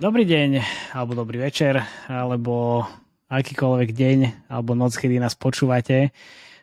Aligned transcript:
Dobrý 0.00 0.24
deň, 0.24 0.64
alebo 0.96 1.12
dobrý 1.12 1.44
večer, 1.44 1.76
alebo 2.08 2.88
akýkoľvek 3.28 3.90
deň, 3.92 4.18
alebo 4.48 4.72
noc, 4.72 4.96
kedy 4.96 5.20
nás 5.20 5.36
počúvate. 5.36 6.16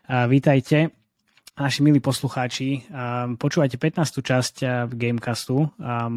Vítajte, 0.09 0.89
naši 1.53 1.79
milí 1.85 2.01
poslucháči. 2.01 2.89
Počúvate 3.37 3.77
15. 3.77 4.25
časť 4.25 4.89
Gamecastu, 4.89 5.69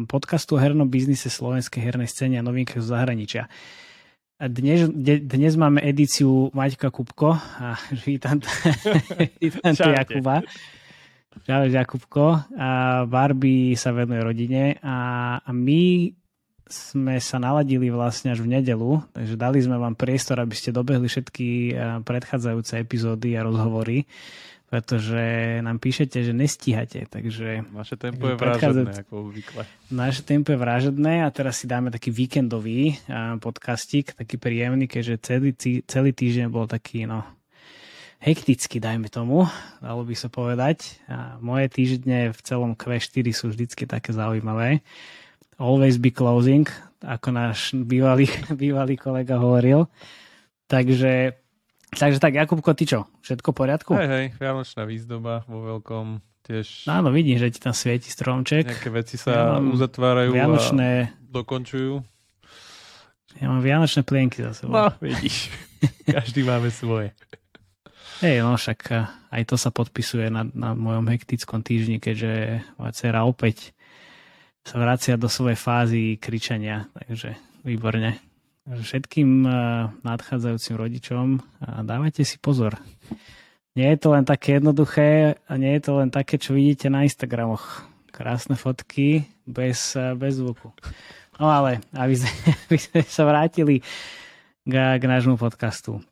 podcastu 0.09 0.57
o 0.57 0.61
hernom 0.65 0.89
biznise 0.89 1.29
slovenskej 1.29 1.85
hernej 1.85 2.09
scéne 2.09 2.41
a 2.41 2.43
novinkách 2.43 2.81
z 2.81 2.89
zahraničia. 2.89 3.45
Dnes, 4.41 4.89
dnes 5.21 5.53
máme 5.53 5.85
edíciu 5.85 6.49
Maťka 6.57 6.89
Kupko. 6.89 7.37
A 7.37 7.77
vítam, 8.09 8.41
vítam 9.37 9.77
tu 9.77 9.85
Jakuba. 9.85 10.41
Čau, 11.45 11.69
Jakubko. 11.69 12.41
A 12.57 13.05
Barbie 13.05 13.77
sa 13.77 13.93
venuje 13.93 14.17
rodine 14.25 14.81
a, 14.81 15.37
a 15.45 15.49
my 15.53 16.09
sme 16.65 17.21
sa 17.21 17.37
naladili 17.37 17.93
vlastne 17.93 18.33
až 18.33 18.41
v 18.41 18.57
nedelu, 18.57 19.05
takže 19.13 19.37
dali 19.37 19.61
sme 19.61 19.77
vám 19.77 19.93
priestor, 19.93 20.41
aby 20.41 20.57
ste 20.57 20.73
dobehli 20.73 21.05
všetky 21.05 21.47
eh, 21.69 22.01
predchádzajúce 22.01 22.81
epizódy 22.81 23.37
a 23.37 23.45
rozhovory, 23.45 24.09
pretože 24.71 25.59
nám 25.59 25.83
píšete, 25.83 26.23
že 26.23 26.31
nestíhate, 26.31 27.03
takže... 27.11 27.67
Naše 27.75 27.99
tempo 27.99 28.31
je 28.31 28.39
vražedné, 28.39 29.03
ako 29.03 29.27
obvykle. 29.27 29.67
Naše 29.91 30.23
tempo 30.23 30.55
je 30.55 30.59
vražedné 30.63 31.27
a 31.27 31.29
teraz 31.35 31.59
si 31.59 31.67
dáme 31.67 31.91
taký 31.91 32.07
víkendový 32.07 32.95
podcastik, 33.43 34.15
taký 34.15 34.39
príjemný, 34.39 34.87
keďže 34.87 35.15
celý, 35.19 35.51
celý 35.83 36.15
týždeň 36.15 36.47
bol 36.47 36.71
taký, 36.71 37.03
no, 37.03 37.27
hekticky, 38.23 38.79
dajme 38.79 39.11
tomu, 39.11 39.43
dalo 39.83 40.07
by 40.07 40.15
sa 40.15 40.31
povedať. 40.31 41.03
A 41.11 41.35
moje 41.43 41.67
týždne 41.67 42.31
v 42.31 42.39
celom 42.39 42.71
Q4 42.71 43.27
sú 43.35 43.51
vždycky 43.51 43.83
také 43.83 44.15
zaujímavé 44.15 44.79
always 45.61 46.01
be 46.01 46.09
closing, 46.09 46.65
ako 47.05 47.29
náš 47.29 47.77
bývalý, 47.77 48.25
bývalý 48.61 48.97
kolega 48.97 49.37
hovoril. 49.37 49.85
Takže, 50.65 51.40
takže 51.91 52.19
tak, 52.23 52.33
Jakubko, 52.35 52.71
ty 52.71 52.87
čo? 52.87 53.07
Všetko 53.23 53.51
v 53.51 53.55
poriadku? 53.55 53.91
Hej, 53.95 54.07
hej, 54.07 54.25
vianočná 54.39 54.83
výzdoba 54.87 55.43
vo 55.45 55.63
veľkom 55.67 56.23
tiež. 56.47 56.89
Áno, 56.89 57.11
vidím, 57.13 57.37
že 57.37 57.51
ti 57.53 57.59
tam 57.61 57.75
svieti 57.75 58.09
stromček. 58.09 58.67
Nejaké 58.67 58.91
veci 58.91 59.15
sa 59.15 59.31
ja 59.31 59.43
uzatvárajú 59.59 60.33
vianočné... 60.33 60.89
a 61.07 61.31
dokončujú. 61.31 62.03
Ja 63.39 63.47
mám 63.47 63.63
vianočné 63.63 64.03
plienky 64.03 64.43
za 64.43 64.51
sebou. 64.51 64.75
No, 64.75 64.91
vidíš. 64.99 65.47
Každý 66.15 66.43
máme 66.43 66.67
svoje. 66.73 67.15
Hej, 68.21 68.45
no 68.45 68.53
však 68.53 68.79
aj 69.33 69.43
to 69.49 69.55
sa 69.57 69.73
podpisuje 69.73 70.29
na, 70.29 70.45
na 70.53 70.77
mojom 70.77 71.09
hektickom 71.09 71.65
týždni, 71.65 71.97
keďže 71.97 72.61
moja 72.77 72.91
dcera 72.93 73.25
opäť 73.25 73.73
sa 74.61 74.77
vracia 74.77 75.17
do 75.17 75.25
svojej 75.25 75.57
fázy 75.57 76.03
kričania. 76.21 76.85
Takže 76.93 77.33
výborne. 77.65 78.30
Všetkým 78.69 79.45
eh, 79.45 79.53
nadchádzajúcim 80.05 80.75
rodičom 80.77 81.27
dávajte 81.81 82.21
si 82.21 82.37
pozor. 82.37 82.77
Nie 83.71 83.95
je 83.95 83.99
to 84.03 84.11
len 84.11 84.27
také 84.27 84.59
jednoduché 84.59 85.39
a 85.47 85.53
nie 85.55 85.71
je 85.79 85.81
to 85.87 85.91
len 86.03 86.11
také, 86.11 86.35
čo 86.35 86.51
vidíte 86.51 86.91
na 86.91 87.07
Instagramoch. 87.07 87.87
Krásne 88.11 88.59
fotky 88.59 89.23
bez, 89.47 89.95
eh, 89.95 90.11
bez 90.13 90.37
zvuku. 90.37 90.75
No 91.39 91.47
ale, 91.47 91.79
aby 91.95 92.13
sme, 92.19 92.31
aby 92.67 92.77
sme 92.77 92.99
sa 93.07 93.23
vrátili 93.23 93.79
k, 94.67 94.73
k 94.75 95.03
nášmu 95.07 95.39
podcastu. 95.39 96.03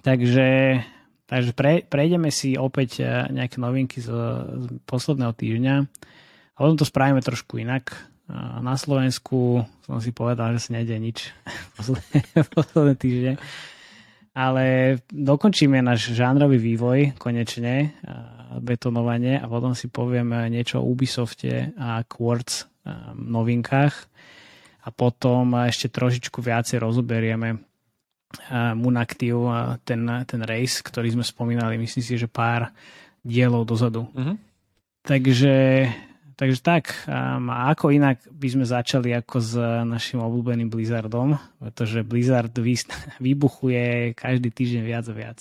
Takže, 0.00 0.80
takže 1.28 1.52
pre, 1.52 1.84
prejdeme 1.84 2.32
si 2.32 2.56
opäť 2.56 3.04
eh, 3.04 3.28
nejaké 3.28 3.60
novinky 3.60 4.00
z, 4.00 4.08
z 4.08 4.64
posledného 4.88 5.36
týždňa. 5.36 5.74
A 6.56 6.58
potom 6.58 6.80
to 6.80 6.88
spravíme 6.88 7.20
trošku 7.20 7.60
inak. 7.60 7.92
Na 8.34 8.74
Slovensku 8.74 9.62
som 9.86 10.02
si 10.02 10.10
povedal, 10.10 10.58
že 10.58 10.66
sa 10.66 10.70
nejde 10.74 10.98
nič 10.98 11.30
posledné 12.54 12.94
týždne. 12.98 13.32
Ale 14.36 14.98
dokončíme 15.08 15.80
náš 15.80 16.12
žánrový 16.12 16.60
vývoj 16.60 17.16
konečne, 17.16 17.96
betonovanie 18.60 19.40
a 19.40 19.48
potom 19.48 19.72
si 19.72 19.88
povieme 19.88 20.44
niečo 20.52 20.84
o 20.84 20.88
Ubisofte 20.92 21.72
a 21.80 22.04
Quartz 22.04 22.68
novinkách 23.16 23.94
a 24.86 24.88
potom 24.94 25.56
ešte 25.66 25.88
trošičku 25.88 26.38
viacej 26.38 26.78
rozoberieme 26.78 27.58
Munactive, 28.76 29.80
ten, 29.86 30.04
ten 30.28 30.40
race, 30.44 30.84
ktorý 30.84 31.16
sme 31.16 31.24
spomínali, 31.24 31.80
myslím 31.80 32.04
si, 32.04 32.14
že 32.20 32.28
pár 32.28 32.68
dielov 33.24 33.64
dozadu. 33.66 34.06
Mm-hmm. 34.12 34.36
Takže 35.06 35.54
Takže 36.36 36.60
tak, 36.60 36.92
um, 37.08 37.48
a 37.48 37.72
ako 37.72 37.96
inak 37.96 38.20
by 38.28 38.48
sme 38.52 38.68
začali 38.68 39.08
ako 39.16 39.36
s 39.40 39.56
našim 39.88 40.20
obľúbeným 40.20 40.68
Blizzardom, 40.68 41.40
pretože 41.56 42.04
Blizzard 42.04 42.52
vybuchuje 43.24 44.12
každý 44.12 44.52
týždeň 44.52 44.82
viac 44.84 45.04
a 45.08 45.14
viac. 45.16 45.38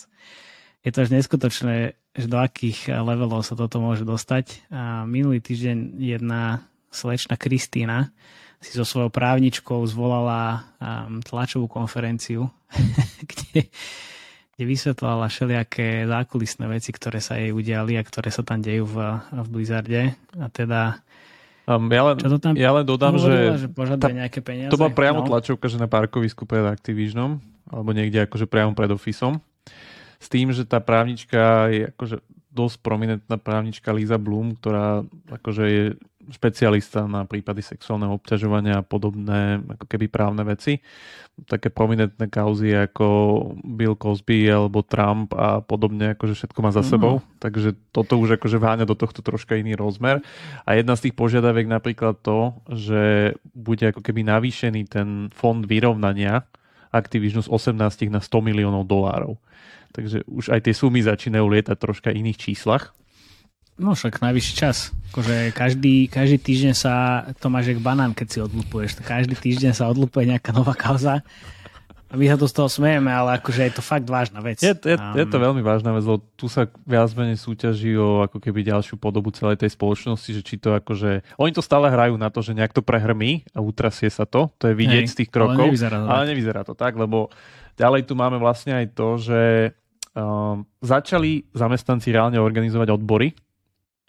Je 0.88 0.96
to 0.96 1.04
až 1.04 1.12
neskutočné, 1.12 2.00
že 2.16 2.28
do 2.32 2.40
akých 2.40 2.94
levelov 2.96 3.44
sa 3.44 3.60
toto 3.60 3.84
môže 3.84 4.08
dostať. 4.08 4.72
A 4.72 5.04
minulý 5.04 5.44
týždeň 5.44 6.00
jedna 6.00 6.64
slečna 6.94 7.36
Kristína 7.36 8.16
si 8.64 8.72
so 8.72 8.88
svojou 8.88 9.12
právničkou 9.12 9.84
zvolala 9.84 10.64
um, 10.80 11.20
tlačovú 11.20 11.68
konferenciu, 11.68 12.48
kde 13.30 13.68
kde 14.56 14.64
vysvetlala 14.64 15.28
všelijaké 15.28 16.08
zákulisné 16.08 16.66
veci, 16.72 16.96
ktoré 16.96 17.20
sa 17.20 17.36
jej 17.36 17.52
udiali 17.52 18.00
a 18.00 18.08
ktoré 18.08 18.32
sa 18.32 18.40
tam 18.42 18.64
dejú 18.64 18.88
v, 18.88 18.98
v 19.20 19.48
Blizzarde. 19.52 20.02
A 20.40 20.48
teda 20.48 21.04
Um, 21.66 21.90
ja, 21.90 22.06
len, 22.06 22.22
to 22.22 22.38
tam 22.38 22.54
ja 22.54 22.70
len 22.78 22.86
dodám, 22.86 23.18
hovorila, 23.18 23.58
že, 23.58 23.66
že 23.66 23.98
tá, 23.98 24.14
nejaké 24.14 24.38
peniaze. 24.46 24.70
To 24.70 24.78
bola 24.78 24.94
priamo 24.94 25.26
no. 25.26 25.34
tlačovka, 25.34 25.66
že 25.66 25.82
na 25.82 25.90
parkovisku 25.90 26.46
pred 26.46 26.62
Activisionom, 26.62 27.42
alebo 27.66 27.90
niekde 27.90 28.22
akože 28.22 28.46
priamo 28.46 28.78
pred 28.78 28.94
Officeom. 28.94 29.42
S 30.22 30.30
tým, 30.30 30.54
že 30.54 30.62
tá 30.70 30.78
právnička 30.78 31.74
je 31.74 31.90
akože 31.90 32.22
dosť 32.56 32.80
prominentná 32.80 33.36
právnička 33.36 33.92
Lisa 33.92 34.16
Bloom, 34.16 34.56
ktorá 34.56 35.04
akože 35.28 35.64
je 35.68 35.84
špecialista 36.26 37.06
na 37.06 37.28
prípady 37.28 37.62
sexuálneho 37.62 38.18
obťažovania 38.18 38.82
a 38.82 38.88
podobné 38.88 39.62
ako 39.62 39.86
keby 39.86 40.10
právne 40.10 40.42
veci. 40.42 40.82
Také 41.46 41.70
prominentné 41.70 42.32
kauzy 42.32 42.74
ako 42.74 43.06
Bill 43.62 43.94
Cosby 43.94 44.50
alebo 44.50 44.82
Trump 44.82 45.36
a 45.36 45.62
podobne, 45.62 46.18
akože 46.18 46.34
všetko 46.34 46.60
má 46.66 46.72
za 46.74 46.82
mm. 46.82 46.90
sebou. 46.90 47.22
Takže 47.38 47.78
toto 47.94 48.18
už 48.18 48.42
akože 48.42 48.58
váňa 48.58 48.86
do 48.90 48.98
tohto 48.98 49.22
troška 49.22 49.60
iný 49.60 49.78
rozmer. 49.78 50.24
A 50.66 50.80
jedna 50.80 50.98
z 50.98 51.10
tých 51.10 51.16
požiadaviek 51.20 51.70
napríklad 51.70 52.18
to, 52.24 52.58
že 52.72 53.36
bude 53.54 53.86
ako 53.86 54.02
keby 54.02 54.26
navýšený 54.26 54.82
ten 54.90 55.30
fond 55.30 55.62
vyrovnania 55.62 56.48
Activision 56.96 57.44
z 57.44 57.52
18 57.52 58.08
na 58.08 58.24
100 58.24 58.40
miliónov 58.40 58.88
dolárov. 58.88 59.36
Takže 59.96 60.28
už 60.28 60.52
aj 60.52 60.68
tie 60.68 60.76
sumy 60.76 61.00
začínajú 61.00 61.48
lietať 61.48 61.78
troška 61.80 62.12
iných 62.12 62.36
číslach. 62.36 62.92
No 63.76 63.92
však 63.92 64.24
najvyšší 64.24 64.54
čas. 64.56 64.92
Akože 65.12 65.52
každý, 65.52 66.08
každý 66.08 66.40
týždeň 66.40 66.74
sa 66.76 67.24
to 67.40 67.48
máš 67.52 67.76
jak 67.76 67.80
banán, 67.80 68.16
keď 68.16 68.28
si 68.28 68.40
odlupuješ. 68.44 69.00
Každý 69.04 69.36
týždeň 69.36 69.72
sa 69.76 69.92
odlupuje 69.92 70.32
nejaká 70.32 70.56
nová 70.56 70.76
kauza. 70.76 71.24
A 72.06 72.14
my 72.16 72.32
sa 72.32 72.40
to 72.40 72.48
z 72.48 72.56
toho 72.56 72.70
smejeme, 72.72 73.12
ale 73.12 73.36
akože 73.42 73.66
je 73.68 73.74
to 73.76 73.84
fakt 73.84 74.08
vážna 74.08 74.40
vec. 74.40 74.64
Je, 74.64 74.72
je, 74.72 74.96
um, 74.96 75.18
je 75.20 75.26
to 75.28 75.36
veľmi 75.36 75.60
vážna 75.60 75.92
vec, 75.92 76.08
lebo 76.08 76.24
tu 76.40 76.48
sa 76.48 76.70
viac 76.88 77.12
menej 77.12 77.36
súťaží 77.36 77.92
o 78.00 78.24
ako 78.24 78.40
keby 78.40 78.64
ďalšiu 78.64 78.96
podobu 78.96 79.36
celej 79.36 79.60
tej 79.60 79.76
spoločnosti, 79.76 80.30
že 80.30 80.42
či 80.46 80.56
to 80.56 80.78
akože... 80.80 81.36
Oni 81.36 81.52
to 81.52 81.60
stále 81.60 81.92
hrajú 81.92 82.16
na 82.16 82.32
to, 82.32 82.40
že 82.40 82.56
nejak 82.56 82.72
to 82.72 82.80
prehrmí 82.80 83.44
a 83.52 83.60
utrasie 83.60 84.08
sa 84.08 84.24
to. 84.24 84.48
To 84.64 84.72
je 84.72 84.76
vidieť 84.78 85.04
Hej, 85.04 85.12
z 85.12 85.16
tých 85.26 85.30
krokov. 85.34 85.60
Ale 85.60 85.68
nevyzerá 85.68 85.98
to, 86.00 86.08
ale 86.08 86.24
nevyzerá 86.32 86.62
to 86.64 86.74
tak, 86.78 86.94
lebo 86.96 87.28
ďalej 87.76 88.08
tu 88.08 88.14
máme 88.16 88.40
vlastne 88.40 88.80
aj 88.80 88.86
to, 88.96 89.08
že 89.20 89.42
um, 90.16 90.66
začali 90.80 91.46
zamestnanci 91.52 92.10
reálne 92.10 92.40
organizovať 92.40 92.90
odbory 92.96 93.36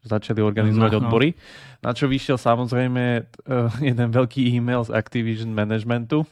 začali 0.07 0.39
organizovať 0.39 0.93
no, 0.95 0.99
odbory. 1.03 1.35
Na 1.83 1.91
čo 1.91 2.07
vyšiel 2.07 2.39
samozrejme 2.39 3.27
uh, 3.27 3.75
jeden 3.83 4.09
veľký 4.15 4.55
e-mail 4.55 4.87
z 4.87 4.95
Activision 4.95 5.51
managementu, 5.51 6.23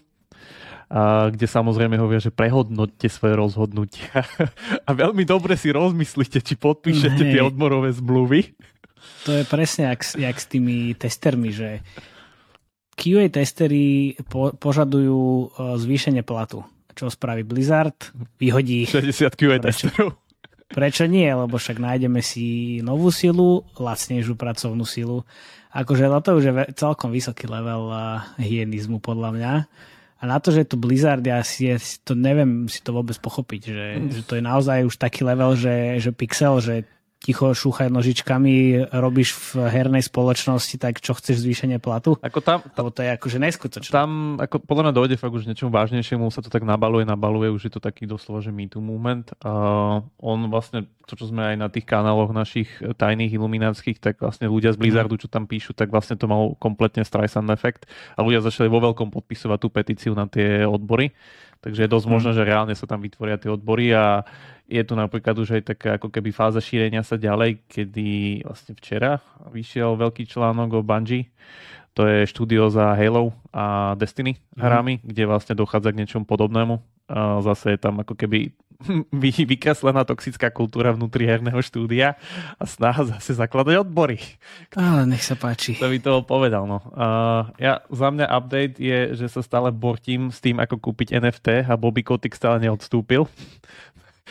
kde 1.32 1.46
samozrejme 1.48 1.96
hovoria, 1.96 2.22
že 2.22 2.30
prehodnoťte 2.30 3.08
svoje 3.08 3.34
rozhodnutia 3.34 4.22
a 4.86 4.90
veľmi 4.92 5.24
dobre 5.24 5.56
si 5.56 5.72
rozmyslíte, 5.72 6.44
či 6.44 6.54
podpíšete 6.54 7.24
tie 7.24 7.40
odborové 7.40 7.90
zmluvy. 7.90 8.54
To 9.26 9.32
je 9.32 9.44
presne 9.48 9.90
jak, 9.92 10.00
jak 10.16 10.36
s 10.36 10.46
tými 10.46 10.92
testermi, 10.94 11.50
že 11.50 11.80
QA 12.94 13.26
testery 13.26 14.14
po, 14.28 14.54
požadujú 14.54 15.50
uh, 15.50 15.74
zvýšenie 15.80 16.22
platu. 16.22 16.62
Čo 16.94 17.10
spraví 17.10 17.42
Blizzard? 17.42 18.14
Vyhodí 18.38 18.86
60 18.86 19.34
QA 19.34 19.58
testerov. 19.58 20.14
Prečo 20.70 21.04
nie? 21.06 21.26
Lebo 21.26 21.58
však 21.58 21.78
nájdeme 21.78 22.22
si 22.22 22.78
novú 22.80 23.10
silu, 23.10 23.62
lacnejšiu 23.78 24.34
pracovnú 24.34 24.86
silu. 24.86 25.22
Akože 25.74 26.06
to 26.22 26.30
už 26.38 26.44
je 26.46 26.52
celkom 26.78 27.10
vysoký 27.10 27.50
level 27.50 27.90
hyenizmu 28.38 29.02
podľa 29.02 29.30
mňa. 29.34 29.52
A 30.18 30.22
na 30.24 30.38
to, 30.40 30.54
že 30.54 30.64
je 30.64 30.68
to 30.72 30.80
Blizzard, 30.80 31.20
ja 31.20 31.44
si, 31.44 31.68
to 32.00 32.16
neviem 32.16 32.64
si 32.70 32.80
to 32.80 32.96
vôbec 32.96 33.18
pochopiť, 33.20 33.60
že, 33.60 33.86
že 34.08 34.22
to 34.24 34.40
je 34.40 34.42
naozaj 34.46 34.86
už 34.88 34.96
taký 34.96 35.20
level, 35.20 35.52
že, 35.52 36.00
že 36.00 36.16
Pixel, 36.16 36.64
že 36.64 36.88
ticho 37.24 37.56
šúchaj 37.56 37.88
nožičkami, 37.88 38.86
robíš 38.92 39.32
v 39.32 39.64
hernej 39.72 40.04
spoločnosti, 40.04 40.76
tak 40.76 41.00
čo 41.00 41.16
chceš 41.16 41.40
zvýšenie 41.40 41.80
platu? 41.80 42.20
Ako 42.20 42.44
tam, 42.44 42.60
tam, 42.76 42.92
to 42.92 43.00
je 43.00 43.10
akože 43.16 43.38
neskutočné. 43.40 43.88
Tam 43.88 44.36
ako 44.36 44.60
podľa 44.60 44.92
mňa 44.92 44.94
dojde 44.94 45.16
fakt 45.16 45.32
už 45.32 45.48
niečomu 45.48 45.72
vážnejšiemu, 45.72 46.28
sa 46.28 46.44
to 46.44 46.52
tak 46.52 46.68
nabaluje, 46.68 47.08
nabaluje, 47.08 47.48
už 47.48 47.64
je 47.64 47.72
to 47.72 47.80
taký 47.80 48.04
doslova, 48.04 48.44
že 48.44 48.52
me 48.52 48.68
too 48.68 48.84
moment. 48.84 49.32
Uh, 49.40 50.04
on 50.20 50.52
vlastne, 50.52 50.84
to 51.08 51.16
čo 51.16 51.32
sme 51.32 51.54
aj 51.54 51.56
na 51.56 51.72
tých 51.72 51.88
kanáloch 51.88 52.36
našich 52.36 52.68
tajných 53.00 53.32
iluminátskych, 53.40 54.04
tak 54.04 54.20
vlastne 54.20 54.52
ľudia 54.52 54.76
z 54.76 54.80
Blizzardu, 54.84 55.16
čo 55.16 55.32
tam 55.32 55.48
píšu, 55.48 55.72
tak 55.72 55.88
vlastne 55.88 56.20
to 56.20 56.28
mal 56.28 56.52
kompletne 56.60 57.08
Streisand 57.08 57.48
efekt 57.48 57.88
a 58.14 58.20
ľudia 58.20 58.44
začali 58.44 58.68
vo 58.68 58.84
veľkom 58.84 59.08
podpisovať 59.08 59.58
tú 59.64 59.68
petíciu 59.72 60.12
na 60.12 60.28
tie 60.28 60.68
odbory. 60.68 61.16
Takže 61.60 61.84
je 61.84 61.92
dosť 61.92 62.06
možné, 62.08 62.30
mm. 62.32 62.36
že 62.36 62.48
reálne 62.48 62.74
sa 62.74 62.86
tam 62.88 63.00
vytvoria 63.04 63.36
tie 63.38 63.52
odbory 63.52 63.92
a 63.94 64.26
je 64.64 64.80
tu 64.80 64.96
napríklad 64.96 65.36
už 65.36 65.60
aj 65.60 65.62
taká 65.76 65.88
ako 66.00 66.08
keby 66.08 66.32
fáza 66.32 66.58
šírenia 66.58 67.04
sa 67.04 67.20
ďalej, 67.20 67.68
kedy 67.68 68.42
vlastne 68.48 68.72
včera 68.80 69.20
vyšiel 69.52 69.94
veľký 70.00 70.24
článok 70.24 70.80
o 70.80 70.86
Bungie, 70.86 71.28
to 71.94 72.10
je 72.10 72.26
štúdio 72.26 72.72
za 72.74 72.96
Halo 72.98 73.30
a 73.54 73.94
Destiny 73.94 74.34
mm. 74.34 74.58
hrami, 74.58 74.94
kde 75.06 75.30
vlastne 75.30 75.54
dochádza 75.54 75.94
k 75.94 76.00
niečomu 76.02 76.26
podobnému. 76.26 76.82
A 77.04 77.44
zase 77.44 77.76
je 77.76 77.78
tam 77.78 78.00
ako 78.00 78.16
keby 78.16 78.56
vykreslená 79.50 80.04
toxická 80.04 80.50
kultúra 80.50 80.92
vnútri 80.92 81.24
herného 81.24 81.58
štúdia 81.62 82.18
a 82.58 82.64
snaha 82.64 83.06
zase 83.16 83.36
zakladať 83.36 83.84
odbory. 83.84 84.20
Ale 84.74 85.08
nech 85.08 85.24
sa 85.24 85.38
páči. 85.38 85.78
To 85.78 85.88
by 85.88 85.98
toho 86.00 86.20
povedal. 86.26 86.68
No. 86.68 86.82
Uh, 86.92 87.50
ja, 87.60 87.82
za 87.88 88.08
mňa 88.10 88.26
update 88.28 88.76
je, 88.78 88.98
že 89.16 89.26
sa 89.30 89.40
stále 89.40 89.70
bortím 89.70 90.30
s 90.34 90.38
tým, 90.42 90.60
ako 90.60 90.80
kúpiť 90.80 91.16
NFT 91.18 91.68
a 91.68 91.74
Bobby 91.78 92.04
Kotick 92.04 92.36
stále 92.36 92.60
neodstúpil. 92.62 93.26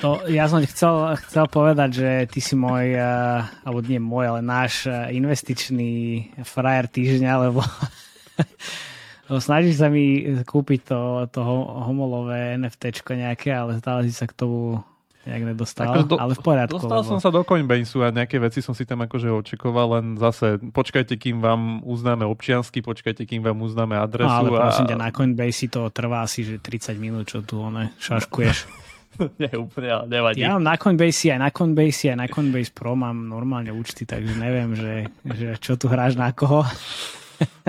To, 0.01 0.25
ja 0.25 0.49
som 0.49 0.57
chcel, 0.65 1.13
chcel 1.29 1.45
povedať, 1.45 1.89
že 2.01 2.09
ty 2.25 2.41
si 2.41 2.57
môj, 2.57 2.97
uh, 2.97 3.45
alebo 3.61 3.85
nie 3.85 4.01
môj, 4.01 4.25
ale 4.25 4.41
náš 4.41 4.89
investičný 4.89 6.25
frajer 6.41 6.89
týždňa, 6.89 7.31
lebo 7.49 7.61
snažíš 9.29 9.79
sa 9.79 9.87
mi 9.87 10.23
kúpiť 10.43 10.79
to, 10.83 10.99
to 11.31 11.39
homolové 11.87 12.59
NFT 12.59 13.03
nejaké, 13.15 13.55
ale 13.55 13.79
stále 13.79 14.03
si 14.07 14.13
sa 14.13 14.27
k 14.27 14.35
tomu 14.35 14.83
nejak 15.23 15.55
nedostal, 15.55 16.03
do, 16.03 16.19
ale 16.19 16.35
v 16.35 16.43
poriadku. 16.43 16.83
Dostal 16.83 16.99
lebo... 16.99 17.11
som 17.15 17.19
sa 17.23 17.31
do 17.31 17.47
Coinbase 17.47 17.95
a 18.03 18.11
nejaké 18.11 18.43
veci 18.43 18.59
som 18.59 18.75
si 18.75 18.83
tam 18.83 19.07
akože 19.07 19.31
očakoval, 19.31 19.87
len 19.99 20.05
zase 20.19 20.59
počkajte, 20.59 21.15
kým 21.15 21.39
vám 21.39 21.79
uznáme 21.87 22.27
občiansky, 22.27 22.83
počkajte, 22.83 23.23
kým 23.23 23.39
vám 23.39 23.63
uznáme 23.63 23.95
adresu. 23.95 24.27
No, 24.27 24.51
ale 24.51 24.67
prosím 24.67 24.85
a... 24.85 24.89
ťa, 24.91 24.97
na 24.99 25.09
Coinbase 25.15 25.71
to 25.71 25.87
trvá 25.95 26.27
asi 26.27 26.43
že 26.43 26.59
30 26.59 26.99
minút, 26.99 27.31
čo 27.31 27.39
tu 27.39 27.63
one, 27.63 27.95
šaškuješ. 28.03 28.57
Nie, 29.39 29.53
úplne, 29.55 29.89
ale 29.93 30.05
nevadí. 30.09 30.41
Ja 30.43 30.59
mám 30.59 30.65
na 30.65 30.75
Coinbase 30.75 31.31
aj 31.31 31.39
na 31.39 31.49
Coinbase 31.55 32.11
aj 32.11 32.17
na 32.19 32.27
Coinbase 32.27 32.73
Pro 32.75 32.97
mám 32.97 33.15
normálne 33.15 33.71
účty, 33.71 34.03
takže 34.03 34.35
neviem, 34.35 34.75
že, 34.75 35.07
že 35.23 35.55
čo 35.63 35.79
tu 35.79 35.87
hráš 35.87 36.19
na 36.19 36.35
koho. 36.35 36.67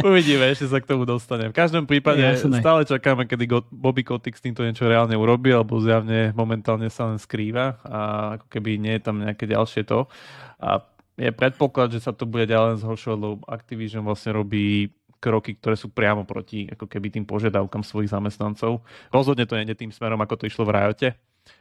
Uvidíme, 0.00 0.50
ešte 0.50 0.66
sa 0.70 0.78
k 0.82 0.88
tomu 0.88 1.06
dostanem. 1.06 1.50
V 1.50 1.56
každom 1.56 1.86
prípade 1.86 2.20
ja, 2.20 2.34
stále 2.36 2.82
čakáme, 2.84 3.24
kedy 3.28 3.46
Bobby 3.70 4.02
Kotick 4.02 4.38
s 4.38 4.42
týmto 4.42 4.66
niečo 4.66 4.90
reálne 4.90 5.14
urobí, 5.14 5.54
alebo 5.54 5.78
zjavne 5.78 6.34
momentálne 6.34 6.90
sa 6.90 7.08
len 7.10 7.18
skrýva 7.20 7.78
a 7.86 7.98
ako 8.40 8.46
keby 8.50 8.76
nie 8.80 8.98
je 8.98 9.02
tam 9.02 9.22
nejaké 9.22 9.46
ďalšie 9.46 9.86
to. 9.86 10.10
A 10.58 10.82
je 11.14 11.30
predpoklad, 11.30 11.94
že 11.94 12.02
sa 12.02 12.10
to 12.10 12.26
bude 12.26 12.50
ďalej 12.50 12.82
zhoršovať, 12.82 13.18
lebo 13.18 13.44
Activision 13.46 14.02
vlastne 14.02 14.34
robí 14.34 14.90
kroky, 15.22 15.56
ktoré 15.56 15.78
sú 15.78 15.88
priamo 15.88 16.28
proti 16.28 16.68
ako 16.68 16.84
keby 16.84 17.08
tým 17.08 17.24
požiadavkám 17.24 17.80
svojich 17.80 18.12
zamestnancov. 18.12 18.84
Rozhodne 19.08 19.48
to 19.48 19.56
nie 19.56 19.64
je 19.64 19.78
tým 19.78 19.94
smerom, 19.94 20.20
ako 20.20 20.42
to 20.42 20.48
išlo 20.50 20.68
v 20.68 20.74
Riote, 20.76 21.08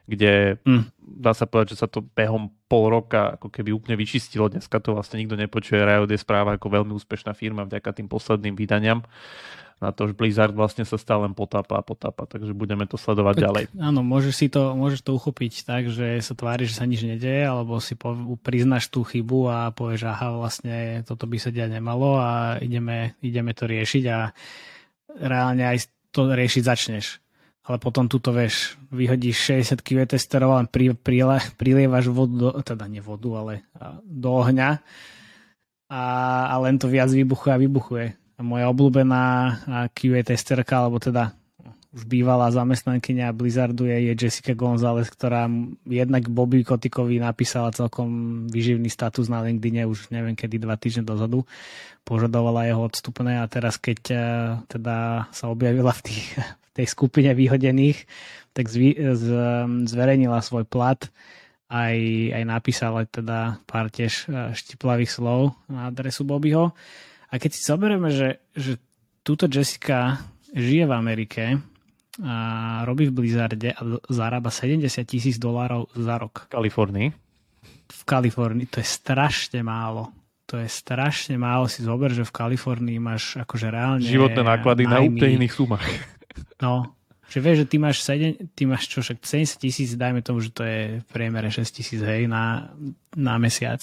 kde 0.04 0.60
mm. 0.68 0.84
dá 1.00 1.32
sa 1.32 1.48
povedať, 1.48 1.76
že 1.76 1.82
sa 1.84 1.88
to 1.88 2.04
behom 2.04 2.52
pol 2.68 2.92
roka 2.92 3.40
ako 3.40 3.48
keby 3.48 3.72
úplne 3.72 3.96
vyčistilo. 3.96 4.52
Dneska 4.52 4.84
to 4.84 4.96
vlastne 4.96 5.24
nikto 5.24 5.40
nepočuje. 5.40 5.80
Riot 5.80 6.12
je 6.12 6.20
správa 6.20 6.60
ako 6.60 6.68
veľmi 6.68 6.92
úspešná 6.92 7.32
firma 7.32 7.64
vďaka 7.64 7.96
tým 7.96 8.12
posledným 8.12 8.56
vydaniam. 8.60 9.06
Na 9.84 9.92
to, 9.92 10.08
že 10.08 10.16
Blizzard 10.16 10.56
vlastne 10.56 10.88
sa 10.88 10.96
stále 10.96 11.28
potápa 11.36 11.76
a 11.76 11.84
potápa, 11.84 12.24
takže 12.24 12.56
budeme 12.56 12.88
to 12.88 12.96
sledovať 12.96 13.36
tak, 13.36 13.44
ďalej. 13.44 13.64
Áno, 13.84 14.00
môžeš, 14.00 14.34
si 14.36 14.48
to, 14.48 14.72
môžeš 14.80 15.04
to 15.04 15.12
uchopiť 15.12 15.68
tak, 15.68 15.92
že 15.92 16.24
sa 16.24 16.40
tvári, 16.40 16.64
že 16.64 16.80
sa 16.80 16.88
nič 16.88 17.04
nedeje, 17.04 17.44
alebo 17.44 17.84
si 17.84 18.00
po, 18.00 18.16
priznáš 18.40 18.88
tú 18.88 19.04
chybu 19.04 19.52
a 19.52 19.76
povieš, 19.76 20.08
aha, 20.08 20.40
vlastne 20.40 21.04
toto 21.04 21.28
by 21.28 21.36
sa 21.36 21.52
diať 21.52 21.76
nemalo 21.76 22.16
a 22.16 22.64
ideme, 22.64 23.20
ideme 23.20 23.52
to 23.52 23.68
riešiť 23.68 24.04
a 24.08 24.32
reálne 25.20 25.68
aj 25.68 25.92
to 26.16 26.32
riešiť 26.32 26.64
začneš 26.64 27.23
ale 27.64 27.78
potom 27.80 28.12
tuto, 28.12 28.36
vieš, 28.36 28.76
vyhodíš 28.92 29.64
60 29.80 29.80
QA 29.80 30.04
testerov 30.04 30.60
a 30.60 30.68
pri, 30.68 30.92
pri, 30.96 31.24
prilievaš 31.56 32.12
vodu, 32.12 32.36
do, 32.36 32.50
teda 32.60 32.86
nie 32.92 33.00
vodu, 33.00 33.30
ale 33.40 33.54
do 34.04 34.30
ohňa 34.36 34.84
a, 35.88 36.04
a 36.52 36.56
len 36.60 36.76
to 36.76 36.92
viac 36.92 37.08
vybuchuje 37.08 37.52
a 37.54 37.62
vybuchuje. 37.62 38.08
A 38.34 38.42
moja 38.42 38.66
obľúbená 38.68 39.24
QA 39.94 40.26
testerka, 40.26 40.82
alebo 40.82 40.98
teda 40.98 41.38
už 41.94 42.10
bývalá 42.10 42.50
zamestnankyňa 42.50 43.38
Blizzardu 43.38 43.86
je, 43.86 44.10
je 44.10 44.14
Jessica 44.18 44.58
González, 44.58 45.06
ktorá 45.14 45.46
jednak 45.86 46.26
Bobby 46.26 46.66
Kotikovi 46.66 47.22
napísala 47.22 47.70
celkom 47.70 48.44
vyživný 48.50 48.90
status 48.90 49.30
na 49.30 49.46
LinkedIne 49.46 49.86
už 49.86 50.10
neviem 50.10 50.34
kedy, 50.34 50.58
dva 50.58 50.74
týždne 50.74 51.06
dozadu. 51.06 51.46
Požadovala 52.02 52.66
jeho 52.66 52.82
odstupné 52.82 53.38
a 53.38 53.46
teraz 53.46 53.78
keď 53.78 54.00
uh, 54.10 54.20
teda 54.66 55.30
sa 55.30 55.46
objavila 55.54 55.94
v, 55.94 56.02
tých, 56.10 56.28
v 56.74 56.82
tej 56.82 56.88
skupine 56.90 57.30
vyhodených, 57.38 58.10
tak 58.58 58.74
zvi, 58.74 58.98
z, 58.98 59.26
zverejnila 59.86 60.42
svoj 60.42 60.66
plat 60.66 60.98
aj, 61.70 61.98
aj 62.34 62.44
napísala 62.50 63.06
teda 63.06 63.62
pár 63.70 63.94
tiež 63.94 64.14
uh, 64.34 64.50
štiplavých 64.58 65.14
slov 65.14 65.54
na 65.70 65.94
adresu 65.94 66.26
Bobbyho. 66.26 66.74
A 67.30 67.34
keď 67.38 67.52
si 67.54 67.62
zoberieme, 67.62 68.10
že, 68.10 68.42
že 68.58 68.82
túto 69.22 69.46
Jessica 69.46 70.26
žije 70.58 70.90
v 70.90 70.94
Amerike, 70.94 71.44
a 72.22 72.36
robí 72.86 73.10
v 73.10 73.16
Blizzarde 73.16 73.74
a 73.74 73.82
zarába 74.06 74.54
70 74.54 74.86
tisíc 75.10 75.42
dolárov 75.42 75.90
za 75.98 76.22
rok. 76.22 76.46
V 76.46 76.54
Kalifornii? 76.54 77.08
V 77.90 78.02
Kalifornii. 78.06 78.70
To 78.70 78.78
je 78.78 78.88
strašne 78.88 79.66
málo. 79.66 80.14
To 80.46 80.62
je 80.62 80.70
strašne 80.70 81.42
málo. 81.42 81.66
Si 81.66 81.82
zober, 81.82 82.14
že 82.14 82.22
v 82.22 82.34
Kalifornii 82.36 83.02
máš 83.02 83.42
akože 83.42 83.68
reálne... 83.74 84.06
Životné 84.06 84.46
náklady 84.46 84.86
na 84.86 85.02
úplne 85.02 85.42
iných 85.42 85.54
sumách. 85.58 85.86
No, 86.62 86.94
že 87.34 87.42
vieš, 87.42 87.66
že 87.66 87.70
ty 87.74 87.78
máš, 87.82 88.06
7, 88.06 88.54
ty 88.54 88.64
máš 88.70 88.86
čo, 88.86 89.02
však 89.02 89.26
70 89.26 89.58
tisíc, 89.58 89.90
dajme 89.98 90.22
tomu, 90.22 90.38
že 90.38 90.54
to 90.54 90.62
je 90.62 91.02
v 91.02 91.06
priemere 91.10 91.50
6 91.50 91.66
tisíc, 91.66 91.98
hej, 91.98 92.30
na, 92.30 92.70
na 93.18 93.42
mesiac. 93.42 93.82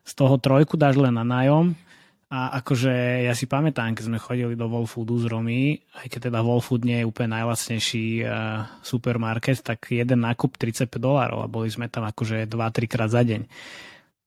Z 0.00 0.12
toho 0.16 0.40
trojku 0.40 0.80
dáš 0.80 0.96
len 0.96 1.12
na 1.12 1.20
nájom, 1.20 1.76
a 2.26 2.58
akože 2.58 3.22
ja 3.22 3.38
si 3.38 3.46
pamätám, 3.46 3.94
keď 3.94 4.04
sme 4.10 4.18
chodili 4.18 4.58
do 4.58 4.66
Wolfoodu 4.66 5.14
z 5.22 5.30
Romy, 5.30 5.78
aj 6.02 6.10
keď 6.10 6.20
teda 6.26 6.42
Wolfood 6.42 6.82
nie 6.82 6.98
je 6.98 7.06
úplne 7.06 7.38
najlacnejší 7.38 8.06
uh, 8.26 8.66
supermarket, 8.82 9.62
tak 9.62 9.94
jeden 9.94 10.26
nákup 10.26 10.58
35 10.58 10.90
dolárov 10.98 11.46
a 11.46 11.50
boli 11.50 11.70
sme 11.70 11.86
tam 11.86 12.02
akože 12.02 12.50
2-3 12.50 12.90
krát 12.90 13.14
za 13.14 13.22
deň. 13.22 13.46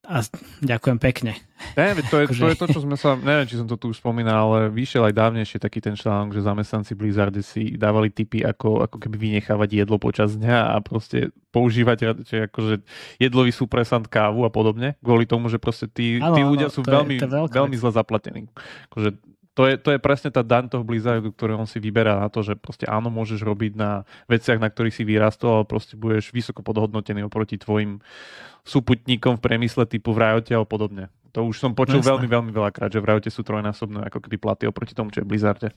A 0.09 0.25
ďakujem 0.65 0.97
pekne. 0.97 1.37
Ne, 1.77 1.93
to, 2.09 2.25
je, 2.25 2.33
to 2.33 2.49
je 2.49 2.57
to, 2.57 2.65
čo 2.65 2.81
sme 2.81 2.97
sa, 2.97 3.13
neviem, 3.13 3.45
či 3.45 3.61
som 3.61 3.69
to 3.69 3.77
tu 3.77 3.93
už 3.93 4.01
spomínal, 4.01 4.49
ale 4.49 4.73
vyšiel 4.73 5.05
aj 5.05 5.13
dávnejšie 5.13 5.61
taký 5.61 5.85
ten 5.85 5.93
článok, 5.93 6.33
že 6.33 6.41
zamestnanci 6.41 6.97
Blizzardy 6.97 7.45
si 7.45 7.77
dávali 7.77 8.09
tipy, 8.09 8.41
ako, 8.41 8.89
ako 8.89 8.97
keby 8.97 9.21
vynechávať 9.21 9.85
jedlo 9.85 10.01
počas 10.01 10.33
dňa 10.33 10.73
a 10.73 10.75
proste 10.81 11.29
používať 11.53 12.25
že 12.25 12.49
akože 12.49 12.81
jedlový 13.21 13.53
supresant 13.53 14.09
kávu 14.09 14.49
a 14.49 14.51
podobne, 14.51 14.97
kvôli 15.05 15.29
tomu, 15.29 15.45
že 15.45 15.61
proste 15.61 15.85
tí, 15.85 16.17
ano, 16.17 16.33
tí 16.33 16.41
ľudia 16.41 16.73
ano, 16.73 16.73
sú 16.73 16.81
veľmi, 16.81 17.15
je, 17.21 17.29
veľmi 17.29 17.75
zle 17.77 17.91
zaplatení. 17.93 18.49
Akože 18.89 19.13
to 19.59 19.67
je, 19.67 19.75
to 19.75 19.91
je 19.91 19.99
presne 19.99 20.31
tá 20.31 20.39
daň 20.39 20.71
toho 20.71 20.87
Blizzardu, 20.87 21.35
ktorú 21.35 21.59
on 21.59 21.67
si 21.67 21.83
vyberá 21.83 22.15
na 22.15 22.31
to, 22.31 22.39
že 22.39 22.55
proste 22.55 22.87
áno, 22.87 23.11
môžeš 23.11 23.43
robiť 23.43 23.75
na 23.75 24.07
veciach, 24.31 24.55
na 24.55 24.71
ktorých 24.71 24.95
si 24.95 25.03
vyrastol, 25.03 25.51
ale 25.51 25.65
proste 25.67 25.99
budeš 25.99 26.31
vysoko 26.31 26.63
podhodnotený 26.63 27.27
oproti 27.27 27.59
tvojim 27.59 27.99
súputníkom 28.63 29.35
v 29.35 29.43
priemysle 29.43 29.83
typu 29.83 30.15
v 30.15 30.23
Riote 30.23 30.55
a 30.55 30.63
podobne. 30.63 31.11
To 31.35 31.43
už 31.43 31.59
som 31.59 31.75
počul 31.75 31.99
Jasne. 31.99 32.07
veľmi, 32.15 32.27
veľmi 32.31 32.51
veľakrát, 32.55 32.87
že 32.87 33.03
v 33.03 33.07
Riote 33.11 33.27
sú 33.27 33.43
trojnásobné 33.43 34.07
ako 34.07 34.23
keby 34.23 34.39
platy 34.39 34.63
oproti 34.63 34.95
tomu, 34.95 35.11
čo 35.11 35.19
je 35.19 35.27
Blizzarde. 35.27 35.75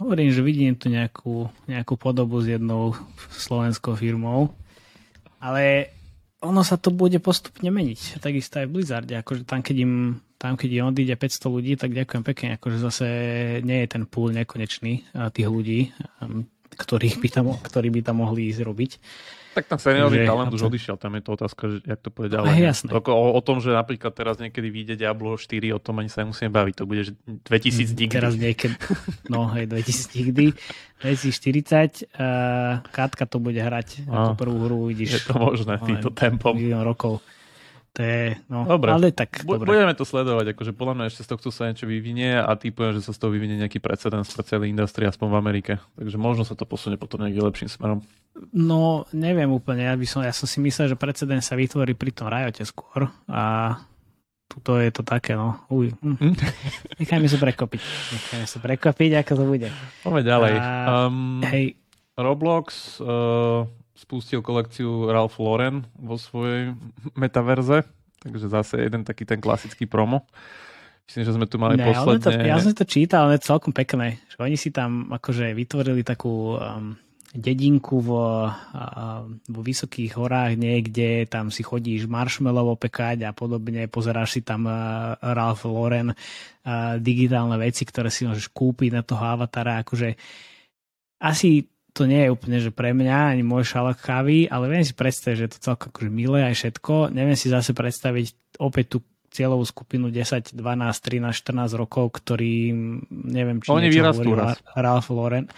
Hovorím, 0.00 0.32
že 0.32 0.40
vidím 0.40 0.72
tu 0.72 0.88
nejakú, 0.88 1.52
nejakú 1.68 2.00
podobu 2.00 2.40
s 2.40 2.48
jednou 2.48 2.96
slovenskou 3.28 3.92
firmou, 3.92 4.56
ale 5.36 5.92
ono 6.40 6.64
sa 6.64 6.80
to 6.80 6.88
bude 6.88 7.20
postupne 7.20 7.68
meniť. 7.68 8.24
Takisto 8.24 8.64
aj 8.64 8.72
v 8.72 8.74
Blizzarde. 8.80 9.20
Akože 9.20 9.44
tam, 9.44 9.60
keď 9.60 9.76
im 9.84 9.94
tam, 10.36 10.54
keď 10.60 10.68
im 10.80 10.88
odíde 10.92 11.16
500 11.16 11.48
ľudí, 11.48 11.72
tak 11.80 11.96
ďakujem 11.96 12.22
pekne. 12.22 12.48
Akože 12.60 12.78
zase 12.80 13.06
nie 13.64 13.84
je 13.84 13.88
ten 13.88 14.04
púl 14.04 14.36
nekonečný 14.36 15.08
tých 15.32 15.48
ľudí, 15.48 15.96
ktorých 16.76 17.16
by 17.24 17.28
tam, 17.32 17.46
ktorí 17.56 17.88
by 17.88 18.00
tam 18.04 18.20
mohli 18.20 18.52
ísť 18.52 18.60
robiť. 18.60 18.92
Tak 19.56 19.72
ten 19.72 19.80
seniorný 19.80 20.28
talent 20.28 20.52
už 20.52 20.68
odišiel, 20.68 21.00
tam 21.00 21.16
je 21.16 21.22
to 21.24 21.30
otázka, 21.32 21.62
že 21.72 21.76
jak 21.88 22.00
to 22.04 22.12
pôjde 22.12 22.36
ďalej. 22.36 22.60
jasné. 22.60 22.92
O, 22.92 23.32
o, 23.32 23.40
tom, 23.40 23.64
že 23.64 23.72
napríklad 23.72 24.12
teraz 24.12 24.36
niekedy 24.36 24.68
vyjde 24.68 25.00
Diablo 25.00 25.32
4, 25.32 25.72
o 25.72 25.80
tom 25.80 25.96
ani 26.04 26.12
sa 26.12 26.28
nemusíme 26.28 26.52
baviť, 26.52 26.74
to 26.76 26.84
bude 26.84 27.08
že 27.08 27.16
2000 27.24 27.96
nikdy. 27.96 28.12
Teraz 28.12 28.36
niekedy, 28.36 28.76
no 29.32 29.48
hej, 29.56 29.64
2000 29.64 30.12
nikdy, 30.12 30.52
2040, 31.00 32.04
uh, 32.04 32.84
Katka 32.92 33.24
to 33.24 33.40
bude 33.40 33.56
hrať, 33.56 34.04
no, 34.04 34.36
tú 34.36 34.44
prvú 34.44 34.60
hru 34.68 34.92
vidíš. 34.92 35.24
Je 35.24 35.32
to 35.32 35.40
možné, 35.40 35.80
týmto 35.80 36.12
tempom. 36.12 36.52
Milión 36.52 36.84
rokov. 36.84 37.24
Je, 37.96 38.36
no, 38.52 38.68
dobre. 38.68 38.92
ale 38.92 39.08
tak 39.08 39.40
dobre. 39.40 39.64
Budeme 39.64 39.96
to 39.96 40.04
sledovať, 40.04 40.52
akože 40.52 40.76
podľa 40.76 40.94
mňa 41.00 41.04
ešte 41.08 41.24
z 41.24 41.28
tohto 41.32 41.48
sa 41.48 41.72
niečo 41.72 41.88
vyvinie 41.88 42.36
a 42.36 42.52
typujem, 42.52 43.00
že 43.00 43.08
sa 43.08 43.16
z 43.16 43.18
toho 43.24 43.32
vyvinie 43.32 43.56
nejaký 43.56 43.80
precedens 43.80 44.28
pre 44.28 44.44
celý 44.44 44.68
industrii, 44.68 45.08
aspoň 45.08 45.28
v 45.32 45.36
Amerike. 45.40 45.72
Takže 45.96 46.20
možno 46.20 46.44
sa 46.44 46.52
to 46.52 46.68
posunie 46.68 47.00
potom 47.00 47.24
nejakým 47.24 47.40
lepším 47.40 47.72
smerom. 47.72 48.04
No, 48.52 49.08
neviem 49.16 49.48
úplne. 49.48 49.88
Ja, 49.88 49.96
by 49.96 50.04
som, 50.04 50.20
ja 50.20 50.36
som 50.36 50.44
si 50.44 50.60
myslel, 50.60 50.92
že 50.92 51.00
precedens 51.00 51.48
sa 51.48 51.56
vytvorí 51.56 51.96
pri 51.96 52.12
tom 52.12 52.28
rajote 52.28 52.68
skôr 52.68 53.08
a 53.32 53.76
tuto 54.46 54.78
je 54.78 54.90
to 54.92 55.02
také, 55.02 55.34
no. 55.34 55.56
Uj. 55.72 55.96
Hm. 56.04 56.36
Nechajme 57.00 57.26
sa 57.26 57.38
prekopiť. 57.40 57.80
Nechajme 58.12 58.46
sa 58.46 58.58
prekopiť, 58.60 59.10
ako 59.24 59.32
to 59.34 59.44
bude. 59.48 59.68
Poďme 60.04 60.22
ďalej. 60.22 60.52
A, 60.60 60.62
um, 61.08 61.40
hej. 61.48 61.80
Roblox 62.16 62.96
uh, 63.04 63.68
spustil 63.96 64.44
kolekciu 64.44 65.08
Ralph 65.08 65.40
Lauren 65.40 65.88
vo 65.96 66.20
svojej 66.20 66.76
metaverze, 67.16 67.88
takže 68.20 68.46
zase 68.52 68.84
jeden 68.84 69.02
taký 69.02 69.24
ten 69.24 69.40
klasický 69.40 69.88
promo. 69.88 70.28
Myslím, 71.06 71.22
že 71.24 71.36
sme 71.38 71.46
tu 71.46 71.56
mali 71.56 71.78
ne, 71.78 71.86
posledne... 71.86 72.22
To, 72.22 72.30
ja 72.34 72.58
som 72.58 72.74
to 72.74 72.82
čítal, 72.82 73.30
ale 73.30 73.38
je 73.38 73.46
celkom 73.46 73.70
pekné. 73.70 74.18
Že 74.26 74.38
oni 74.42 74.56
si 74.58 74.74
tam 74.74 75.14
akože 75.14 75.54
vytvorili 75.54 76.02
takú 76.02 76.58
um, 76.58 76.98
dedinku 77.30 78.02
vo, 78.02 78.50
uh, 78.50 79.22
vo 79.30 79.60
vysokých 79.62 80.18
horách 80.18 80.58
niekde, 80.58 81.30
tam 81.30 81.54
si 81.54 81.62
chodíš 81.62 82.10
marshmallow 82.10 82.74
opekať 82.74 83.22
a 83.22 83.30
podobne, 83.30 83.86
pozeráš 83.86 84.34
si 84.34 84.40
tam 84.42 84.66
uh, 84.66 85.14
Ralph 85.22 85.62
Lauren 85.70 86.10
uh, 86.10 86.16
digitálne 86.98 87.54
veci, 87.54 87.86
ktoré 87.86 88.10
si 88.10 88.26
môžeš 88.26 88.50
kúpiť 88.50 88.90
na 88.90 89.06
toho 89.06 89.22
avatara. 89.22 89.86
Akože 89.86 90.18
asi 91.22 91.70
to 91.96 92.04
nie 92.04 92.28
je 92.28 92.32
úplne, 92.32 92.60
že 92.60 92.68
pre 92.68 92.92
mňa, 92.92 93.32
ani 93.32 93.40
môj 93.40 93.64
šalak 93.64 94.04
kávy, 94.04 94.44
ale 94.52 94.68
viem 94.68 94.84
si 94.84 94.92
predstaviť, 94.92 95.36
že 95.40 95.44
je 95.48 95.52
to 95.56 95.64
celkom 95.72 95.88
akože 95.88 96.10
milé 96.12 96.44
aj 96.44 96.54
všetko. 96.60 97.16
Neviem 97.16 97.40
si 97.40 97.48
zase 97.48 97.72
predstaviť 97.72 98.60
opäť 98.60 98.84
tú 98.92 98.98
cieľovú 99.32 99.64
skupinu 99.64 100.12
10, 100.12 100.52
12, 100.52 100.60
13, 100.60 101.32
14 101.32 101.72
rokov, 101.80 102.20
ktorí 102.20 102.76
neviem, 103.08 103.64
či 103.64 103.72
Oni 103.72 103.88
niečo 103.88 104.12
hovorí 104.12 104.32
Ralph 104.76 105.08
Lauren. 105.08 105.48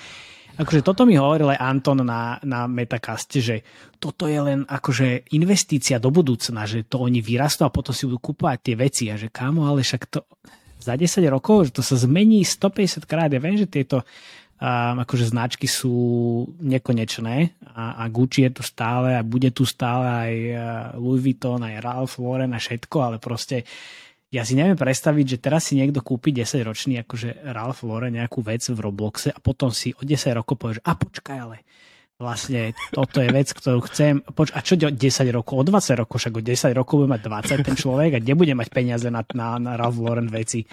Akože 0.59 0.83
toto 0.83 1.07
mi 1.07 1.15
hovoril 1.15 1.55
aj 1.55 1.63
Anton 1.63 2.03
na, 2.03 2.43
na 2.43 2.67
Metacaste, 2.67 3.39
že 3.39 3.63
toto 4.03 4.27
je 4.27 4.39
len 4.43 4.67
akože 4.67 5.31
investícia 5.39 6.03
do 6.03 6.11
budúcna, 6.11 6.67
že 6.67 6.83
to 6.83 6.99
oni 6.99 7.23
vyrastú 7.23 7.63
a 7.63 7.71
potom 7.71 7.95
si 7.95 8.11
budú 8.11 8.35
kúpovať 8.35 8.59
tie 8.67 8.75
veci 8.75 9.05
a 9.07 9.15
že 9.15 9.31
kámo, 9.31 9.71
ale 9.71 9.87
však 9.87 10.03
to 10.11 10.27
za 10.83 10.99
10 10.99 11.23
rokov, 11.31 11.71
že 11.71 11.79
to 11.79 11.83
sa 11.87 11.95
zmení 11.95 12.43
150 12.43 13.07
krát. 13.07 13.31
Ja 13.31 13.39
viem, 13.39 13.55
že 13.55 13.71
tieto 13.71 14.03
um, 14.59 15.03
akože 15.03 15.31
značky 15.31 15.71
sú 15.71 15.97
nekonečné 16.59 17.59
a, 17.75 18.03
a 18.03 18.05
Gucci 18.11 18.45
je 18.47 18.59
tu 18.59 18.63
stále 18.67 19.15
a 19.15 19.23
bude 19.23 19.55
tu 19.55 19.63
stále 19.65 20.07
aj 20.07 20.35
Louis 20.99 21.23
Vuitton, 21.23 21.63
aj 21.63 21.83
Ralph 21.83 22.15
Lauren 22.19 22.55
a 22.55 22.61
všetko, 22.61 22.97
ale 22.99 23.17
proste 23.23 23.65
ja 24.29 24.45
si 24.45 24.53
neviem 24.53 24.77
predstaviť, 24.77 25.25
že 25.25 25.39
teraz 25.41 25.73
si 25.73 25.81
niekto 25.81 26.05
kúpi 26.05 26.37
10 26.37 26.61
ročný 26.61 27.01
akože 27.01 27.49
Ralph 27.49 27.81
Lauren 27.81 28.13
nejakú 28.13 28.45
vec 28.45 28.61
v 28.69 28.77
Robloxe 28.77 29.33
a 29.33 29.41
potom 29.41 29.73
si 29.73 29.97
o 29.97 30.05
10 30.05 30.37
rokov 30.37 30.61
povie, 30.61 30.77
že 30.77 30.85
a 30.85 30.93
počkaj, 30.93 31.39
ale 31.41 31.57
vlastne 32.21 32.77
toto 32.93 33.23
je 33.25 33.31
vec, 33.31 33.49
ktorú 33.49 33.81
chcem. 33.89 34.21
Poč- 34.21 34.53
a 34.53 34.61
čo 34.61 34.77
10 34.77 34.99
rokov? 35.33 35.55
O 35.55 35.65
20 35.65 36.03
rokov? 36.03 36.21
Však 36.21 36.35
o 36.35 36.43
10 36.45 36.77
rokov 36.77 36.95
bude 37.01 37.15
mať 37.15 37.23
20 37.25 37.67
ten 37.73 37.77
človek 37.79 38.11
a 38.19 38.21
nebude 38.21 38.53
mať 38.53 38.69
peniaze 38.69 39.09
na, 39.09 39.25
na, 39.33 39.57
na 39.57 39.73
Ralph 39.81 39.97
Lauren 39.97 40.29
veci. 40.29 40.67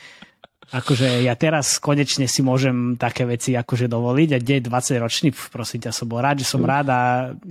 Akože 0.73 1.21
ja 1.21 1.37
teraz 1.37 1.77
konečne 1.77 2.25
si 2.25 2.41
môžem 2.41 2.97
také 2.97 3.27
veci 3.29 3.53
akože 3.53 3.85
dovoliť 3.85 4.29
a 4.33 4.37
kde 4.41 4.65
20 4.65 5.03
ročný, 5.03 5.29
prosím 5.53 5.85
ťa, 5.85 5.91
som 5.93 6.09
bol 6.09 6.23
rád, 6.25 6.41
že 6.41 6.47
som 6.49 6.61
rád 6.65 6.87
a 6.89 7.01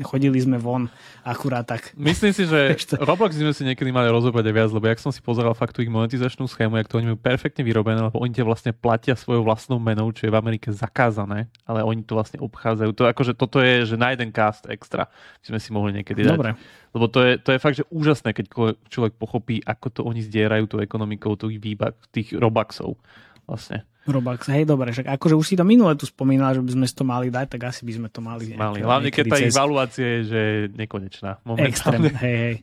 chodili 0.02 0.42
sme 0.42 0.59
von 0.59 0.90
akurát 1.23 1.62
tak. 1.62 1.94
Myslím 1.94 2.35
si, 2.35 2.44
že 2.44 2.75
Roblox 3.09 3.38
sme 3.38 3.54
si 3.54 3.62
niekedy 3.62 3.94
mali 3.94 4.11
rozobrať 4.11 4.50
aj 4.50 4.54
viac, 4.54 4.71
lebo 4.75 4.87
jak 4.90 4.99
som 4.99 5.14
si 5.14 5.23
pozeral 5.23 5.54
fakt 5.54 5.78
tú 5.78 5.80
ich 5.80 5.90
monetizačnú 5.90 6.50
schému, 6.50 6.75
jak 6.78 6.90
to 6.90 6.99
oni 6.99 7.14
majú 7.14 7.18
perfektne 7.23 7.62
vyrobené, 7.62 8.02
lebo 8.02 8.18
oni 8.18 8.35
tie 8.35 8.42
vlastne 8.42 8.75
platia 8.75 9.14
svojou 9.14 9.47
vlastnou 9.47 9.78
menou, 9.78 10.11
čo 10.11 10.26
je 10.26 10.35
v 10.35 10.38
Amerike 10.38 10.75
zakázané, 10.75 11.47
ale 11.64 11.87
oni 11.87 12.02
to 12.02 12.18
vlastne 12.18 12.42
obchádzajú. 12.42 12.90
To 12.99 13.02
akože 13.06 13.33
toto 13.38 13.62
je, 13.62 13.88
že 13.88 13.97
na 13.97 14.11
jeden 14.11 14.35
cast 14.35 14.66
extra, 14.66 15.06
by 15.47 15.54
sme 15.54 15.59
si 15.62 15.71
mohli 15.71 15.90
niekedy 16.02 16.26
dať. 16.26 16.37
Dobre. 16.37 16.52
Lebo 16.95 17.11
to 17.11 17.27
je, 17.27 17.33
to 17.43 17.51
je 17.51 17.59
fakt, 17.59 17.77
že 17.83 17.85
úžasné, 17.91 18.31
keď 18.31 18.55
človek 18.87 19.19
pochopí, 19.19 19.59
ako 19.67 19.87
to 19.91 20.01
oni 20.07 20.23
zdierajú 20.23 20.71
tú 20.71 20.77
ekonomikou 20.79 21.35
tých 21.35 21.59
výbak, 21.59 21.99
tých 22.15 22.39
robaxov 22.39 22.95
vlastne. 23.51 23.83
Robax, 24.05 24.53
hej, 24.53 24.69
dobre, 24.69 24.93
však 24.93 25.17
akože 25.17 25.35
už 25.35 25.47
si 25.49 25.55
to 25.57 25.65
minule 25.65 25.91
tu 25.97 26.05
spomínal, 26.05 26.53
že 26.53 26.61
by 26.61 26.77
sme 26.77 26.87
to 26.87 27.05
mali 27.09 27.33
dať, 27.33 27.57
tak 27.57 27.73
asi 27.73 27.89
by 27.89 27.93
sme 27.99 28.09
to 28.13 28.21
mali. 28.21 28.53
Mali, 28.53 28.85
hlavne 28.85 29.09
keď 29.09 29.25
tá 29.33 29.39
cez... 29.41 29.57
evaluácia 29.57 30.07
je, 30.07 30.21
že 30.29 30.39
je 30.39 30.61
nekonečná. 30.77 31.41
Extrém, 31.65 32.13
hej, 32.21 32.37
hej. 32.37 32.57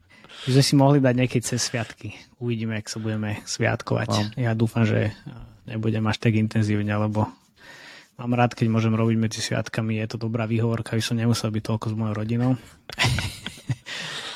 Že 0.48 0.52
sme 0.54 0.64
si 0.64 0.74
mohli 0.78 0.98
dať 1.02 1.14
niekedy 1.18 1.44
cez 1.44 1.60
sviatky. 1.66 2.14
Uvidíme, 2.38 2.78
ak 2.78 2.88
sa 2.88 3.02
budeme 3.02 3.42
sviatkovať. 3.44 4.10
No. 4.10 4.22
Ja 4.38 4.54
dúfam, 4.54 4.86
že 4.88 5.18
nebudem 5.66 6.06
až 6.08 6.22
tak 6.22 6.38
intenzívne, 6.38 6.94
lebo 6.94 7.26
mám 8.22 8.32
rád, 8.38 8.54
keď 8.54 8.70
môžem 8.70 8.94
robiť 8.94 9.18
medzi 9.18 9.42
sviatkami. 9.42 9.98
Je 9.98 10.08
to 10.14 10.18
dobrá 10.22 10.46
výhovorka, 10.46 10.94
aby 10.94 11.04
som 11.04 11.18
nemusel 11.18 11.50
byť 11.50 11.64
toľko 11.68 11.86
s 11.90 11.96
mojou 11.98 12.16
rodinou. 12.16 12.52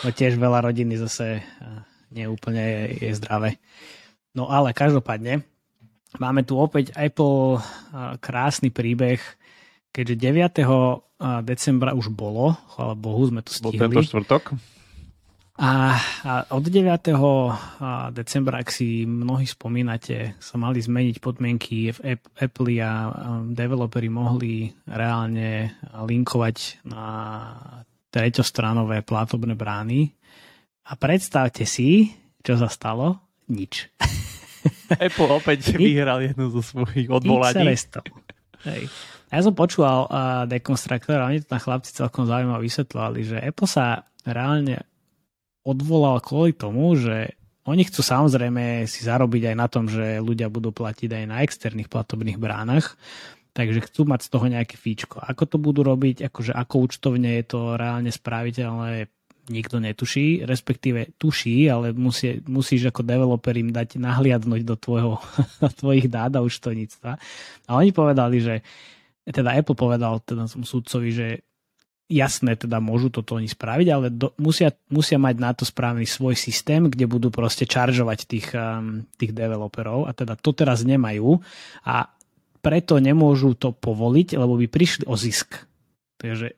No 0.05 0.13
tiež 0.13 0.37
veľa 0.37 0.69
rodiny 0.69 1.01
zase 1.01 1.41
neúplne 2.13 2.61
je, 2.61 3.09
je 3.09 3.11
zdravé. 3.17 3.57
No 4.37 4.53
ale 4.53 4.77
každopádne, 4.77 5.41
Máme 6.19 6.47
tu 6.47 6.55
opäť 6.55 6.95
Apple 6.95 7.59
krásny 8.23 8.71
príbeh, 8.71 9.19
keďže 9.91 10.15
9. 10.55 11.43
decembra 11.43 11.91
už 11.95 12.11
bolo, 12.11 12.55
chvála 12.75 12.95
Bohu, 12.95 13.21
sme 13.27 13.43
to 13.43 13.51
stihli. 13.51 13.79
Bol 13.79 13.83
tento 13.91 14.07
štvrtok? 14.11 14.43
A, 15.55 15.95
a 16.27 16.31
od 16.51 16.67
9. 16.67 17.15
decembra, 18.11 18.59
ak 18.59 18.69
si 18.71 19.07
mnohí 19.07 19.47
spomínate, 19.47 20.35
sa 20.39 20.59
mali 20.59 20.83
zmeniť 20.83 21.23
podmienky 21.23 21.95
v 21.95 22.19
Apple 22.35 22.75
a 22.83 22.91
developeri 23.47 24.11
mohli 24.11 24.67
reálne 24.83 25.79
linkovať 25.95 26.83
na 26.91 27.03
treťostranové 28.15 29.03
platobné 29.03 29.59
brány. 29.59 30.15
A 30.87 30.95
predstavte 30.95 31.67
si, 31.67 32.15
čo 32.39 32.55
sa 32.55 32.71
stalo. 32.71 33.19
Nič. 33.51 33.91
Apple 34.95 35.31
opäť 35.35 35.71
vyhral 35.75 36.23
jednu 36.23 36.47
zo 36.55 36.63
svojich 36.63 37.11
odvolaní. 37.11 37.75
Hej. 38.63 38.87
Ja 39.29 39.41
som 39.43 39.51
počúval 39.51 40.07
uh, 40.07 40.47
dekonstruktor 40.47 41.19
a 41.19 41.27
oni 41.27 41.43
to 41.43 41.51
tam 41.51 41.59
chlapci 41.59 41.91
celkom 41.91 42.23
zaujímavé 42.23 42.63
vysvetľovali, 42.63 43.19
že 43.25 43.37
Apple 43.43 43.67
sa 43.67 44.07
reálne 44.23 44.87
odvolal 45.65 46.21
kvôli 46.23 46.55
tomu, 46.55 46.95
že 46.95 47.35
oni 47.65 47.81
chcú 47.89 48.05
samozrejme 48.05 48.85
si 48.85 49.01
zarobiť 49.01 49.49
aj 49.51 49.55
na 49.57 49.67
tom, 49.67 49.89
že 49.89 50.21
ľudia 50.21 50.53
budú 50.53 50.69
platiť 50.69 51.09
aj 51.09 51.23
na 51.25 51.41
externých 51.41 51.89
platobných 51.89 52.37
bránach, 52.37 52.93
takže 53.55 53.87
chcú 53.87 54.03
mať 54.03 54.27
z 54.27 54.29
toho 54.35 54.45
nejaké 54.51 54.75
fíčko. 54.75 55.23
Ako 55.23 55.47
to 55.47 55.55
budú 55.55 55.87
robiť, 55.87 56.27
akože 56.27 56.51
ako 56.51 56.75
účtovne 56.91 57.39
je 57.39 57.45
to 57.47 57.79
reálne 57.79 58.11
spraviteľné, 58.11 59.07
nikto 59.47 59.77
netuší, 59.77 60.41
respektíve 60.43 61.15
tuší, 61.21 61.69
ale 61.69 61.93
musí, 61.93 62.41
musíš 62.49 62.89
ako 62.89 63.05
developer 63.05 63.53
im 63.53 63.69
dať 63.69 64.01
nahliadnúť 64.01 64.61
do 64.65 64.75
tvojho, 64.75 65.21
tvojich 65.81 66.11
dát 66.11 66.33
a 66.35 66.43
účtovníctva. 66.43 67.11
A 67.69 67.71
oni 67.77 67.95
povedali, 67.95 68.41
že 68.41 68.55
teda 69.25 69.53
Apple 69.55 69.77
povedal 69.77 70.21
teda 70.21 70.49
súdcovi, 70.49 71.09
že 71.13 71.27
jasné, 72.05 72.53
teda 72.53 72.77
môžu 72.77 73.09
toto 73.09 73.37
oni 73.37 73.49
spraviť, 73.49 73.87
ale 73.89 74.13
do, 74.13 74.29
musia, 74.37 74.69
musia 74.93 75.17
mať 75.17 75.35
na 75.41 75.51
to 75.57 75.65
správny 75.65 76.05
svoj 76.05 76.37
systém, 76.37 76.85
kde 76.85 77.09
budú 77.09 77.33
proste 77.33 77.65
čaržovať 77.65 78.19
tých, 78.29 78.53
um, 78.53 79.09
tých 79.17 79.33
developerov 79.33 80.05
a 80.05 80.13
teda 80.13 80.37
to 80.37 80.53
teraz 80.53 80.85
nemajú 80.85 81.41
a 81.81 82.13
preto 82.65 82.97
nemôžu 82.97 83.53
to 83.53 83.69
povoliť, 83.69 84.41
lebo 84.41 84.57
by 84.57 84.65
prišli 84.65 85.05
o 85.05 85.13
zisk. 85.13 85.69
Takže 86.17 86.57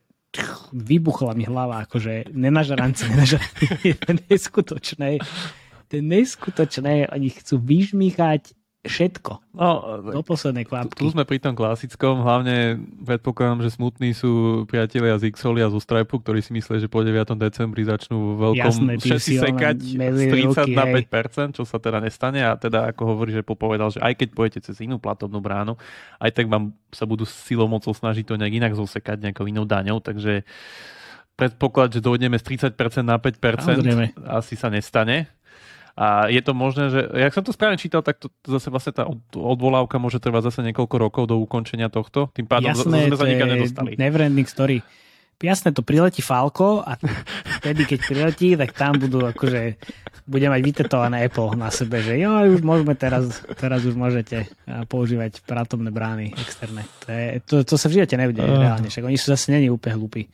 vybuchla 0.71 1.35
mi 1.35 1.43
hlava, 1.43 1.83
akože 1.83 2.31
nenažranci, 2.31 3.03
nenažranci, 3.11 3.63
neskutočné. 4.31 5.19
To 5.87 5.91
je 5.91 6.03
neskutočné, 6.03 7.11
oni 7.11 7.29
chcú 7.35 7.59
vyžmýchať 7.59 8.55
všetko. 8.87 9.31
No, 9.53 9.69
do 10.15 10.23
poslednej 10.23 10.65
kvapky. 10.65 10.97
Tu, 10.97 11.05
tu 11.05 11.13
sme 11.13 11.27
pri 11.27 11.37
tom 11.37 11.53
klasickom, 11.53 12.23
hlavne 12.23 12.79
predpokladám, 13.03 13.67
že 13.67 13.75
smutní 13.75 14.15
sú 14.15 14.63
priatelia 14.65 15.19
z 15.19 15.29
Xoli 15.35 15.61
a 15.61 15.69
zo 15.69 15.77
Stripe, 15.77 16.09
ktorí 16.09 16.39
si 16.39 16.55
myslia, 16.55 16.81
že 16.81 16.89
po 16.89 17.03
9. 17.03 17.37
decembri 17.37 17.83
začnú 17.85 18.39
veľkom 18.39 18.63
Jasné, 18.63 18.93
všetci 19.03 19.31
sekať 19.43 19.77
z 19.83 20.21
30 20.31 20.55
ruky, 20.55 20.71
na 20.73 20.85
5%, 20.89 21.57
čo 21.59 21.63
sa 21.67 21.77
teda 21.77 21.99
nestane 22.01 22.41
a 22.41 22.55
teda 22.55 22.89
ako 22.95 23.15
hovorí, 23.15 23.35
že 23.35 23.45
popovedal, 23.45 23.91
že 23.91 23.99
aj 24.01 24.13
keď 24.17 24.27
pôjdete 24.33 24.59
cez 24.65 24.79
inú 24.81 24.97
platobnú 24.97 25.43
bránu, 25.43 25.75
aj 26.17 26.31
tak 26.33 26.47
vám 26.47 26.73
sa 26.89 27.03
budú 27.03 27.27
silou 27.27 27.67
mocou 27.67 27.91
snažiť 27.91 28.23
to 28.23 28.39
nejak 28.39 28.57
inak 28.57 28.73
zosekať 28.73 29.21
nejakou 29.21 29.45
inou 29.45 29.67
daňou, 29.67 29.99
takže 29.99 30.47
predpoklad, 31.37 31.93
že 31.93 32.01
dojdeme 32.01 32.35
z 32.41 32.43
30% 32.57 32.73
na 33.05 33.21
5%, 33.21 33.61
Samozrejme. 33.61 34.05
asi 34.25 34.57
sa 34.57 34.73
nestane. 34.73 35.29
A 35.97 36.29
je 36.29 36.37
to 36.45 36.53
možné, 36.53 36.93
že, 36.93 37.01
jak 37.09 37.33
som 37.33 37.41
to 37.41 37.49
správne 37.49 37.81
čítal, 37.81 38.05
tak 38.05 38.21
to, 38.21 38.29
to 38.45 38.53
zase 38.53 38.69
vlastne 38.69 38.93
tá 38.93 39.09
odvolávka 39.33 39.97
môže 39.97 40.21
trvať 40.21 40.53
zase 40.53 40.61
niekoľko 40.69 40.95
rokov 41.01 41.23
do 41.25 41.41
ukončenia 41.41 41.89
tohto. 41.89 42.29
Tým 42.37 42.45
pádom 42.45 42.69
Jasné, 42.69 43.09
sme 43.09 43.17
sa 43.17 43.25
nikam 43.25 43.49
nedostali. 43.49 43.97
Neverending 43.97 44.45
story. 44.45 44.85
Jasné, 45.37 45.69
to 45.73 45.85
priletí 45.85 46.21
Falko 46.25 46.81
a 46.81 46.97
vtedy, 47.61 47.85
keď 47.85 47.99
priletí, 48.05 48.53
tak 48.57 48.73
tam 48.73 48.97
budú 48.97 49.25
akože 49.25 49.77
bude 50.25 50.49
mať 50.49 50.61
vytetované 50.65 51.29
Apple 51.29 51.53
na 51.53 51.69
sebe, 51.69 52.01
že 52.01 52.17
jo, 52.17 52.29
už 52.29 52.61
môžeme 52.65 52.97
teraz, 52.97 53.45
teraz 53.53 53.85
už 53.85 53.93
môžete 53.93 54.49
používať 54.89 55.45
pratomné 55.45 55.93
brány 55.93 56.33
externé. 56.33 56.85
To, 57.05 57.09
je, 57.09 57.25
to, 57.45 57.55
to 57.65 57.75
sa 57.77 57.85
v 57.89 58.01
živote 58.01 58.17
nebude 58.17 58.41
uh. 58.41 58.49
reálne, 58.49 58.89
však 58.89 59.05
oni 59.05 59.17
sú 59.17 59.33
zase 59.33 59.53
není 59.53 59.69
úplne 59.69 59.97
hlúpi. 59.97 60.29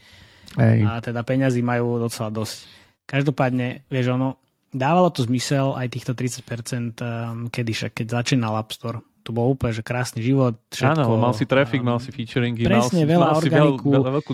A 0.60 1.00
teda 1.00 1.24
peňazí 1.24 1.64
majú 1.64 2.04
docela 2.04 2.32
dosť. 2.32 2.68
Každopádne, 3.04 3.84
vieš, 3.92 4.16
ono, 4.16 4.43
dávalo 4.74 5.14
to 5.14 5.24
zmysel 5.24 5.78
aj 5.78 5.88
týchto 5.94 6.18
30%, 6.18 7.00
um, 7.00 7.48
kedy 7.48 7.72
však, 7.72 7.92
keď 8.04 8.08
začínal 8.22 8.58
App 8.60 8.74
Store. 8.74 9.00
To 9.24 9.32
bol 9.32 9.56
úplne 9.56 9.72
že 9.72 9.88
krásny 9.88 10.20
život. 10.20 10.60
Všetko, 10.68 11.08
Áno, 11.08 11.16
mal 11.16 11.32
si 11.32 11.48
traffic, 11.48 11.80
um, 11.80 11.96
mal 11.96 12.00
si 12.04 12.12
featuringy, 12.12 12.68
presne, 12.68 12.76
mal 12.76 12.92
si, 12.92 13.08
veľa 13.08 13.28
mal 13.32 13.40
organiku, 13.40 13.88
veľ, 13.88 14.04
veľkú 14.20 14.32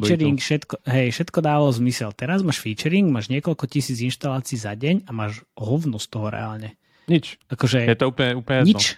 featuring, 0.00 0.38
všetko, 0.40 0.74
hej, 0.88 1.08
všetko 1.12 1.38
dávalo 1.44 1.68
zmysel. 1.76 2.08
Teraz 2.16 2.40
máš 2.40 2.56
featuring, 2.64 3.12
máš 3.12 3.28
niekoľko 3.28 3.68
tisíc 3.68 4.00
inštalácií 4.00 4.56
za 4.56 4.72
deň 4.72 5.04
a 5.04 5.10
máš 5.12 5.44
hovno 5.60 6.00
z 6.00 6.06
toho 6.08 6.32
reálne. 6.32 6.80
Nič. 7.04 7.36
Akože, 7.52 7.84
je 7.84 7.98
to 8.00 8.08
úplne, 8.08 8.40
úplne 8.40 8.64
nič. 8.64 8.96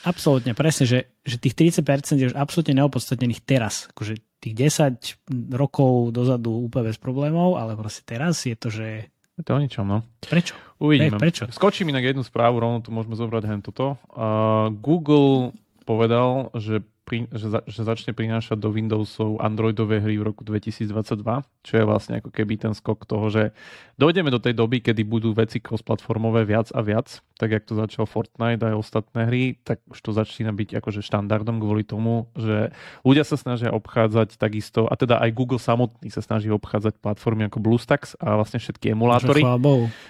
Absolútne, 0.00 0.56
presne, 0.56 0.88
že, 0.88 0.98
že 1.24 1.36
tých 1.36 1.80
30% 1.80 2.20
je 2.20 2.32
už 2.32 2.36
absolútne 2.36 2.72
neopodstatnených 2.80 3.44
teraz. 3.44 3.88
Akože 3.92 4.20
tých 4.40 4.72
10 4.72 5.52
rokov 5.52 6.16
dozadu 6.16 6.56
úplne 6.56 6.88
bez 6.88 6.96
problémov, 6.96 7.60
ale 7.60 7.76
proste 7.76 8.08
teraz 8.08 8.48
je 8.48 8.56
to, 8.56 8.72
že 8.72 9.12
je 9.40 9.44
to 9.48 9.56
o 9.56 9.60
ničom, 9.60 9.84
no. 9.88 10.04
Prečo? 10.20 10.52
Uvidíme. 10.76 11.16
Hey, 11.16 11.24
prečo? 11.28 11.44
Skočím 11.48 11.88
inak 11.88 12.12
jednu 12.12 12.20
správu, 12.20 12.60
rovno 12.60 12.84
tu 12.84 12.92
môžeme 12.92 13.16
zobrať 13.16 13.42
hen 13.48 13.60
toto. 13.64 13.96
Uh, 14.12 14.68
Google 14.84 15.56
povedal, 15.88 16.52
že 16.56 16.84
pri, 17.10 17.26
že, 17.34 17.50
za, 17.50 17.60
že 17.66 17.82
začne 17.82 18.14
prinášať 18.14 18.54
do 18.54 18.70
Windowsov 18.70 19.42
Androidové 19.42 19.98
hry 19.98 20.14
v 20.22 20.30
roku 20.30 20.46
2022, 20.46 21.26
čo 21.66 21.72
je 21.74 21.82
vlastne 21.82 22.22
ako 22.22 22.30
keby 22.30 22.54
ten 22.54 22.70
skok 22.70 23.02
toho, 23.02 23.26
že 23.34 23.50
dojdeme 23.98 24.30
do 24.30 24.38
tej 24.38 24.54
doby, 24.54 24.78
kedy 24.78 25.02
budú 25.02 25.34
veci 25.34 25.58
cross-platformové 25.58 26.46
viac 26.46 26.70
a 26.70 26.78
viac, 26.86 27.18
tak 27.34 27.50
jak 27.50 27.66
to 27.66 27.74
začal 27.74 28.06
Fortnite 28.06 28.62
aj 28.62 28.78
ostatné 28.78 29.26
hry, 29.26 29.58
tak 29.66 29.82
už 29.90 29.98
to 29.98 30.14
začína 30.14 30.54
byť 30.54 30.78
akože 30.78 31.02
štandardom 31.02 31.58
kvôli 31.58 31.82
tomu, 31.82 32.30
že 32.38 32.70
ľudia 33.02 33.26
sa 33.26 33.34
snažia 33.34 33.74
obchádzať 33.74 34.38
takisto, 34.38 34.86
a 34.86 34.94
teda 34.94 35.18
aj 35.18 35.34
Google 35.34 35.58
samotný 35.58 36.14
sa 36.14 36.22
snaží 36.22 36.46
obchádzať 36.46 37.02
platformy 37.02 37.50
ako 37.50 37.58
BlueStacks 37.58 38.14
a 38.22 38.38
vlastne 38.38 38.62
všetky 38.62 38.94
emulátory. 38.94 39.42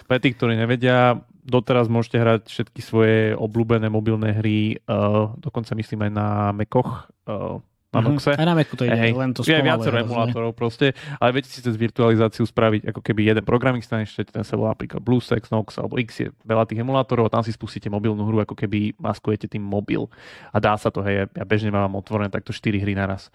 Pre 0.04 0.19
tých, 0.21 0.37
ktorí 0.37 0.61
nevedia, 0.61 1.16
doteraz 1.50 1.90
môžete 1.90 2.16
hrať 2.23 2.42
všetky 2.47 2.80
svoje 2.80 3.19
obľúbené 3.35 3.90
mobilné 3.90 4.38
hry, 4.38 4.78
uh, 4.87 5.35
dokonca 5.37 5.75
myslím 5.75 6.07
aj 6.07 6.12
na 6.14 6.28
Macoch, 6.54 7.11
uh, 7.26 7.59
na. 7.90 8.00
Noxe. 8.06 8.30
Aj 8.35 8.47
na 8.47 8.54
Macu 8.54 8.75
to 8.78 8.87
ide, 8.87 8.94
hey, 8.94 9.11
len 9.11 9.35
to 9.35 9.42
Je 9.42 9.59
viacero 9.59 9.99
emulátorov 9.99 10.54
proste, 10.54 10.94
ale 11.18 11.35
viete 11.35 11.50
si 11.50 11.59
cez 11.59 11.75
virtualizáciu 11.75 12.47
spraviť 12.47 12.94
ako 12.94 13.00
keby 13.02 13.35
jeden 13.35 13.42
programik 13.42 13.82
ešte 13.82 14.30
ten 14.30 14.47
sa 14.47 14.54
volá 14.54 14.78
napríklad 14.78 15.02
BlueStacks, 15.02 15.50
Nox 15.50 15.75
alebo 15.82 15.99
X 15.99 16.11
je 16.23 16.28
veľa 16.47 16.64
tých 16.70 16.87
emulátorov 16.87 17.26
a 17.26 17.35
tam 17.35 17.42
si 17.42 17.50
spustíte 17.50 17.90
mobilnú 17.90 18.23
hru, 18.23 18.47
ako 18.47 18.54
keby 18.54 18.94
maskujete 19.02 19.50
tým 19.50 19.66
mobil. 19.66 20.06
A 20.54 20.62
dá 20.62 20.78
sa 20.78 20.94
to, 20.94 21.02
hej, 21.02 21.26
ja 21.26 21.44
bežne 21.44 21.75
mám 21.75 21.90
otvorené 21.99 22.30
takto 22.30 22.54
4 22.54 22.78
hry 22.78 22.94
naraz 22.94 23.35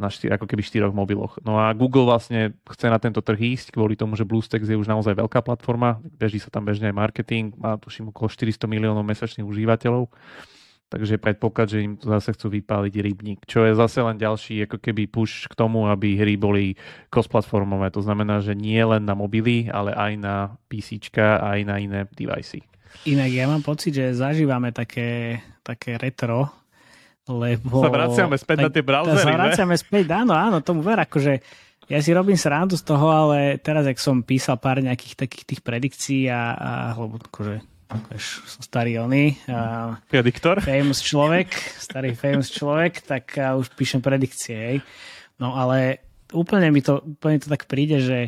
na 0.00 0.08
štyr, 0.10 0.34
ako 0.34 0.50
keby 0.50 0.66
štyroch 0.66 0.90
mobiloch. 0.96 1.38
No 1.44 1.60
a 1.60 1.70
Google 1.76 2.08
vlastne 2.08 2.56
chce 2.66 2.90
na 2.90 2.98
tento 2.98 3.20
trh 3.22 3.38
ísť 3.38 3.76
kvôli 3.76 3.94
tomu, 3.94 4.18
že 4.18 4.26
BlueStacks 4.26 4.66
je 4.66 4.74
už 4.74 4.88
naozaj 4.88 5.14
veľká 5.14 5.44
platforma, 5.44 6.02
beží 6.18 6.42
sa 6.42 6.48
tam 6.48 6.66
bežne 6.66 6.90
aj 6.90 6.96
marketing, 6.96 7.54
má 7.54 7.78
tuším 7.78 8.10
okolo 8.10 8.26
400 8.26 8.66
miliónov 8.66 9.04
mesačných 9.06 9.46
užívateľov, 9.46 10.10
takže 10.92 11.16
predpoklad, 11.16 11.72
že 11.72 11.78
im 11.80 11.96
zase 11.96 12.36
chcú 12.36 12.52
vypáliť 12.60 12.94
rybník, 13.00 13.40
čo 13.48 13.64
je 13.64 13.72
zase 13.72 14.04
len 14.04 14.20
ďalší 14.20 14.68
ako 14.68 14.76
keby 14.76 15.08
push 15.08 15.48
k 15.48 15.56
tomu, 15.56 15.88
aby 15.88 16.20
hry 16.20 16.36
boli 16.36 16.76
cross-platformové. 17.08 17.88
To 17.96 18.04
znamená, 18.04 18.44
že 18.44 18.52
nie 18.52 18.84
len 18.84 19.08
na 19.08 19.16
mobily, 19.16 19.72
ale 19.72 19.96
aj 19.96 20.12
na 20.20 20.34
PC, 20.68 21.08
aj 21.16 21.64
na 21.64 21.80
iné 21.80 22.04
devicey. 22.12 22.60
Inak 23.08 23.32
ja 23.32 23.48
mám 23.48 23.64
pocit, 23.64 23.96
že 23.96 24.12
zažívame 24.12 24.68
také, 24.68 25.40
také 25.64 25.96
retro 25.96 26.52
lebo... 27.22 27.86
Sa 27.86 27.92
vraciame 27.94 28.34
späť 28.34 28.56
tak, 28.58 28.66
na 28.66 28.70
tie 28.74 28.82
browsery, 28.82 29.30
vraciame 29.30 29.76
späť, 29.78 30.04
áno, 30.10 30.34
áno, 30.34 30.58
tomu 30.58 30.82
ver, 30.82 31.06
akože 31.06 31.38
ja 31.86 31.98
si 32.02 32.10
robím 32.10 32.34
srandu 32.34 32.74
z 32.74 32.82
toho, 32.82 33.06
ale 33.10 33.62
teraz, 33.62 33.86
ak 33.86 33.98
som 33.98 34.26
písal 34.26 34.58
pár 34.58 34.82
nejakých 34.82 35.14
takých 35.14 35.44
tých 35.46 35.60
predikcií 35.62 36.22
a, 36.26 36.54
a 36.54 36.70
lebo 36.98 37.22
akože 37.22 37.71
starý 38.60 39.02
oný. 39.02 39.36
Prediktor? 40.08 40.60
Famous 40.62 41.00
človek, 41.02 41.48
starý 41.78 42.12
famous 42.14 42.48
človek, 42.48 43.04
tak 43.04 43.36
už 43.36 43.72
píšem 43.74 44.00
predikcie. 44.00 44.56
Hej. 44.56 44.78
No 45.40 45.56
ale 45.58 46.02
úplne 46.32 46.70
mi 46.70 46.80
to, 46.80 47.02
úplne 47.02 47.42
to 47.42 47.48
tak 47.50 47.66
príde, 47.68 48.00
že 48.00 48.18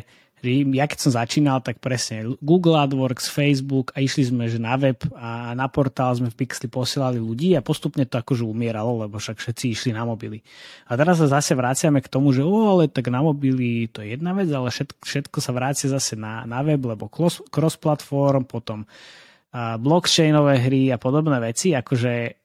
ja 0.45 0.85
keď 0.85 0.99
som 1.01 1.11
začínal, 1.17 1.57
tak 1.65 1.81
presne 1.81 2.37
Google 2.37 2.77
AdWords, 2.77 3.33
Facebook 3.33 3.89
a 3.97 4.05
išli 4.05 4.29
sme 4.29 4.45
že 4.45 4.61
na 4.61 4.77
web 4.77 5.01
a 5.17 5.57
na 5.57 5.65
portál 5.65 6.13
sme 6.13 6.29
v 6.29 6.37
Pixli 6.37 6.69
posielali 6.69 7.17
ľudí 7.17 7.57
a 7.57 7.65
postupne 7.65 8.05
to 8.05 8.21
akože 8.21 8.45
umieralo, 8.45 9.01
lebo 9.01 9.17
však 9.17 9.41
všetci 9.41 9.73
išli 9.73 9.91
na 9.97 10.05
mobily. 10.05 10.45
A 10.85 10.93
teraz 10.93 11.17
sa 11.17 11.41
zase 11.41 11.57
vraciame 11.57 11.97
k 11.97 12.11
tomu, 12.11 12.29
že 12.29 12.45
o, 12.45 12.77
ale 12.77 12.91
tak 12.91 13.09
na 13.09 13.25
mobily 13.25 13.89
to 13.89 14.05
je 14.05 14.13
jedna 14.13 14.37
vec, 14.37 14.45
ale 14.53 14.69
všetko, 14.69 15.01
všetko 15.01 15.37
sa 15.41 15.51
vrácia 15.55 15.89
zase 15.89 16.13
na, 16.13 16.45
na 16.45 16.61
web, 16.61 16.81
lebo 16.83 17.09
cross-platform, 17.49 18.45
potom 18.45 18.85
a 19.55 19.79
blockchainové 19.79 20.59
hry 20.59 20.91
a 20.91 20.99
podobné 20.99 21.39
veci, 21.39 21.71
akože 21.71 22.43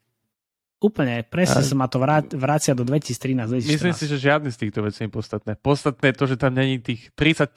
Úplne, 0.80 1.28
presne 1.28 1.60
sa 1.60 1.76
ma 1.76 1.92
to 1.92 2.00
vrácia 2.40 2.72
do 2.72 2.88
2013 2.88 3.52
2014. 3.52 3.68
Myslím 3.68 3.92
si, 3.92 4.08
že 4.08 4.16
žiadny 4.16 4.48
z 4.48 4.58
týchto 4.64 4.80
vecí 4.80 5.04
je 5.04 5.12
podstatné. 5.12 5.52
Podstatné 5.60 6.08
je 6.08 6.16
to, 6.16 6.24
že 6.24 6.36
tam 6.40 6.56
není 6.56 6.80
tých 6.80 7.12
30%. 7.12 7.52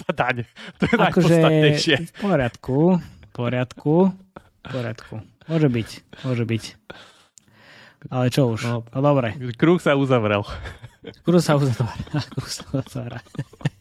Tá 0.00 0.10
daň. 0.24 0.48
To 0.80 0.88
je 0.88 0.96
najpodstatnejšie. 0.96 1.96
V 2.00 2.12
poriadku, 2.16 2.96
v 2.96 3.28
poriadku, 3.36 4.16
v 4.40 4.68
poriadku. 4.72 5.14
Môže 5.52 5.68
byť, 5.68 5.88
môže 6.24 6.44
byť. 6.48 6.64
Ale 8.08 8.32
čo 8.32 8.56
už? 8.56 8.60
No, 8.64 8.88
no 8.88 8.98
dobre. 9.04 9.36
Kruh 9.60 9.76
sa 9.76 9.92
uzavrel. 10.00 10.40
Kruh 11.20 11.44
sa 11.44 11.60
uzavrel. 11.60 11.92
Kruh 12.32 12.48
sa 12.48 12.64
uzavrel. 12.72 13.20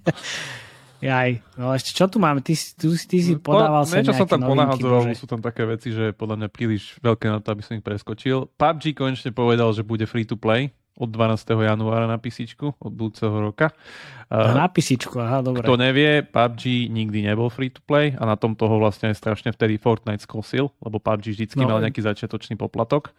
Jaj, 1.00 1.40
no 1.56 1.72
ešte 1.72 1.96
čo 1.96 2.12
tu 2.12 2.20
máme? 2.20 2.44
Ty, 2.44 2.52
ty, 2.56 2.86
ty 2.92 3.18
si 3.24 3.34
no, 3.36 3.40
podával 3.40 3.88
sa 3.88 4.04
Niečo 4.04 4.12
som 4.20 4.28
tam 4.28 4.44
ponahadzoval, 4.44 5.08
sú 5.16 5.28
tam 5.32 5.40
také 5.40 5.64
veci, 5.64 5.96
že 5.96 6.12
podľa 6.12 6.44
mňa 6.44 6.50
príliš 6.52 7.00
veľké 7.00 7.32
na 7.32 7.40
to, 7.40 7.56
aby 7.56 7.64
som 7.64 7.80
ich 7.80 7.86
preskočil. 7.88 8.52
PUBG 8.60 9.00
konečne 9.00 9.32
povedal, 9.32 9.72
že 9.72 9.88
bude 9.88 10.04
free 10.04 10.28
to 10.28 10.36
play 10.36 10.76
od 11.00 11.08
12. 11.08 11.56
januára 11.56 12.12
na 12.12 12.20
písičku, 12.20 12.76
od 12.76 12.92
budúceho 12.92 13.32
roka. 13.32 13.72
Na 14.28 14.68
písičku, 14.68 15.16
aha, 15.16 15.40
dobre. 15.40 15.64
Kto 15.64 15.80
nevie, 15.80 16.28
PUBG 16.28 16.92
nikdy 16.92 17.24
nebol 17.24 17.48
free 17.48 17.72
to 17.72 17.80
play 17.88 18.12
a 18.20 18.24
na 18.28 18.36
tom 18.36 18.52
toho 18.60 18.76
vlastne 18.76 19.16
strašne 19.16 19.56
vtedy 19.56 19.80
Fortnite 19.80 20.28
skosil, 20.28 20.68
lebo 20.84 21.00
PUBG 21.00 21.32
vždycky 21.32 21.64
no. 21.64 21.72
mal 21.72 21.80
nejaký 21.80 22.04
začiatočný 22.04 22.60
poplatok. 22.60 23.16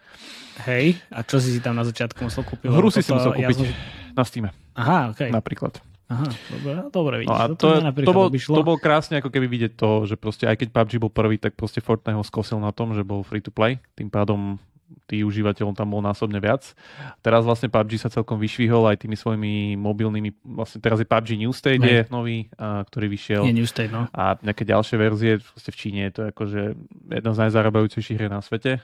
Hej, 0.69 1.01
a 1.09 1.25
čo 1.25 1.41
si 1.41 1.57
si 1.57 1.65
tam 1.65 1.81
na 1.81 1.89
začiatku 1.89 2.21
musel 2.21 2.45
kúpiť? 2.45 2.69
Hru 2.69 2.93
si 2.93 3.01
si 3.01 3.11
musel 3.17 3.33
kúpiť 3.33 3.57
ja 3.57 3.65
som... 3.65 4.13
na 4.13 4.23
Steam. 4.29 4.45
Aha, 4.77 5.17
okay. 5.17 5.33
Napríklad. 5.33 5.81
Aha, 6.11 6.27
dobre, 6.27 6.73
dobre 6.91 7.15
vidíš. 7.23 7.31
No 7.31 7.39
a 7.39 7.47
to, 7.55 7.71
to, 7.71 8.03
to, 8.03 8.13
bol, 8.13 8.27
to 8.35 8.63
bol 8.67 8.79
krásne 8.83 9.23
ako 9.23 9.31
keby 9.31 9.47
vidieť 9.47 9.73
to, 9.79 10.11
že 10.11 10.19
proste 10.19 10.51
aj 10.51 10.59
keď 10.59 10.69
PUBG 10.75 10.99
bol 10.99 11.13
prvý, 11.13 11.39
tak 11.39 11.55
proste 11.55 11.79
Fortnite 11.79 12.19
ho 12.19 12.27
skosil 12.27 12.59
na 12.59 12.75
tom, 12.75 12.99
že 12.99 13.07
bol 13.07 13.23
free 13.23 13.39
to 13.39 13.55
play. 13.55 13.79
Tým 13.95 14.11
pádom 14.11 14.59
tých 15.07 15.23
užívateľov 15.23 15.79
tam 15.79 15.95
bol 15.95 16.03
násobne 16.03 16.43
viac. 16.43 16.75
Teraz 17.23 17.47
vlastne 17.47 17.71
PUBG 17.71 18.03
sa 18.03 18.11
celkom 18.11 18.43
vyšvihol 18.43 18.91
aj 18.91 19.07
tými 19.07 19.15
svojimi 19.15 19.79
mobilnými, 19.79 20.35
vlastne 20.43 20.83
teraz 20.83 20.99
je 20.99 21.07
PUBG 21.07 21.39
New 21.39 21.55
State 21.55 21.79
je 21.79 22.03
nový, 22.11 22.51
a, 22.59 22.83
ktorý 22.83 23.07
vyšiel. 23.07 23.47
Je 23.47 23.55
New 23.55 23.71
State, 23.71 23.95
no. 23.95 24.11
A 24.11 24.35
nejaké 24.43 24.67
ďalšie 24.67 24.97
verzie, 24.99 25.39
vlastne 25.39 25.71
v 25.71 25.79
Číne 25.79 26.01
je 26.11 26.13
to 26.19 26.23
akože 26.35 26.61
jedna 27.07 27.31
z 27.35 27.39
najzarábajúcejších 27.47 28.19
hier 28.19 28.33
na 28.35 28.43
svete. 28.43 28.83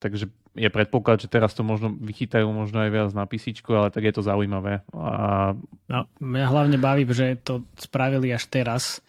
Takže 0.00 0.32
je 0.56 0.68
predpoklad, 0.72 1.20
že 1.20 1.28
teraz 1.28 1.52
to 1.52 1.60
možno 1.60 1.92
vychytajú 1.92 2.48
možno 2.48 2.80
aj 2.80 2.90
viac 2.90 3.10
na 3.12 3.28
písičku, 3.28 3.68
ale 3.76 3.92
tak 3.92 4.08
je 4.08 4.16
to 4.16 4.24
zaujímavé. 4.24 4.80
A... 4.96 5.52
No, 5.92 6.08
mňa 6.24 6.46
hlavne 6.48 6.76
baví, 6.80 7.04
že 7.12 7.36
to 7.44 7.68
spravili 7.76 8.32
až 8.32 8.48
teraz, 8.48 9.04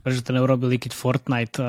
že 0.00 0.24
to 0.24 0.32
neurobili, 0.32 0.80
keď 0.80 0.96
Fortnite 0.96 1.60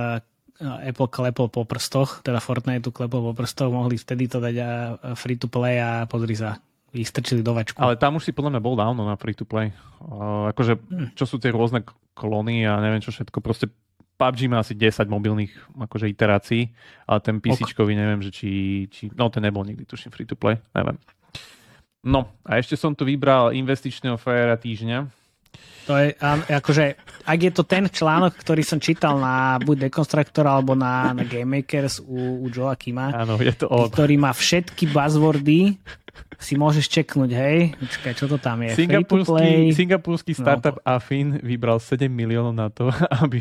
Apple 0.62 1.10
klepol 1.10 1.50
po 1.50 1.66
prstoch, 1.66 2.22
teda 2.22 2.38
Fortnite 2.38 2.94
klepol 2.94 3.34
po 3.34 3.34
prstoch, 3.34 3.74
mohli 3.74 3.98
vtedy 3.98 4.30
to 4.30 4.38
dať 4.38 4.56
a 4.62 4.70
free 5.18 5.36
to 5.36 5.50
play 5.50 5.82
a 5.82 6.06
pozri 6.06 6.38
sa, 6.38 6.62
ich 6.94 7.10
strčili 7.10 7.42
do 7.42 7.58
vačku. 7.58 7.82
Ale 7.82 7.98
tam 7.98 8.22
už 8.22 8.30
si 8.30 8.32
podľa 8.32 8.58
mňa 8.58 8.62
bol 8.62 8.78
dávno 8.78 9.02
na 9.04 9.18
free 9.18 9.36
to 9.36 9.44
play. 9.44 9.74
Uh, 10.02 10.54
akože, 10.54 10.78
hm. 10.78 11.08
čo 11.18 11.26
sú 11.26 11.42
tie 11.42 11.50
rôzne 11.50 11.82
kolóny 12.14 12.64
a 12.70 12.78
neviem 12.78 13.02
čo 13.02 13.10
všetko, 13.10 13.42
proste 13.42 13.74
PUBG 14.22 14.46
má 14.46 14.62
asi 14.62 14.78
10 14.78 15.10
mobilných 15.10 15.50
akože 15.74 16.06
iterácií, 16.06 16.70
ale 17.10 17.20
ten 17.26 17.42
PC 17.42 17.66
neviem, 17.90 18.22
že 18.22 18.30
či, 18.30 18.50
či... 18.94 19.10
No 19.18 19.34
ten 19.34 19.42
nebol 19.42 19.66
nikdy, 19.66 19.82
tuším, 19.82 20.14
free 20.14 20.30
to 20.30 20.38
play, 20.38 20.62
neviem. 20.78 21.02
No 22.06 22.30
a 22.46 22.62
ešte 22.62 22.78
som 22.78 22.94
tu 22.94 23.02
vybral 23.02 23.54
investičného 23.58 24.22
frajera 24.22 24.58
týždňa 24.58 25.10
To 25.90 25.98
je, 25.98 26.14
akože, 26.50 26.86
ak 27.26 27.40
je 27.42 27.52
to 27.54 27.66
ten 27.66 27.90
článok, 27.90 28.38
ktorý 28.38 28.62
som 28.62 28.78
čítal 28.78 29.18
na 29.18 29.58
buď 29.58 29.90
Deconstructor 29.90 30.46
alebo 30.46 30.78
na, 30.78 31.14
na 31.14 31.26
Game 31.26 31.62
Makers 31.62 32.02
u, 32.02 32.46
u 32.46 32.48
Joa 32.54 32.78
Kima, 32.78 33.10
Áno, 33.14 33.42
je 33.42 33.54
to 33.58 33.66
on. 33.70 33.90
ktorý 33.90 34.22
má 34.22 34.34
všetky 34.34 34.90
buzzwordy, 34.94 35.82
si 36.42 36.58
môžeš 36.58 36.90
čeknúť, 36.90 37.32
hej? 37.32 37.58
Počkaj, 37.78 38.14
čo 38.18 38.26
to 38.26 38.42
tam 38.42 38.66
je? 38.66 38.74
Singapurský, 38.74 39.72
singapurský 39.72 40.34
no. 40.36 40.40
startup 40.42 40.78
no. 40.82 40.98
Afin 40.98 41.38
vybral 41.40 41.78
7 41.78 42.10
miliónov 42.10 42.54
na 42.58 42.68
to, 42.74 42.90
aby, 43.24 43.40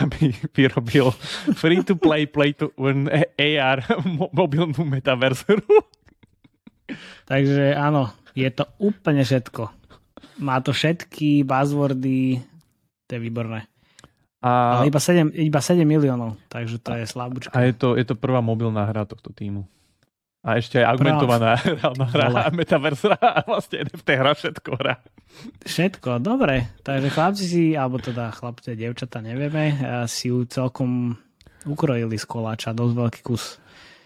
aby 0.00 0.32
vyrobil 0.56 1.12
free-to-play, 1.54 2.26
play-to-earn 2.26 3.06
AR 3.36 3.78
mobilnú 4.32 4.82
metaverzu. 4.88 5.60
Takže 7.28 7.76
áno, 7.78 8.10
je 8.34 8.48
to 8.50 8.66
úplne 8.82 9.22
všetko. 9.22 9.70
Má 10.42 10.58
to 10.64 10.72
všetky 10.72 11.44
buzzwordy, 11.44 12.40
to 13.06 13.10
je 13.14 13.20
výborné. 13.20 13.68
A... 14.40 14.80
Ale 14.80 14.88
iba 14.88 14.98
7, 14.98 15.36
iba 15.36 15.60
7 15.60 15.84
miliónov, 15.84 16.40
takže 16.48 16.80
to 16.80 16.96
je 16.96 17.04
slabúčka. 17.04 17.52
A 17.52 17.68
je 17.68 17.76
to, 17.76 17.94
je 17.94 18.08
to 18.08 18.16
prvá 18.16 18.40
mobilná 18.40 18.88
hra 18.88 19.04
tohto 19.04 19.28
týmu. 19.36 19.68
A 20.40 20.56
ešte 20.56 20.80
aj 20.80 20.96
augmentovaná 20.96 21.60
hra, 22.16 22.48
metaverse 22.48 23.12
hra 23.12 23.20
a 23.20 23.40
vlastne 23.44 23.84
NFT 23.84 24.08
hra, 24.16 24.32
všetko 24.32 24.70
hra. 24.72 24.94
Všetko, 25.68 26.16
dobre. 26.24 26.72
Takže 26.80 27.08
chlapci 27.12 27.44
si, 27.44 27.64
alebo 27.76 28.00
teda 28.00 28.32
chlapci 28.32 28.72
a 28.72 28.76
devčata, 28.76 29.20
nevieme, 29.20 29.76
si 30.08 30.32
ju 30.32 30.48
celkom 30.48 31.20
ukrojili 31.68 32.16
z 32.16 32.24
koláča, 32.24 32.72
dosť 32.72 32.94
veľký 32.96 33.20
kus. 33.20 33.60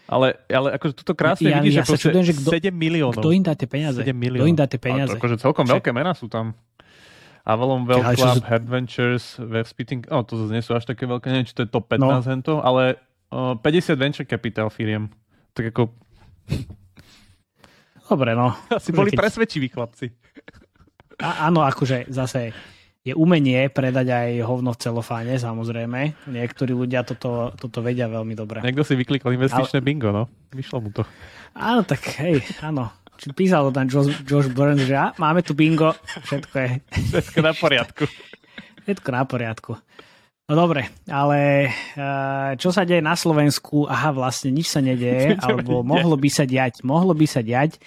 Ale, 0.05 0.37
ale 0.51 0.77
akože 0.77 0.93
toto 1.01 1.17
krásne 1.17 1.49
ja, 1.49 1.63
vidíš, 1.63 1.75
ja 1.81 1.83
že, 1.87 1.97
čudujem, 1.97 2.25
že 2.29 2.33
kto, 2.37 2.49
7 2.53 2.69
miliónov. 2.69 3.23
Kto 3.25 3.29
im 3.33 3.41
dá 3.41 3.57
tie 3.57 3.65
peniaze? 3.65 3.97
7 4.05 4.13
miliónov. 4.13 4.45
Kto 4.45 4.51
im 4.53 4.57
dá 4.59 4.65
tie 4.69 4.81
peniaze? 4.81 5.09
A 5.09 5.17
to, 5.17 5.17
akože 5.17 5.37
celkom 5.41 5.65
veľké 5.65 5.89
mená 5.95 6.13
sú 6.13 6.29
tam. 6.29 6.53
Avalon 7.45 7.85
Well 7.85 8.01
Club, 8.13 8.41
sú... 8.41 8.49
Adventures, 8.49 9.25
Web 9.37 9.69
Spitting, 9.69 10.05
no 10.09 10.25
to 10.25 10.33
zase 10.45 10.51
nie 10.53 10.65
sú 10.65 10.73
až 10.73 10.89
také 10.89 11.05
veľké, 11.05 11.29
neviem, 11.29 11.45
či 11.45 11.53
to 11.53 11.65
je 11.65 11.69
top 11.69 11.89
15 11.93 12.01
no. 12.01 12.17
hento, 12.25 12.53
ale 12.61 12.97
uh, 13.29 13.53
50 13.57 13.97
venture 14.01 14.25
capital 14.25 14.69
firiem. 14.73 15.09
Tak 15.53 15.73
ako... 15.73 15.93
Dobre, 18.05 18.37
no. 18.37 18.53
Asi 18.69 18.93
boli 18.93 19.09
keď... 19.09 19.17
presvedčiví 19.25 19.67
chlapci. 19.73 20.13
A, 21.17 21.49
áno, 21.49 21.65
akože 21.65 22.11
zase 22.11 22.53
je 23.05 23.13
umenie 23.13 23.69
predať 23.69 24.09
aj 24.09 24.29
hovno 24.49 24.73
v 24.73 24.81
celofáne, 24.81 25.33
samozrejme. 25.37 26.25
Niektorí 26.25 26.73
ľudia 26.73 27.05
toto, 27.05 27.53
toto 27.53 27.85
vedia 27.85 28.09
veľmi 28.09 28.33
dobre. 28.33 28.65
Niekto 28.65 28.81
si 28.81 28.97
vyklikol 28.97 29.37
investičné 29.37 29.77
Ale... 29.81 29.85
bingo, 29.85 30.09
no. 30.09 30.25
Vyšlo 30.49 30.81
mu 30.81 30.89
to. 30.89 31.05
Áno, 31.53 31.85
tak 31.85 32.01
hej, 32.17 32.41
áno. 32.65 32.89
Či 33.15 33.31
písal 33.31 33.69
to 33.69 33.71
tam 33.71 33.87
Josh, 33.87 34.25
Josh 34.27 34.49
Burns, 34.51 34.83
že 34.83 34.97
á, 34.97 35.13
máme 35.21 35.45
tu 35.45 35.55
bingo, 35.55 35.95
všetko 36.27 36.55
je... 36.59 36.69
Všetko 37.13 37.39
na 37.45 37.53
poriadku. 37.55 38.03
Všetko 38.83 39.09
na 39.13 39.23
poriadku. 39.23 39.71
No 40.45 40.53
dobre, 40.53 40.93
ale 41.09 41.73
uh, 41.97 42.53
čo 42.53 42.69
sa 42.69 42.85
deje 42.85 43.01
na 43.01 43.17
Slovensku? 43.17 43.89
Aha, 43.89 44.13
vlastne 44.13 44.53
nič 44.53 44.69
sa 44.69 44.77
nedeje, 44.77 45.33
alebo 45.41 45.81
mohlo 45.81 46.13
by 46.13 46.29
sa 46.29 46.45
diať, 46.45 46.85
mohlo 46.85 47.17
by 47.17 47.25
sa 47.25 47.41
diať. 47.41 47.81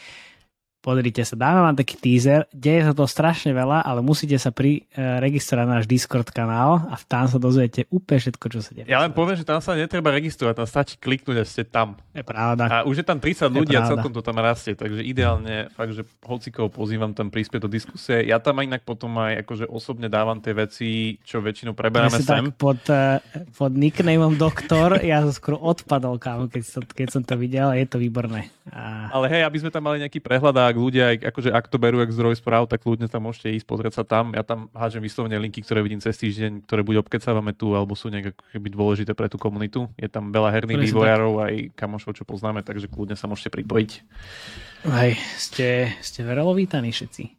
Pozrite 0.88 1.20
sa, 1.20 1.36
dáme 1.36 1.60
vám 1.60 1.76
taký 1.76 2.00
teaser, 2.00 2.48
deje 2.48 2.88
sa 2.88 2.96
to 2.96 3.04
strašne 3.04 3.52
veľa, 3.52 3.84
ale 3.84 4.00
musíte 4.00 4.40
sa 4.40 4.48
pri 4.48 4.88
uh, 4.96 5.20
registrovať 5.20 5.68
na 5.68 5.76
náš 5.76 5.84
Discord 5.84 6.32
kanál 6.32 6.80
a 6.88 6.96
tam 7.04 7.28
sa 7.28 7.36
dozviete 7.36 7.84
úplne 7.92 8.16
všetko, 8.16 8.44
čo 8.48 8.64
sa 8.64 8.72
deje. 8.72 8.88
Ja 8.88 9.04
len 9.04 9.12
poviem, 9.12 9.36
že 9.36 9.44
tam 9.44 9.60
sa 9.60 9.76
netreba 9.76 10.08
registrovať, 10.16 10.64
tam 10.64 10.64
stačí 10.64 10.96
kliknúť 10.96 11.36
a 11.36 11.44
ste 11.44 11.68
tam. 11.68 12.00
Je 12.16 12.24
pravda. 12.24 12.72
A 12.72 12.76
už 12.88 13.04
je 13.04 13.04
tam 13.04 13.20
30 13.20 13.52
ľudí 13.52 13.76
a 13.76 13.84
celkom 13.84 14.16
to 14.16 14.24
tam 14.24 14.40
rastie, 14.40 14.72
takže 14.72 15.04
ideálne 15.04 15.68
fakt, 15.76 15.92
že 15.92 16.08
hocikov 16.24 16.72
pozývam 16.72 17.12
tam 17.12 17.28
prispieť 17.28 17.60
do 17.60 17.68
diskusie. 17.68 18.24
Ja 18.24 18.40
tam 18.40 18.56
inak 18.64 18.80
potom 18.88 19.12
aj 19.20 19.44
akože 19.44 19.68
osobne 19.68 20.08
dávam 20.08 20.40
tie 20.40 20.56
veci, 20.56 21.20
čo 21.20 21.44
väčšinou 21.44 21.76
preberáme 21.76 22.16
sem. 22.16 22.48
Tak 22.48 22.56
pod, 22.56 22.80
uh, 22.88 23.20
pod 23.60 23.76
nicknameom 23.76 24.40
doktor, 24.40 25.04
ja 25.04 25.20
som 25.20 25.36
skoro 25.36 25.60
odpadol, 25.60 26.16
kámo, 26.16 26.48
keď 26.48 26.64
som, 26.64 26.80
keď 26.80 27.08
som 27.12 27.20
to 27.20 27.36
videl, 27.36 27.76
je 27.76 27.84
to 27.84 28.00
výborné. 28.00 28.48
A... 28.72 29.12
Ale 29.12 29.28
hej, 29.36 29.44
aby 29.44 29.60
sme 29.60 29.68
tam 29.68 29.84
mali 29.84 30.00
nejaký 30.00 30.24
prehľad 30.24 30.56
ak 30.56 30.77
ľudia, 30.78 31.18
akože 31.18 31.50
ak 31.50 31.66
to 31.66 31.82
berú 31.82 31.98
jak 31.98 32.14
zdroj 32.14 32.38
správ, 32.38 32.70
tak 32.70 32.86
ľudia 32.86 33.10
tam 33.10 33.26
môžete 33.26 33.50
ísť 33.58 33.66
pozrieť 33.66 33.98
sa 33.98 34.04
tam. 34.06 34.30
Ja 34.32 34.46
tam 34.46 34.70
hážem 34.70 35.02
vyslovene 35.02 35.34
linky, 35.42 35.66
ktoré 35.66 35.82
vidím 35.82 35.98
cez 35.98 36.14
týždeň, 36.14 36.62
ktoré 36.70 36.86
buď 36.86 37.02
obkecávame 37.02 37.50
tu, 37.58 37.74
alebo 37.74 37.98
sú 37.98 38.06
nejak 38.08 38.38
keby 38.54 38.70
dôležité 38.70 39.18
pre 39.18 39.26
tú 39.26 39.36
komunitu. 39.36 39.90
Je 39.98 40.06
tam 40.06 40.30
veľa 40.30 40.54
herných 40.54 40.94
vývojárov 40.94 41.32
aj 41.42 41.54
kamošov, 41.74 42.14
čo 42.14 42.22
poznáme, 42.22 42.62
takže 42.62 42.86
kľudne 42.86 43.18
sa 43.18 43.26
môžete 43.26 43.50
pripojiť. 43.50 43.90
Hej, 44.86 45.12
ste, 45.34 45.68
ste 45.98 46.20
verelo 46.22 46.54
vítaní 46.54 46.94
všetci. 46.94 47.34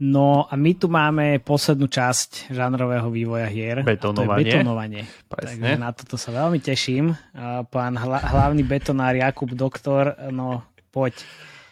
No 0.00 0.48
a 0.48 0.56
my 0.56 0.72
tu 0.80 0.88
máme 0.88 1.44
poslednú 1.44 1.84
časť 1.84 2.48
žánrového 2.56 3.12
vývoja 3.12 3.44
hier. 3.52 3.84
Betonovanie. 3.84 4.32
A 4.32 4.32
to 4.32 4.40
je 4.40 4.44
betonovanie. 4.48 5.02
Takže 5.28 5.76
na 5.76 5.92
toto 5.92 6.16
sa 6.16 6.32
veľmi 6.32 6.56
teším. 6.56 7.12
Pán 7.68 8.00
hla, 8.00 8.24
hlavný 8.32 8.64
betonár 8.64 9.12
Jakub 9.12 9.52
Doktor, 9.52 10.16
no 10.32 10.64
poď. 10.88 11.20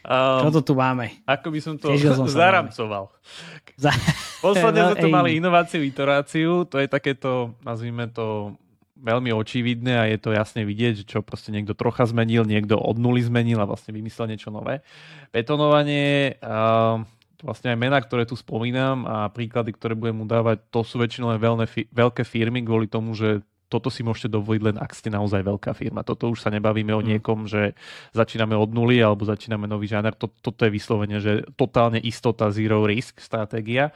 Um, 0.09 0.49
Čo 0.49 0.65
to 0.65 0.73
tu 0.73 0.75
máme? 0.75 1.21
Ako 1.29 1.53
by 1.53 1.61
som 1.61 1.77
to 1.77 1.93
som 2.17 2.25
zaramcoval. 2.25 3.13
Za... 3.77 3.93
Posledne 4.41 4.97
sme 4.97 4.97
tu 5.05 5.09
mali 5.13 5.37
inováciu, 5.37 5.85
iteráciu, 5.85 6.65
to 6.65 6.81
je 6.81 6.89
takéto, 6.89 7.53
nazvime 7.61 8.09
to, 8.09 8.57
veľmi 8.99 9.31
očividné 9.31 9.95
a 9.95 10.05
je 10.11 10.19
to 10.19 10.35
jasne 10.35 10.67
vidieť, 10.67 11.03
že 11.03 11.05
čo 11.07 11.19
proste 11.23 11.55
niekto 11.55 11.73
trocha 11.79 12.03
zmenil, 12.03 12.43
niekto 12.43 12.75
od 12.75 12.99
nuly 12.99 13.23
zmenil 13.23 13.63
a 13.63 13.69
vlastne 13.69 13.95
vymyslel 13.95 14.35
niečo 14.35 14.51
nové. 14.51 14.83
Betonovanie, 15.31 16.35
uh, 16.43 16.99
vlastne 17.43 17.75
aj 17.75 17.79
mená, 17.79 17.99
ktoré 18.03 18.27
tu 18.27 18.35
spomínam 18.35 19.07
a 19.07 19.31
príklady, 19.31 19.71
ktoré 19.71 19.95
budem 19.95 20.23
mu 20.23 20.27
dávať, 20.27 20.67
to 20.75 20.83
sú 20.83 20.99
väčšinou 20.99 21.31
len 21.31 21.41
veľké 21.95 22.27
firmy 22.27 22.67
kvôli 22.67 22.91
tomu, 22.91 23.15
že 23.15 23.47
toto 23.69 23.93
si 23.93 24.01
môžete 24.01 24.33
dovoliť 24.33 24.63
len 24.65 24.77
ak 24.81 24.97
ste 24.97 25.13
naozaj 25.13 25.45
veľká 25.45 25.77
firma. 25.77 26.01
Toto 26.01 26.33
už 26.33 26.41
sa 26.41 26.49
nebavíme 26.49 26.97
o 26.97 27.05
mm. 27.05 27.07
niekom, 27.07 27.45
že 27.45 27.77
začíname 28.17 28.57
od 28.57 28.73
nuly 28.73 28.99
alebo 28.99 29.29
začíname 29.29 29.69
nový 29.69 29.87
žáner. 29.87 30.17
Toto 30.17 30.61
je 30.65 30.73
vyslovene, 30.73 31.21
že 31.21 31.45
totálne 31.55 32.01
istota, 32.01 32.49
zero 32.49 32.89
risk 32.89 33.21
stratégia. 33.21 33.93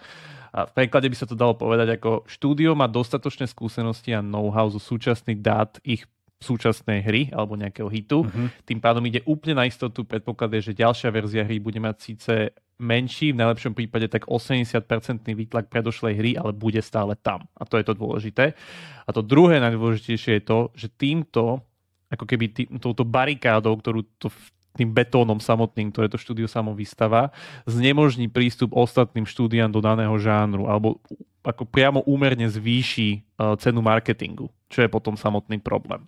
A 0.53 0.69
v 0.69 0.73
preklade 0.77 1.09
by 1.09 1.17
sa 1.17 1.25
to 1.25 1.33
dalo 1.33 1.57
povedať 1.57 1.97
ako 1.97 2.29
štúdio 2.29 2.77
má 2.77 2.85
dostatočné 2.85 3.49
skúsenosti 3.49 4.13
a 4.13 4.21
know-how 4.21 4.69
zo 4.69 4.77
súčasných 4.77 5.41
dát 5.41 5.81
ich 5.81 6.05
súčasnej 6.43 7.01
hry 7.01 7.23
alebo 7.31 7.55
nejakého 7.55 7.87
hitu. 7.87 8.27
Mm-hmm. 8.27 8.67
Tým 8.67 8.79
pádom 8.83 9.03
ide 9.07 9.23
úplne 9.25 9.63
na 9.63 9.65
istotu. 9.65 10.03
Predpoklad 10.03 10.53
je, 10.59 10.75
že 10.75 10.83
ďalšia 10.83 11.09
verzia 11.15 11.47
hry 11.47 11.63
bude 11.63 11.79
mať 11.79 11.97
síce 12.03 12.35
menší, 12.83 13.31
v 13.31 13.41
najlepšom 13.41 13.79
prípade 13.79 14.11
tak 14.11 14.27
80-percentný 14.27 15.39
výtlak 15.39 15.71
predošlej 15.71 16.15
hry, 16.19 16.31
ale 16.35 16.51
bude 16.51 16.83
stále 16.83 17.15
tam. 17.15 17.47
A 17.55 17.63
to 17.63 17.79
je 17.79 17.87
to 17.87 17.95
dôležité. 17.95 18.59
A 19.07 19.11
to 19.15 19.23
druhé 19.23 19.63
najdôležitejšie 19.63 20.43
je 20.43 20.45
to, 20.45 20.59
že 20.75 20.91
týmto, 20.99 21.63
ako 22.11 22.25
keby 22.27 22.51
tý, 22.51 22.67
touto 22.83 23.07
barikádou, 23.07 23.79
ktorú 23.79 24.03
to 24.19 24.29
tým 24.73 24.89
betónom 24.89 25.37
samotným, 25.37 25.93
ktoré 25.93 26.09
to 26.09 26.17
štúdio 26.17 26.49
samo 26.49 26.73
vystáva, 26.73 27.33
znemožní 27.69 28.33
prístup 28.33 28.73
ostatným 28.73 29.29
štúdiám 29.29 29.69
do 29.69 29.85
daného 29.85 30.17
žánru 30.17 30.69
alebo 30.69 30.97
ako 31.43 31.67
priamo 31.67 32.01
úmerne 32.07 32.47
zvýši 32.47 33.21
uh, 33.37 33.59
cenu 33.59 33.83
marketingu, 33.83 34.49
čo 34.71 34.81
je 34.81 34.89
potom 34.89 35.19
samotný 35.19 35.59
problém. 35.61 36.07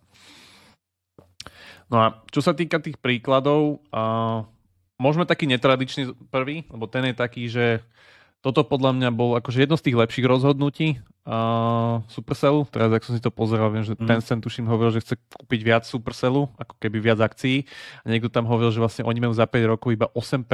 No 1.93 2.01
a 2.01 2.07
čo 2.33 2.41
sa 2.41 2.57
týka 2.57 2.81
tých 2.81 2.97
príkladov, 2.97 3.85
môžeme 4.97 5.29
taký 5.29 5.45
netradičný 5.45 6.17
prvý, 6.33 6.65
lebo 6.73 6.89
ten 6.89 7.13
je 7.13 7.15
taký, 7.15 7.45
že 7.45 7.85
toto 8.41 8.65
podľa 8.65 8.97
mňa 8.97 9.09
bol 9.13 9.37
akože 9.37 9.69
jedno 9.69 9.77
z 9.77 9.85
tých 9.89 10.01
lepších 10.01 10.27
rozhodnutí 10.27 11.05
uh, 11.25 12.05
Supercellu. 12.09 12.69
Teraz, 12.69 12.93
ak 12.93 13.05
som 13.05 13.17
si 13.17 13.23
to 13.23 13.33
pozeral, 13.33 13.73
viem, 13.73 13.85
že 13.85 13.97
mm. 13.97 14.07
Tencent 14.07 14.41
tuším 14.45 14.69
hovoril, 14.69 14.95
že 14.97 15.03
chce 15.05 15.15
kúpiť 15.17 15.61
viac 15.65 15.83
Supercellu, 15.89 16.49
ako 16.57 16.75
keby 16.79 17.01
viac 17.01 17.21
akcií. 17.21 17.65
A 18.05 18.13
niekto 18.13 18.29
tam 18.29 18.45
hovoril, 18.49 18.73
že 18.73 18.81
vlastne 18.81 19.03
oni 19.09 19.19
majú 19.21 19.35
za 19.35 19.49
5 19.49 19.73
rokov 19.77 19.89
iba 19.93 20.07
8% 20.13 20.45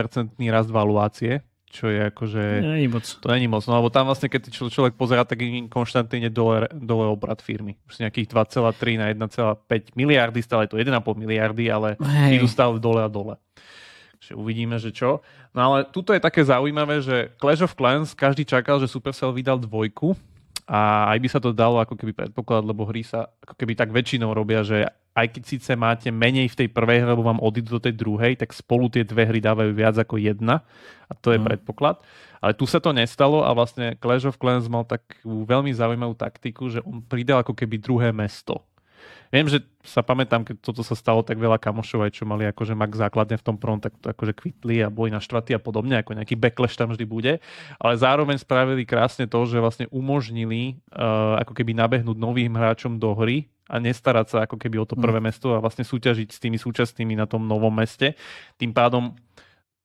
rast 0.50 0.70
valuácie, 0.70 1.42
čo 1.70 1.86
je 1.86 2.10
akože... 2.10 2.42
Není 2.66 2.88
moc. 2.90 3.04
To 3.06 3.26
není 3.30 3.46
moc, 3.46 3.62
no 3.66 3.78
lebo 3.78 3.90
tam 3.94 4.10
vlastne, 4.10 4.26
keď 4.26 4.50
č- 4.50 4.70
človek 4.70 4.98
pozerá, 4.98 5.22
tak 5.22 5.38
je 5.38 5.70
konštantne 5.70 6.30
dole, 6.30 6.66
dole 6.74 7.06
obrad 7.06 7.38
firmy. 7.38 7.78
Už 7.86 8.02
nejakých 8.02 8.30
2,3 8.34 8.98
na 8.98 9.06
1,5 9.14 9.94
miliardy, 9.94 10.42
stále 10.42 10.66
to 10.66 10.78
1,5 10.78 10.90
miliardy, 11.14 11.70
ale 11.70 11.94
Hej. 11.98 12.42
idú 12.42 12.46
stále 12.50 12.78
dole 12.78 13.02
a 13.02 13.10
dole 13.10 13.36
že 14.20 14.36
uvidíme, 14.36 14.76
že 14.76 14.92
čo. 14.92 15.24
No 15.56 15.72
ale 15.72 15.88
tuto 15.88 16.12
je 16.12 16.20
také 16.20 16.44
zaujímavé, 16.44 17.00
že 17.00 17.32
Clash 17.40 17.64
of 17.64 17.72
Clans, 17.72 18.12
každý 18.12 18.44
čakal, 18.44 18.76
že 18.76 18.84
Supercell 18.84 19.32
vydal 19.32 19.56
dvojku 19.56 20.12
a 20.70 21.10
aj 21.10 21.18
by 21.18 21.28
sa 21.28 21.42
to 21.42 21.50
dalo 21.50 21.82
ako 21.82 21.98
keby 21.98 22.14
predpoklad, 22.14 22.62
lebo 22.62 22.86
hry 22.86 23.02
sa 23.02 23.26
ako 23.42 23.58
keby 23.58 23.74
tak 23.74 23.90
väčšinou 23.90 24.30
robia, 24.30 24.62
že 24.62 24.86
aj 25.18 25.26
keď 25.34 25.42
síce 25.42 25.70
máte 25.74 26.14
menej 26.14 26.46
v 26.54 26.58
tej 26.62 26.68
prvej 26.70 27.02
lebo 27.02 27.26
vám 27.26 27.42
odídu 27.42 27.74
do 27.74 27.80
tej 27.82 27.98
druhej, 27.98 28.38
tak 28.38 28.54
spolu 28.54 28.86
tie 28.86 29.02
dve 29.02 29.26
hry 29.26 29.42
dávajú 29.42 29.74
viac 29.74 29.98
ako 29.98 30.22
jedna 30.22 30.62
a 31.10 31.12
to 31.18 31.34
je 31.34 31.42
mm. 31.42 31.46
predpoklad. 31.50 31.98
Ale 32.38 32.54
tu 32.54 32.70
sa 32.70 32.78
to 32.78 32.94
nestalo 32.94 33.42
a 33.42 33.50
vlastne 33.50 33.98
Clash 33.98 34.30
of 34.30 34.38
Clans 34.38 34.70
mal 34.70 34.86
takú 34.86 35.42
veľmi 35.42 35.74
zaujímavú 35.74 36.14
taktiku, 36.14 36.70
že 36.70 36.78
on 36.86 37.02
pridal 37.02 37.42
ako 37.42 37.52
keby 37.52 37.76
druhé 37.82 38.14
mesto 38.14 38.69
Viem, 39.30 39.46
že 39.46 39.62
sa 39.86 40.02
pamätám, 40.02 40.42
keď 40.42 40.60
toto 40.60 40.82
sa 40.82 40.98
stalo, 40.98 41.22
tak 41.22 41.40
veľa 41.40 41.56
kamošov 41.56 42.04
aj 42.04 42.12
čo 42.18 42.28
mali 42.28 42.44
akože 42.50 42.74
mak 42.76 42.92
základne 42.92 43.38
v 43.38 43.46
tom 43.46 43.56
prvom, 43.56 43.80
tak 43.80 43.96
to 44.02 44.10
akože 44.10 44.36
kvitli 44.36 44.82
a 44.84 44.92
boli 44.92 45.14
naštvatí 45.14 45.56
a 45.56 45.60
podobne, 45.62 46.02
ako 46.02 46.18
nejaký 46.18 46.36
backlash 46.36 46.76
tam 46.76 46.92
vždy 46.92 47.04
bude. 47.08 47.32
Ale 47.80 47.94
zároveň 47.96 48.36
spravili 48.42 48.84
krásne 48.84 49.30
to, 49.30 49.40
že 49.48 49.62
vlastne 49.62 49.86
umožnili 49.88 50.82
uh, 50.92 51.40
ako 51.40 51.56
keby 51.56 51.72
nabehnúť 51.72 52.18
novým 52.18 52.52
hráčom 52.52 52.98
do 52.98 53.14
hry 53.16 53.48
a 53.70 53.78
nestarať 53.78 54.26
sa 54.34 54.38
ako 54.44 54.58
keby 54.58 54.82
o 54.82 54.86
to 54.86 54.98
hm. 54.98 55.02
prvé 55.06 55.18
mesto 55.22 55.54
a 55.54 55.62
vlastne 55.62 55.86
súťažiť 55.86 56.28
s 56.34 56.42
tými 56.42 56.58
súčasnými 56.58 57.14
na 57.14 57.30
tom 57.30 57.46
novom 57.46 57.70
meste. 57.70 58.18
Tým 58.58 58.74
pádom, 58.74 59.14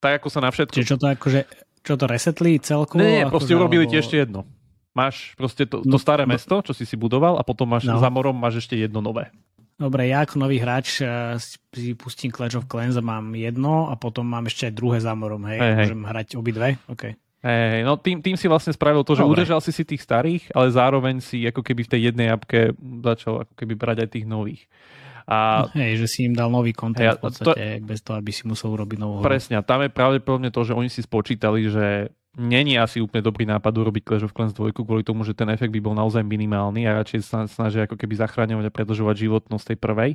tak 0.02 0.20
ako 0.20 0.28
sa 0.34 0.42
na 0.42 0.50
všetko... 0.50 0.74
Čiže 0.74 0.90
čo 0.90 0.98
to 0.98 1.08
akože, 1.14 1.42
čo 1.86 1.94
to 1.94 2.06
resetli 2.10 2.58
celkovo? 2.58 3.00
Nie, 3.00 3.22
nie 3.22 3.30
proste 3.30 3.54
urobili 3.54 3.86
alebo... 3.86 3.94
ti 3.94 4.02
ešte 4.02 4.18
jedno. 4.18 4.50
Máš 4.95 5.36
proste 5.36 5.67
to, 5.67 5.84
to 5.84 5.91
no, 5.91 5.99
staré 5.99 6.23
no, 6.23 6.31
mesto, 6.31 6.55
čo 6.63 6.71
si 6.71 6.88
si 6.88 6.95
budoval 6.95 7.36
a 7.36 7.43
potom 7.43 7.67
máš 7.67 7.86
no. 7.86 7.99
za 7.99 8.08
morom 8.08 8.34
máš 8.34 8.63
ešte 8.63 8.79
jedno 8.79 9.03
nové. 9.03 9.27
Dobre, 9.75 10.08
ja 10.08 10.23
ako 10.23 10.39
nový 10.39 10.63
hráč 10.63 11.03
uh, 11.03 11.36
si 11.36 11.91
pustím 11.99 12.31
Clash 12.31 12.55
of 12.55 12.71
Clans 12.71 12.95
a 12.95 13.03
mám 13.03 13.36
jedno 13.36 13.91
a 13.91 13.99
potom 13.99 14.23
mám 14.23 14.47
ešte 14.47 14.71
aj 14.71 14.73
druhé 14.73 15.03
za 15.03 15.12
morom, 15.12 15.43
hej? 15.51 15.60
hej 15.60 15.75
Môžem 15.84 16.01
hrať 16.08 16.27
obidve? 16.39 16.79
OK. 16.88 17.12
Hey, 17.45 17.84
no 17.84 17.99
tým, 17.99 18.23
tým 18.23 18.39
si 18.39 18.47
vlastne 18.47 18.73
spravil 18.73 19.05
to, 19.05 19.13
že 19.13 19.21
Dobre. 19.21 19.43
udržal 19.43 19.60
si 19.62 19.75
si 19.75 19.84
tých 19.86 20.01
starých, 20.01 20.49
ale 20.55 20.71
zároveň 20.71 21.19
si 21.19 21.43
ako 21.45 21.62
keby 21.62 21.86
v 21.86 21.91
tej 21.91 22.01
jednej 22.10 22.31
apke 22.31 22.73
začal 23.05 23.45
ako 23.45 23.53
keby 23.53 23.75
brať 23.75 23.97
aj 24.08 24.10
tých 24.15 24.25
nových. 24.25 24.65
A, 25.29 25.69
hej, 25.77 26.01
že 26.01 26.08
si 26.10 26.19
im 26.25 26.34
dal 26.34 26.49
nový 26.53 26.73
kontent 26.73 27.17
v 27.17 27.21
podstate, 27.21 27.81
to, 27.81 27.86
bez 27.86 27.99
toho, 28.01 28.17
aby 28.17 28.31
si 28.34 28.45
musel 28.49 28.73
urobiť 28.73 28.97
novú 28.97 29.21
hru. 29.21 29.25
Presne, 29.25 29.62
tam 29.62 29.86
je 29.86 29.93
pravdepodobne 29.93 30.49
to, 30.53 30.62
že 30.65 30.73
oni 30.73 30.89
si 30.89 31.01
spočítali, 31.05 31.65
že 31.69 32.13
není 32.36 32.76
asi 32.76 33.00
úplne 33.00 33.24
dobrý 33.24 33.48
nápad 33.48 33.71
urobiť 33.71 34.04
Clash 34.04 34.26
of 34.28 34.36
Clans 34.36 34.52
2 34.52 34.76
kvôli 34.76 35.04
tomu, 35.08 35.24
že 35.24 35.36
ten 35.36 35.48
efekt 35.52 35.71
by 35.71 35.82
bol 35.82 35.95
naozaj 35.95 36.21
minimálny 36.21 36.84
a 36.86 37.02
radšej 37.02 37.19
sa 37.24 37.48
snažia 37.48 37.88
ako 37.88 37.95
keby 37.95 38.19
zachráňovať 38.19 38.65
a 38.67 38.76
predlžovať 38.76 39.15
životnosť 39.28 39.65
tej 39.74 39.78
prvej. 39.80 40.12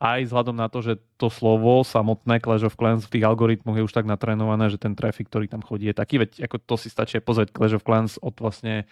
Aj 0.00 0.20
vzhľadom 0.24 0.56
na 0.56 0.72
to, 0.72 0.80
že 0.80 0.98
to 1.20 1.28
slovo 1.28 1.84
samotné 1.84 2.40
Clash 2.40 2.64
of 2.64 2.76
Clans 2.80 3.04
v 3.06 3.20
tých 3.20 3.24
algoritmoch 3.28 3.76
je 3.76 3.86
už 3.86 3.92
tak 3.92 4.08
natrénované, 4.08 4.72
že 4.72 4.80
ten 4.80 4.96
trafik, 4.96 5.28
ktorý 5.28 5.46
tam 5.46 5.60
chodí, 5.60 5.92
je 5.92 5.96
taký. 5.96 6.20
Veď 6.20 6.48
ako 6.48 6.56
to 6.64 6.74
si 6.80 6.88
stačí 6.88 7.20
pozrieť 7.20 7.52
Clash 7.52 7.76
of 7.76 7.84
Clans 7.84 8.16
od 8.18 8.34
vlastne 8.40 8.88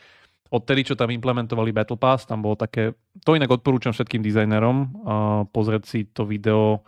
odtedy, 0.49 0.85
čo 0.85 0.95
tam 0.97 1.13
implementovali 1.13 1.73
Battle 1.73 2.01
Pass, 2.01 2.25
tam 2.25 2.41
bolo 2.41 2.57
také, 2.57 2.97
to 3.21 3.37
inak 3.37 3.53
odporúčam 3.53 3.93
všetkým 3.93 4.25
dizajnerom, 4.25 4.77
uh, 4.81 4.89
pozrieť 5.53 5.83
si 5.85 6.09
to 6.09 6.25
video 6.25 6.85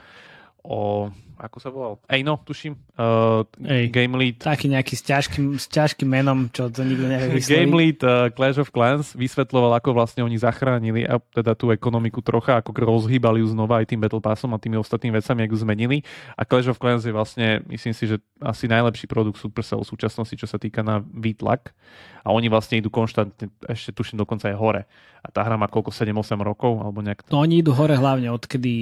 o 0.65 1.11
ako 1.41 1.57
sa 1.57 1.73
volal? 1.73 1.97
Ejno, 2.05 2.37
tuším. 2.45 2.77
Uh, 3.01 3.49
Ej, 3.65 3.89
Game 3.89 4.13
Lead. 4.21 4.45
Taký 4.45 4.69
nejaký 4.69 4.93
s 4.93 5.03
ťažkým, 5.09 5.57
s 5.57 5.73
ťažkým 5.73 6.05
menom, 6.05 6.53
čo 6.53 6.69
to 6.69 6.85
nikto 6.85 7.09
nevie 7.09 7.33
vysloviť. 7.41 7.49
Game 7.49 7.73
Lead 7.73 7.99
uh, 8.05 8.29
Clash 8.29 8.61
of 8.61 8.69
Clans 8.69 9.17
vysvetloval, 9.17 9.73
ako 9.81 9.97
vlastne 9.97 10.21
oni 10.21 10.37
zachránili 10.37 11.09
a 11.09 11.17
teda 11.17 11.57
tú 11.57 11.73
ekonomiku 11.73 12.21
trocha, 12.21 12.61
ako 12.61 12.77
rozhýbali 12.77 13.41
ju 13.41 13.49
znova 13.57 13.81
aj 13.81 13.89
tým 13.89 14.05
Battle 14.05 14.21
Passom 14.21 14.53
a 14.53 14.61
tými 14.61 14.77
ostatnými 14.77 15.17
vecami, 15.17 15.49
ako 15.49 15.57
zmenili. 15.65 16.05
A 16.37 16.45
Clash 16.45 16.69
of 16.69 16.77
Clans 16.77 17.09
je 17.09 17.13
vlastne, 17.17 17.65
myslím 17.73 17.97
si, 17.97 18.05
že 18.05 18.21
asi 18.45 18.69
najlepší 18.69 19.09
produkt 19.09 19.41
Supercell 19.41 19.81
v 19.81 19.89
súčasnosti, 19.97 20.37
čo 20.37 20.45
sa 20.45 20.61
týka 20.61 20.85
na 20.85 21.01
výtlak. 21.01 21.73
A 22.21 22.33
oni 22.33 22.53
vlastne 22.53 22.81
idú 22.81 22.93
konštantne, 22.93 23.49
ešte 23.65 23.97
tuším 23.97 24.21
dokonca 24.21 24.53
aj 24.53 24.57
hore. 24.61 24.83
A 25.21 25.29
tá 25.33 25.45
hra 25.45 25.57
má 25.57 25.69
koľko, 25.69 25.93
7-8 25.93 26.37
rokov? 26.41 26.81
Alebo 26.81 27.01
nejak... 27.01 27.29
No 27.33 27.41
oni 27.41 27.65
idú 27.65 27.73
hore 27.73 27.97
hlavne 27.97 28.29
odkedy 28.33 28.73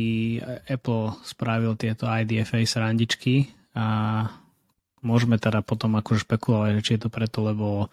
Apple 0.67 1.15
spravil 1.23 1.79
tieto 1.79 2.07
IDFA 2.07 2.63
srandičky 2.67 3.51
a 3.75 4.27
môžeme 5.03 5.39
teda 5.39 5.63
potom 5.63 5.95
akože 5.99 6.27
špekulovať, 6.27 6.83
či 6.83 6.99
je 6.99 7.03
to 7.07 7.11
preto, 7.11 7.47
lebo 7.47 7.87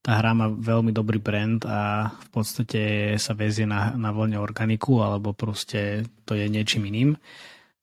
tá 0.00 0.16
hra 0.24 0.32
má 0.32 0.46
veľmi 0.48 0.94
dobrý 0.94 1.18
brand 1.18 1.60
a 1.68 2.08
v 2.08 2.28
podstate 2.32 2.82
sa 3.20 3.34
vezie 3.34 3.68
na, 3.68 3.92
na 3.98 4.14
voľne 4.14 4.38
organiku 4.40 5.02
alebo 5.04 5.34
proste 5.34 6.06
to 6.24 6.38
je 6.38 6.46
niečím 6.48 6.88
iným. 6.88 7.18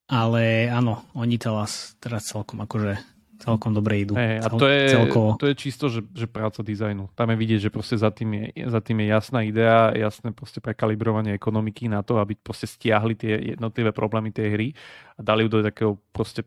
Ale 0.06 0.70
áno, 0.70 1.02
oni 1.18 1.34
teraz, 1.36 1.98
teraz 1.98 2.30
celkom 2.30 2.62
akože 2.62 3.15
celkom 3.46 3.70
dobre 3.70 4.02
idú. 4.02 4.18
Hey, 4.18 4.42
a 4.42 4.50
to 4.50 4.66
je, 4.66 4.90
celkovo. 4.90 5.38
to 5.38 5.46
je 5.46 5.54
čisto, 5.54 5.86
že, 5.86 6.02
že 6.10 6.26
práca 6.26 6.66
dizajnu. 6.66 7.14
Tam 7.14 7.30
je 7.30 7.38
vidieť, 7.38 7.60
že 7.62 7.70
proste 7.70 7.94
za 7.94 8.10
tým 8.10 8.34
je, 8.34 8.66
za 8.66 8.82
tým 8.82 8.98
je 8.98 9.06
jasná 9.06 9.46
idea, 9.46 9.94
jasné 9.94 10.34
proste 10.34 10.58
prekalibrovanie 10.58 11.30
ekonomiky 11.38 11.86
na 11.86 12.02
to, 12.02 12.18
aby 12.18 12.34
proste 12.34 12.66
stiahli 12.66 13.14
tie 13.14 13.54
jednotlivé 13.54 13.94
problémy 13.94 14.34
tej 14.34 14.46
hry 14.50 14.68
a 15.14 15.20
dali 15.22 15.46
ju 15.46 15.48
do 15.54 15.58
takého 15.62 15.94
proste 16.10 16.42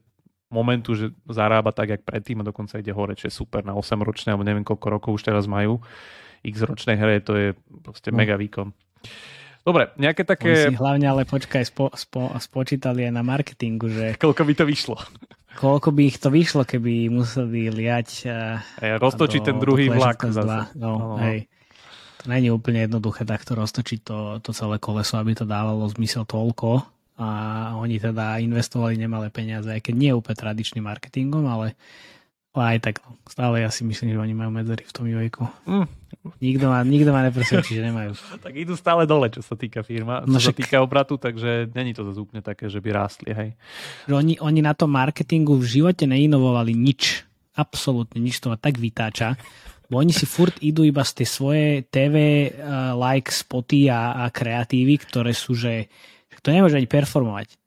momentu, 0.52 0.98
že 0.98 1.16
zarába 1.30 1.72
tak, 1.72 1.96
jak 1.96 2.02
predtým 2.04 2.44
a 2.44 2.48
dokonca 2.48 2.76
ide 2.82 2.92
hore, 2.92 3.16
čo 3.16 3.32
je 3.32 3.34
super 3.34 3.64
na 3.64 3.78
8 3.78 3.96
ročné, 4.04 4.36
alebo 4.36 4.44
neviem 4.44 4.68
koľko 4.68 4.88
rokov 4.92 5.12
už 5.22 5.24
teraz 5.32 5.48
majú. 5.48 5.80
X 6.44 6.68
ročnej 6.68 7.00
hre, 7.00 7.24
to 7.24 7.34
je 7.38 7.48
proste 7.80 8.12
no. 8.12 8.20
mega 8.20 8.36
výkon. 8.36 8.76
Dobre, 9.64 9.94
nejaké 10.00 10.26
také... 10.26 10.72
si 10.72 10.76
hlavne 10.76 11.06
ale 11.06 11.30
počkaj, 11.30 11.64
spo, 11.68 11.94
spo, 11.94 12.34
spočítali 12.42 13.06
aj 13.06 13.14
na 13.14 13.24
marketingu, 13.24 13.88
že... 13.88 14.06
Koľko 14.24 14.42
by 14.44 14.54
to 14.58 14.66
vyšlo? 14.66 14.98
Koľko 15.60 15.92
by 15.92 16.02
ich 16.08 16.18
to 16.24 16.32
vyšlo, 16.32 16.64
keby 16.64 17.12
museli 17.12 17.68
liať... 17.68 18.32
Hej, 18.80 18.96
roztočiť 18.96 19.42
ten 19.44 19.58
druhý 19.60 19.92
vlak 19.92 20.24
zase. 20.32 20.72
No, 20.80 20.96
no. 20.96 21.16
Hej. 21.20 21.52
To 22.24 22.26
není 22.32 22.48
úplne 22.48 22.88
jednoduché 22.88 23.28
takto 23.28 23.60
roztočiť 23.60 24.00
to, 24.04 24.18
to 24.40 24.52
celé 24.56 24.80
koleso, 24.80 25.20
aby 25.20 25.36
to 25.36 25.44
dávalo 25.44 25.84
zmysel 25.92 26.24
toľko. 26.24 26.84
A 27.20 27.28
oni 27.76 28.00
teda 28.00 28.40
investovali 28.40 28.96
nemalé 28.96 29.28
peniaze, 29.28 29.68
aj 29.68 29.84
keď 29.84 29.96
nie 30.00 30.12
úplne 30.16 30.40
tradičným 30.40 30.88
marketingom, 30.88 31.44
ale 31.44 31.76
ale 32.50 32.76
aj 32.76 32.80
tak, 32.82 32.96
no, 33.06 33.14
stále 33.30 33.62
ja 33.62 33.70
si 33.70 33.86
myslím, 33.86 34.18
že 34.18 34.20
oni 34.20 34.34
majú 34.34 34.50
medzery 34.50 34.82
v 34.82 34.94
tom 34.94 35.06
UX. 35.06 35.38
Mm. 35.70 35.88
Nikto 36.42 36.66
ma, 36.66 36.82
nikto 36.82 37.10
ma 37.14 37.22
nepresvedčí, 37.22 37.78
že 37.78 37.84
nemajú. 37.86 38.18
tak 38.46 38.54
idú 38.58 38.74
stále 38.74 39.06
dole, 39.06 39.30
čo 39.30 39.46
sa 39.46 39.54
týka 39.54 39.86
firma, 39.86 40.26
no 40.26 40.42
čo 40.42 40.50
však... 40.50 40.58
sa 40.58 40.60
týka 40.66 40.78
obratu, 40.82 41.22
takže 41.22 41.70
není 41.78 41.94
to 41.94 42.02
zase 42.10 42.18
úplne 42.18 42.42
také, 42.42 42.66
že 42.66 42.82
by 42.82 42.90
rástli, 42.90 43.32
hej. 43.32 43.50
Že 44.10 44.14
oni, 44.18 44.34
oni 44.42 44.60
na 44.66 44.74
tom 44.74 44.90
marketingu 44.90 45.62
v 45.62 45.70
živote 45.70 46.10
neinovovali 46.10 46.74
nič. 46.74 47.24
Absolútne 47.54 48.18
nič 48.18 48.42
to 48.42 48.50
ma 48.50 48.58
tak 48.58 48.82
vytáča. 48.82 49.38
Bo 49.90 50.02
oni 50.02 50.14
si 50.14 50.26
furt 50.26 50.58
idú 50.62 50.86
iba 50.86 51.02
z 51.06 51.22
tej 51.22 51.28
svoje 51.30 51.66
TV 51.90 52.50
uh, 52.50 52.94
like 52.98 53.30
spoty 53.30 53.90
a, 53.90 54.26
a 54.26 54.34
kreatívy, 54.34 55.02
ktoré 55.02 55.34
sú, 55.34 55.58
že 55.58 55.90
to 56.42 56.50
nemôže 56.54 56.78
ani 56.78 56.86
performovať 56.86 57.60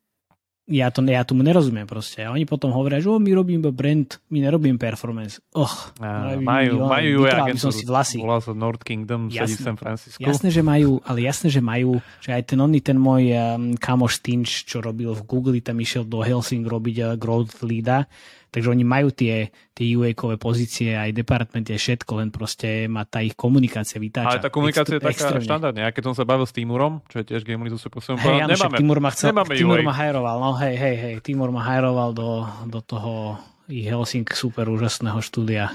ja, 0.70 0.94
to, 0.94 1.02
ja 1.02 1.26
tomu 1.26 1.42
nerozumiem 1.42 1.90
proste. 1.90 2.22
A 2.22 2.30
oni 2.30 2.46
potom 2.46 2.70
hovoria, 2.70 3.02
že 3.02 3.10
oh, 3.10 3.18
my 3.18 3.34
robíme 3.34 3.74
brand, 3.74 4.22
my 4.30 4.38
nerobíme 4.38 4.78
performance. 4.78 5.42
Och, 5.58 5.74
a, 5.98 6.38
majú, 6.38 6.86
majú 6.86 7.26
agentúru, 7.26 7.74
si 7.74 7.82
vlasy. 7.82 8.22
volá 8.22 8.38
sa 8.38 8.54
North 8.54 8.86
Kingdom, 8.86 9.26
sedí 9.26 9.58
v 9.58 9.62
San 9.62 9.78
Francisco. 9.78 10.22
Jasné, 10.22 10.54
že 10.54 10.62
majú, 10.62 11.02
ale 11.02 11.26
jasné, 11.26 11.50
že 11.50 11.58
majú, 11.58 11.98
že 12.22 12.30
aj 12.30 12.54
ten 12.54 12.58
oný, 12.62 12.78
ten 12.78 12.94
môj 12.94 13.34
um, 13.34 13.74
kamoš 13.74 14.22
Stinch, 14.22 14.62
čo 14.62 14.78
robil 14.78 15.10
v 15.10 15.22
Google, 15.26 15.58
tam 15.58 15.82
išiel 15.82 16.06
do 16.06 16.22
Helsing 16.22 16.62
robiť 16.62 16.96
uh, 17.02 17.06
growth 17.18 17.58
leada, 17.66 18.06
Takže 18.52 18.68
oni 18.68 18.84
majú 18.84 19.08
tie, 19.08 19.48
tie 19.72 19.96
UA-kové 19.96 20.36
pozície, 20.36 20.92
aj 20.92 21.16
department 21.16 21.64
je 21.64 21.80
všetko, 21.80 22.20
len 22.20 22.28
proste 22.28 22.84
má 22.84 23.08
tá 23.08 23.24
ich 23.24 23.32
komunikácia 23.32 23.96
vytáča. 23.96 24.36
Ale 24.36 24.44
tá 24.44 24.52
komunikácia 24.52 25.00
je 25.00 25.08
taká 25.08 25.40
štandardne. 25.40 25.80
Ja 25.80 25.88
keď 25.88 26.12
som 26.12 26.14
sa 26.20 26.28
bavil 26.28 26.44
s 26.44 26.52
Timurom, 26.52 27.00
čo 27.08 27.24
je 27.24 27.32
tiež 27.32 27.48
Game 27.48 27.64
Lead, 27.64 27.80
so 27.80 27.88
hey, 27.88 27.96
povedal, 27.96 28.52
nemáme, 28.52 28.76
Timur 28.76 28.98
ma, 29.00 29.08
chcel, 29.08 29.32
nemáme 29.32 29.56
Timur 29.56 29.80
UA. 29.80 29.88
ma 29.88 29.94
hajroval, 29.96 30.36
no 30.36 30.52
hej, 30.60 30.76
hej, 30.76 30.96
hej, 31.00 31.14
Timur 31.24 31.48
ma 31.48 31.64
hajroval 31.64 32.12
do, 32.12 32.44
do 32.68 32.84
toho 32.84 33.40
ich 33.72 33.88
Helsing 33.88 34.28
super 34.36 34.68
úžasného 34.68 35.16
štúdia. 35.24 35.72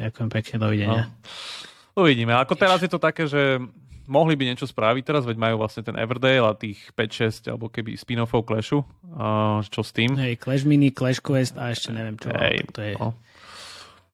Ďakujem 0.00 0.28
pekne, 0.32 0.54
dovidenia. 0.56 1.02
No. 1.12 2.00
Uvidíme. 2.00 2.32
Ako 2.36 2.56
teraz 2.56 2.80
je 2.80 2.88
to 2.88 3.00
také, 3.00 3.28
že 3.28 3.60
mohli 4.06 4.34
by 4.38 4.54
niečo 4.54 4.66
spraviť 4.66 5.02
teraz, 5.02 5.22
veď 5.26 5.36
majú 5.38 5.62
vlastne 5.62 5.82
ten 5.86 5.94
Everdale 5.98 6.46
a 6.46 6.54
tých 6.54 6.78
5-6 6.94 7.50
alebo 7.50 7.70
keby 7.70 7.98
spin-offov 7.98 8.46
Clashu. 8.46 8.82
Uh, 9.06 9.60
čo 9.68 9.82
s 9.82 9.90
tým? 9.94 10.14
Hej, 10.16 10.40
Clash 10.40 10.64
Mini, 10.64 10.90
Clash 10.90 11.22
Quest 11.22 11.54
a 11.58 11.70
ešte 11.70 11.94
neviem 11.94 12.16
čo. 12.16 12.30
Hej, 12.32 12.70
to 12.72 12.80
je... 12.82 12.94
No. 12.96 13.18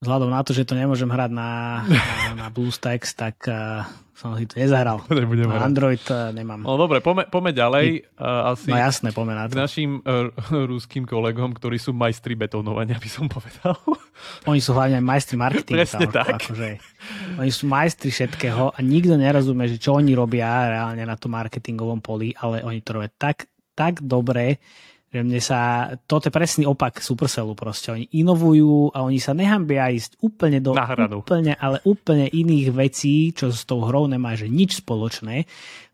Vzhľadom 0.02 0.34
na 0.34 0.42
to, 0.42 0.50
že 0.50 0.66
to 0.66 0.74
nemôžem 0.74 1.06
hrať 1.06 1.30
na, 1.30 1.50
na, 1.86 2.26
na 2.34 2.46
BlueStacks, 2.50 3.14
tak 3.14 3.38
uh, 3.46 3.86
som 4.18 4.34
si 4.34 4.50
to 4.50 4.58
nezahral. 4.58 5.02
Nebudem 5.10 5.46
na 5.46 5.62
Android 5.62 6.02
uh, 6.10 6.34
nemám. 6.34 6.62
No 6.62 6.74
dobre, 6.74 6.98
poďme, 6.98 7.30
poďme 7.30 7.54
ďalej. 7.54 7.86
Uh, 8.18 8.54
asi 8.54 8.70
no 8.70 8.78
jasné, 8.78 9.08
poďme 9.14 9.34
na 9.34 9.46
to. 9.46 9.54
K 9.54 9.62
našim 9.62 9.90
uh, 10.02 10.30
ruským 10.74 11.06
kolegom, 11.06 11.54
ktorí 11.54 11.78
sú 11.78 11.94
majstri 11.94 12.34
betónovania, 12.34 12.98
by 12.98 13.10
som 13.10 13.30
povedal. 13.30 13.78
Oni 14.50 14.58
sú 14.62 14.74
hlavne 14.74 14.98
aj 14.98 15.06
majstri 15.06 15.38
marketingu. 15.38 15.82
Presne 15.82 16.06
tak. 16.10 16.38
Akože, 16.38 16.78
oni 17.42 17.50
sú 17.50 17.66
majstri 17.66 18.14
všetkého 18.14 18.70
a 18.70 18.78
nikto 18.78 19.18
nerozumie, 19.18 19.66
že 19.66 19.82
čo 19.82 19.98
oni 19.98 20.14
robia 20.14 20.70
reálne 20.70 21.02
na 21.02 21.18
tom 21.18 21.34
marketingovom 21.34 21.98
poli, 21.98 22.30
ale 22.38 22.62
oni 22.62 22.78
to 22.86 22.94
robia 22.94 23.10
tak, 23.10 23.50
tak 23.74 23.98
dobre, 23.98 24.62
že 25.12 25.20
mne 25.20 25.40
sa, 25.44 25.92
toto 26.08 26.32
je 26.32 26.32
presný 26.32 26.64
opak 26.64 27.04
Supercellu 27.04 27.52
proste. 27.52 27.92
Oni 27.92 28.08
inovujú 28.16 28.96
a 28.96 29.04
oni 29.04 29.20
sa 29.20 29.36
nehambia 29.36 29.92
ísť 29.92 30.16
úplne 30.24 30.64
do 30.64 30.72
úplne, 31.20 31.52
ale 31.60 31.84
úplne 31.84 32.32
iných 32.32 32.68
vecí, 32.72 33.36
čo 33.36 33.52
s 33.52 33.68
tou 33.68 33.84
hrou 33.84 34.08
nemá 34.08 34.32
že 34.32 34.48
nič 34.48 34.80
spoločné, 34.80 35.44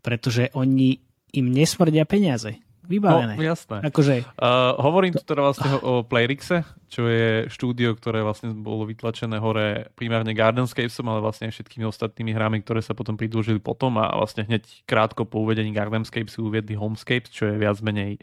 pretože 0.07 0.55
oni 0.55 1.03
im 1.35 1.47
nesmrdia 1.51 2.07
peniaze. 2.07 2.63
Vybavené. 2.89 3.37
No, 3.37 3.45
jasné. 3.45 3.85
Akože... 3.85 4.25
Uh, 4.41 4.73
hovorím 4.81 5.13
tu 5.13 5.23
teda 5.23 5.45
vlastne 5.45 5.69
o 5.85 6.03
Playrixe, 6.03 6.65
čo 6.89 7.05
je 7.05 7.47
štúdio, 7.53 7.93
ktoré 7.95 8.25
vlastne 8.25 8.57
bolo 8.57 8.89
vytlačené 8.89 9.37
hore 9.37 9.93
primárne 9.93 10.33
Gardenscapesom, 10.33 11.05
ale 11.13 11.21
vlastne 11.21 11.53
aj 11.53 11.61
všetkými 11.61 11.85
ostatnými 11.85 12.33
hrami, 12.33 12.65
ktoré 12.65 12.81
sa 12.81 12.97
potom 12.97 13.21
pridružili 13.21 13.61
potom 13.61 14.01
a 14.01 14.09
vlastne 14.17 14.49
hneď 14.49 14.65
krátko 14.89 15.29
po 15.29 15.45
uvedení 15.45 15.71
Gardenscapes 15.77 16.41
uviedli 16.41 16.75
Homescapes, 16.75 17.29
čo 17.29 17.47
je 17.53 17.61
viac 17.61 17.79
menej 17.85 18.17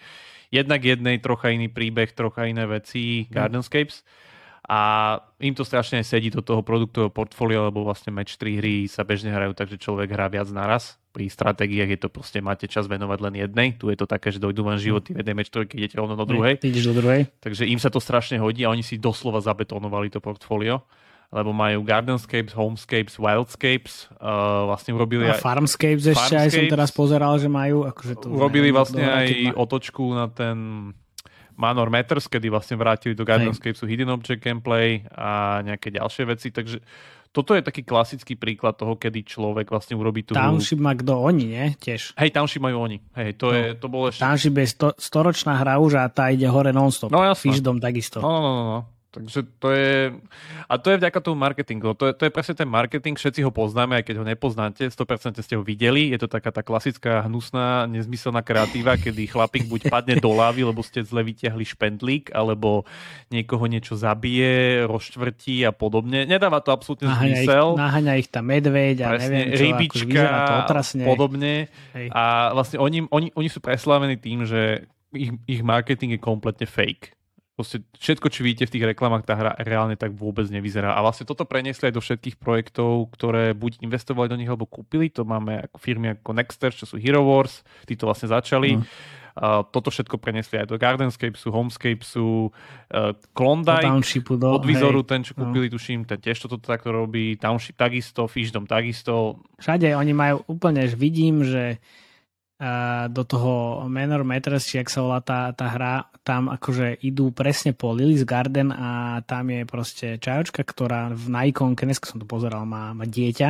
jednak 0.49 0.81
jednej, 0.81 1.21
trocha 1.21 1.53
iný 1.53 1.69
príbeh, 1.69 2.15
trocha 2.15 2.49
iné 2.49 2.65
veci 2.65 3.29
Gardenscapes. 3.29 4.01
A 4.65 4.79
im 5.37 5.53
to 5.53 5.61
strašne 5.61 6.01
sedí 6.01 6.33
do 6.33 6.41
toho 6.41 6.65
produktového 6.65 7.13
portfólia, 7.13 7.69
lebo 7.69 7.85
vlastne 7.85 8.09
match 8.09 8.33
3 8.41 8.57
hry 8.57 8.75
sa 8.89 9.05
bežne 9.05 9.29
hrajú, 9.29 9.53
takže 9.53 9.77
človek 9.77 10.09
hrá 10.09 10.25
viac 10.25 10.49
naraz. 10.49 10.97
Pri 11.13 11.29
stratégiách 11.29 11.95
je 11.95 11.99
to 12.01 12.09
proste, 12.09 12.41
máte 12.41 12.65
čas 12.65 12.89
venovať 12.89 13.19
len 13.29 13.35
jednej. 13.45 13.67
Tu 13.77 13.93
je 13.93 13.97
to 13.97 14.09
také, 14.09 14.33
že 14.33 14.41
dojdú 14.41 14.65
vám 14.65 14.81
životy 14.81 15.13
v 15.13 15.21
jednej 15.21 15.37
match 15.37 15.53
3, 15.53 15.69
idete 15.69 15.95
rovno 16.01 16.17
do 16.17 16.25
druhej. 16.25 16.57
Ideš 16.65 16.91
do 16.91 16.95
druhej. 16.97 17.29
Takže 17.39 17.69
im 17.69 17.77
sa 17.77 17.93
to 17.93 18.01
strašne 18.01 18.41
hodí 18.41 18.65
a 18.65 18.73
oni 18.73 18.81
si 18.81 18.97
doslova 18.97 19.39
zabetonovali 19.39 20.09
to 20.09 20.17
portfólio 20.17 20.81
lebo 21.33 21.51
majú 21.51 21.81
Gardenscapes, 21.83 22.53
Homescapes, 22.53 23.19
Wildscapes, 23.19 24.07
uh, 24.21 24.69
vlastne 24.71 24.93
urobili 24.93 25.25
a 25.27 25.35
aj... 25.35 25.41
Farmscapes 25.41 26.05
ešte 26.13 26.35
aj 26.37 26.49
som 26.53 26.65
teraz 26.69 26.95
pozeral, 26.95 27.35
že 27.41 27.49
majú. 27.49 27.83
Akože 27.83 28.13
to 28.23 28.31
urobili 28.31 28.69
vlastne 28.69 29.03
aj 29.03 29.57
otočku 29.57 30.15
na 30.15 30.29
ten 30.31 30.55
Manor 31.55 31.87
Matters, 31.87 32.27
kedy 32.27 32.51
vlastne 32.51 32.75
vrátili 32.75 33.15
do 33.15 33.23
Guardians 33.23 33.59
Cavesu 33.59 33.87
Hidden 33.87 34.11
Object 34.11 34.43
Gameplay 34.43 35.03
a 35.11 35.59
nejaké 35.63 35.91
ďalšie 35.91 36.23
veci, 36.27 36.51
takže 36.51 36.79
toto 37.35 37.51
je 37.51 37.59
taký 37.59 37.83
klasický 37.83 38.39
príklad 38.39 38.79
toho, 38.79 38.95
kedy 38.95 39.27
človek 39.27 39.67
vlastne 39.67 39.99
urobí 39.99 40.23
tú 40.23 40.31
Township 40.31 40.79
má 40.79 40.95
kto 40.95 41.19
oni, 41.19 41.51
nie? 41.51 41.67
Tiež. 41.75 42.15
Hej, 42.15 42.31
Township 42.31 42.63
majú 42.63 42.87
oni. 42.87 43.03
Hej, 43.11 43.35
to, 43.35 43.51
no. 43.51 43.59
je, 43.59 43.63
to 43.75 43.87
bolo 43.91 44.07
ešte... 44.07 44.23
Township 44.23 44.55
je 44.55 44.67
sto, 44.71 44.89
storočná 44.95 45.59
hra 45.59 45.75
už 45.83 45.99
a 45.99 46.07
tá 46.07 46.31
ide 46.31 46.47
hore 46.47 46.71
non-stop. 46.71 47.11
No 47.11 47.19
jasné. 47.27 47.51
Fishdom 47.51 47.83
takisto. 47.83 48.23
No, 48.23 48.39
no, 48.39 48.39
no, 48.39 48.63
no. 48.63 48.79
Takže 49.15 49.39
to 49.63 49.71
je... 49.71 50.11
A 50.67 50.73
to 50.75 50.91
je 50.91 50.99
vďaka 50.99 51.19
tomu 51.23 51.39
marketingu. 51.39 51.95
To 51.95 52.11
je, 52.11 52.13
to 52.13 52.27
je 52.27 52.31
presne 52.35 52.55
ten 52.59 52.67
marketing, 52.67 53.15
všetci 53.15 53.47
ho 53.47 53.51
poznáme, 53.55 53.95
aj 53.95 54.03
keď 54.11 54.15
ho 54.19 54.25
nepoznáte, 54.27 54.83
100% 54.91 55.39
ste 55.39 55.55
ho 55.55 55.63
videli. 55.63 56.11
Je 56.11 56.19
to 56.19 56.27
taká 56.27 56.51
tá 56.51 56.59
klasická 56.59 57.23
hnusná, 57.23 57.87
nezmyselná 57.87 58.43
kreatíva, 58.43 58.99
kedy 58.99 59.31
chlapík 59.31 59.71
buď 59.71 59.87
padne 59.87 60.19
do 60.19 60.35
lávy, 60.35 60.67
lebo 60.67 60.83
ste 60.83 60.99
zle 61.07 61.23
vyťahli 61.23 61.63
špendlík, 61.63 62.35
alebo 62.35 62.83
niekoho 63.31 63.63
niečo 63.71 63.95
zabije, 63.95 64.83
rozštvrtí 64.85 65.63
a 65.63 65.71
podobne. 65.71 66.27
Nedáva 66.27 66.59
to 66.59 66.75
absolútne 66.75 67.07
naháňa 67.07 67.23
zmysel. 67.23 67.67
Ich, 67.71 67.79
naháňa 67.79 68.13
ich 68.19 68.29
tam 68.29 68.45
medveď 68.51 68.95
a 69.01 69.07
presne, 69.15 69.29
neviem 69.31 69.47
čo, 69.47 69.63
rybička 69.63 70.23
to 70.67 70.73
podobne. 71.07 71.53
Hej. 71.95 72.07
A 72.11 72.51
vlastne 72.51 72.77
oni, 72.83 73.07
oni, 73.07 73.31
oni 73.31 73.47
sú 73.47 73.63
preslávení 73.63 74.19
tým, 74.19 74.43
že 74.43 74.83
ich, 75.15 75.31
ich 75.47 75.61
marketing 75.63 76.19
je 76.19 76.19
kompletne 76.19 76.67
fake 76.67 77.14
Proste 77.55 77.87
všetko, 77.95 78.27
čo 78.27 78.43
vidíte 78.43 78.67
v 78.67 78.73
tých 78.75 78.87
reklamách, 78.91 79.23
tá 79.23 79.39
hra 79.39 79.51
reálne 79.63 79.95
tak 79.95 80.11
vôbec 80.11 80.43
nevyzerá. 80.51 80.91
A 80.91 80.99
vlastne 80.99 81.23
toto 81.23 81.47
preniesli 81.47 81.87
aj 81.87 81.95
do 81.95 82.03
všetkých 82.03 82.35
projektov, 82.35 83.07
ktoré 83.15 83.55
buď 83.55 83.79
investovali 83.79 84.27
do 84.27 84.35
nich, 84.35 84.51
alebo 84.51 84.67
kúpili. 84.67 85.07
To 85.15 85.23
máme 85.23 85.63
ako 85.71 85.77
firmy 85.79 86.19
ako 86.19 86.35
Nexter, 86.35 86.75
čo 86.75 86.83
sú 86.83 86.99
Hero 86.99 87.23
Wars, 87.23 87.63
tí 87.87 87.95
to 87.95 88.11
vlastne 88.11 88.27
začali. 88.27 88.75
Mm. 88.75 88.83
Uh, 89.35 89.67
toto 89.67 89.91
všetko 89.91 90.15
preniesli 90.15 90.63
aj 90.63 90.71
do 90.71 90.79
Gardenscapesu, 90.79 91.51
Homescapesu, 91.51 92.51
uh, 92.51 93.11
Klondike, 93.35 94.03
do, 94.35 94.47
od 94.55 94.63
Vizoru, 94.63 95.03
hej, 95.03 95.11
ten, 95.11 95.21
čo 95.27 95.35
kúpili, 95.35 95.67
no. 95.67 95.75
tuším, 95.75 96.07
ten 96.07 96.19
tiež 96.23 96.47
toto 96.47 96.55
takto 96.59 96.91
robí, 96.91 97.35
Township 97.35 97.75
takisto, 97.75 98.31
Fishdom 98.31 98.63
takisto. 98.63 99.43
Všade 99.59 99.91
oni 99.91 100.15
majú 100.15 100.43
úplne, 100.47 100.87
že 100.87 100.95
vidím, 100.95 101.43
že 101.43 101.83
do 103.11 103.23
toho 103.27 103.83
Manor 103.91 104.23
Matters, 104.23 104.63
či 104.63 104.79
ak 104.79 104.87
sa 104.87 105.03
volá 105.03 105.19
tá, 105.19 105.51
tá 105.51 105.67
hra, 105.75 106.07
tam 106.23 106.47
akože 106.47 107.03
idú 107.03 107.35
presne 107.35 107.75
po 107.75 107.91
Lily's 107.91 108.23
Garden 108.23 108.71
a 108.71 109.19
tam 109.27 109.51
je 109.51 109.67
proste 109.67 110.07
čajočka, 110.15 110.63
ktorá 110.63 111.11
v 111.11 111.25
na 111.27 111.41
ikonke, 111.43 111.83
dnes 111.83 111.99
som 111.99 112.15
to 112.15 112.23
pozeral, 112.23 112.63
má, 112.63 112.95
má 112.95 113.03
dieťa. 113.03 113.49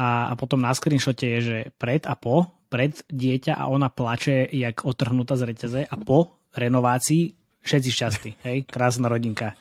A, 0.00 0.08
a 0.30 0.32
potom 0.34 0.58
na 0.58 0.74
screenshote 0.74 1.22
je, 1.22 1.38
že 1.40 1.58
pred 1.78 2.02
a 2.02 2.18
po, 2.18 2.50
pred 2.66 2.98
dieťa 3.06 3.54
a 3.54 3.70
ona 3.70 3.86
plače 3.86 4.50
jak 4.50 4.82
otrhnutá 4.82 5.38
z 5.38 5.46
reťaze 5.46 5.80
a 5.86 5.94
po 6.02 6.42
renovácii 6.50 7.38
všetci 7.62 7.90
šťastí, 7.94 8.30
hej, 8.42 8.58
krásna 8.66 9.06
rodinka 9.06 9.54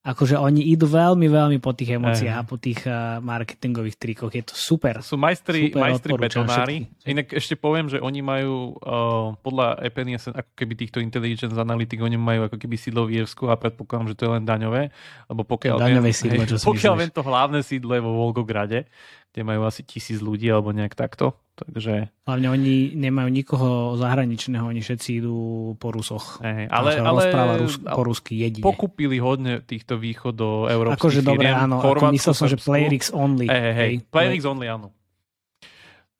akože 0.00 0.40
oni 0.40 0.72
idú 0.72 0.88
veľmi, 0.88 1.28
veľmi 1.28 1.58
po 1.60 1.76
tých 1.76 2.00
emóciách 2.00 2.36
a 2.40 2.44
po 2.48 2.56
tých 2.56 2.88
uh, 2.88 3.20
marketingových 3.20 4.00
trikoch. 4.00 4.32
Je 4.32 4.40
to 4.40 4.56
super. 4.56 5.04
Sú 5.04 5.20
majstri, 5.20 5.68
super 5.68 5.80
majstri 5.84 6.12
betonári. 6.16 6.76
Inak 7.04 7.36
ešte 7.36 7.52
poviem, 7.52 7.92
že 7.92 8.00
oni 8.00 8.24
majú 8.24 8.80
uh, 8.80 9.36
podľa 9.44 9.76
EPNS, 9.92 10.32
ako 10.32 10.50
keby 10.56 10.72
týchto 10.80 10.98
intelligence 11.04 11.52
analytik, 11.52 12.00
oni 12.00 12.16
majú 12.16 12.48
ako 12.48 12.56
keby 12.56 12.80
sídlo 12.80 13.04
v 13.04 13.20
Írsku 13.20 13.52
a 13.52 13.60
predpokladám, 13.60 14.08
že 14.08 14.16
to 14.16 14.22
je 14.24 14.30
len 14.40 14.44
daňové. 14.48 14.82
Lebo 15.28 15.44
pokiaľ, 15.44 15.76
daňové 15.84 16.16
sídlo, 16.16 16.48
hej, 16.48 16.64
pokiaľ 16.64 16.94
viem 16.96 17.12
to 17.12 17.20
hlavné 17.20 17.60
sídlo 17.60 17.92
je 17.92 18.02
vo 18.02 18.12
Volgograde, 18.16 18.88
kde 19.30 19.42
majú 19.46 19.62
asi 19.62 19.86
tisíc 19.86 20.18
ľudí 20.18 20.50
alebo 20.50 20.74
nejak 20.74 20.98
takto. 20.98 21.38
Takže... 21.54 22.08
Hlavne 22.24 22.48
oni 22.50 22.96
nemajú 22.96 23.28
nikoho 23.28 23.94
zahraničného, 24.00 24.64
oni 24.64 24.80
všetci 24.80 25.20
idú 25.20 25.36
po 25.76 25.92
Rusoch. 25.92 26.40
Hey, 26.40 26.66
ale, 26.72 26.96
ale 26.98 27.60
Rus, 27.60 27.76
po 27.78 28.02
rusky 28.02 28.40
jedine. 28.40 28.64
Pokúpili 28.64 29.20
hodne 29.20 29.60
týchto 29.60 30.00
východo 30.00 30.66
európskych 30.72 30.98
Akože 30.98 31.20
dobre, 31.20 31.52
áno. 31.52 31.84
Ako 31.84 32.10
myslel 32.16 32.34
som, 32.34 32.48
že 32.48 32.56
Playrix 32.56 33.12
only. 33.12 33.46
Hey, 33.46 33.60
hey, 33.60 33.74
hey. 33.76 33.92
Playrix 34.08 34.42
only, 34.48 34.66
áno. 34.72 34.90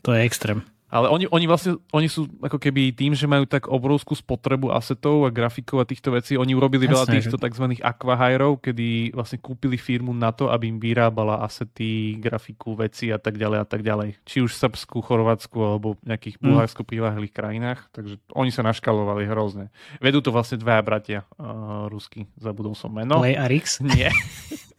To 0.04 0.12
je 0.12 0.28
extrém. 0.28 0.60
Ale 0.90 1.06
oni, 1.06 1.30
oni 1.30 1.46
vlastne 1.46 1.78
oni 1.94 2.10
sú 2.10 2.26
ako 2.42 2.58
keby 2.58 2.90
tým, 2.90 3.14
že 3.14 3.30
majú 3.30 3.46
tak 3.46 3.70
obrovskú 3.70 4.18
spotrebu 4.18 4.74
asetov 4.74 5.22
a 5.22 5.30
grafikov 5.30 5.78
a 5.78 5.86
týchto 5.86 6.10
vecí, 6.10 6.34
oni 6.34 6.50
urobili 6.58 6.90
Jasné, 6.90 6.94
veľa 6.94 7.06
týchto 7.06 7.36
že... 7.38 7.42
tzv. 7.46 7.66
aquahirov, 7.78 8.58
kedy 8.58 9.14
vlastne 9.14 9.38
kúpili 9.38 9.78
firmu 9.78 10.10
na 10.10 10.34
to, 10.34 10.50
aby 10.50 10.66
im 10.66 10.82
vyrábala 10.82 11.46
asety, 11.46 12.18
grafiku, 12.18 12.74
veci 12.74 13.14
a 13.14 13.22
tak 13.22 13.38
ďalej 13.38 13.58
a 13.62 13.66
tak 13.70 13.86
ďalej. 13.86 14.18
Či 14.26 14.42
už 14.42 14.50
v 14.50 14.60
Srbsku, 14.66 14.98
Chorvátsku 14.98 15.58
alebo 15.62 15.94
v 16.02 16.10
nejakých 16.10 16.36
mm. 16.36 16.42
bulharsko 16.42 16.82
prilahlých 16.82 17.32
krajinách. 17.32 17.86
Takže 17.94 18.18
oni 18.34 18.50
sa 18.50 18.66
naškalovali 18.66 19.30
hrozne. 19.30 19.70
Vedú 20.02 20.18
to 20.18 20.34
vlastne 20.34 20.58
dvaja 20.58 20.82
bratia 20.82 21.20
uh, 21.38 21.86
rusky. 21.86 22.26
Zabudol 22.34 22.74
som 22.74 22.90
meno. 22.90 23.22
Play 23.22 23.38
a 23.38 23.46
Rix? 23.46 23.78
Nie. 23.78 24.10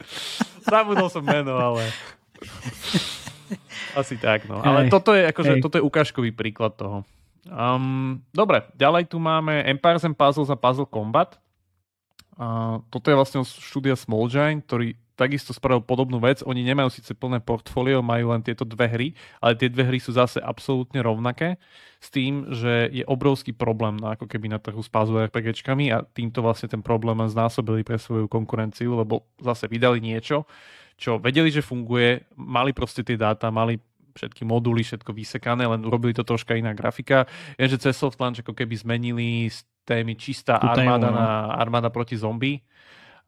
Zabudol 0.71 1.08
som 1.08 1.24
meno, 1.24 1.56
ale... 1.56 1.88
Asi 3.95 4.15
tak, 4.15 4.47
no. 4.47 4.63
Ale 4.63 4.88
toto 4.88 5.12
je, 5.12 5.27
akože, 5.27 5.60
toto 5.60 5.77
je 5.77 5.84
ukážkový 5.84 6.32
príklad 6.32 6.75
toho. 6.75 7.04
Um, 7.49 8.21
dobre, 8.32 8.63
ďalej 8.77 9.10
tu 9.10 9.17
máme 9.17 9.65
Empires 9.65 10.06
and 10.06 10.13
Puzzles 10.13 10.54
a 10.54 10.58
Puzzle 10.58 10.86
Combat. 10.86 11.41
Uh, 12.38 12.82
toto 12.93 13.10
je 13.10 13.15
vlastne 13.17 13.41
štúdia 13.43 13.97
Small 13.97 14.30
Giant, 14.30 14.62
ktorý 14.65 14.93
takisto 15.21 15.53
spravil 15.53 15.86
podobnú 15.86 16.17
vec. 16.17 16.41
Oni 16.41 16.65
nemajú 16.65 16.89
síce 16.89 17.13
plné 17.13 17.38
portfólio, 17.38 18.01
majú 18.01 18.34
len 18.34 18.41
tieto 18.41 18.65
dve 18.65 18.89
hry, 18.89 19.07
ale 19.38 19.53
tie 19.53 19.69
dve 19.69 19.86
hry 19.86 20.01
sú 20.01 20.17
zase 20.17 20.41
absolútne 20.41 20.97
rovnaké 21.05 21.62
s 22.01 22.10
tým, 22.10 22.49
že 22.49 22.89
je 22.89 23.05
obrovský 23.05 23.53
problém 23.53 24.01
na, 24.01 24.17
ako 24.17 24.25
keby 24.25 24.49
na 24.49 24.57
trhu 24.57 24.81
s 24.81 24.89
puzzle 24.89 25.29
RPGčkami 25.29 25.93
a 25.93 26.01
týmto 26.01 26.41
vlastne 26.41 26.65
ten 26.65 26.81
problém 26.81 27.21
znásobili 27.29 27.86
pre 27.86 28.01
svoju 28.01 28.25
konkurenciu, 28.25 28.97
lebo 28.97 29.29
zase 29.38 29.69
vydali 29.69 30.01
niečo, 30.01 30.49
čo 30.97 31.21
vedeli, 31.21 31.53
že 31.53 31.62
funguje, 31.62 32.25
mali 32.34 32.73
proste 32.73 33.05
tie 33.05 33.21
dáta, 33.21 33.53
mali 33.53 33.77
všetky 34.17 34.43
moduly, 34.43 34.84
všetko 34.84 35.12
vysekané, 35.15 35.63
len 35.63 35.81
urobili 35.88 36.12
to 36.12 36.25
troška 36.25 36.57
iná 36.57 36.75
grafika. 36.75 37.29
Viem, 37.55 37.69
že 37.71 37.79
cez 37.79 37.95
soft 37.95 38.19
launch 38.19 38.43
ako 38.43 38.51
keby 38.51 38.75
zmenili 38.75 39.47
z 39.47 39.63
témy 39.88 40.19
čistá 40.19 40.60
armáda 40.60 41.10
no. 41.10 41.17
na 41.17 41.27
armáda 41.57 41.89
proti 41.89 42.19
zombie. 42.19 42.62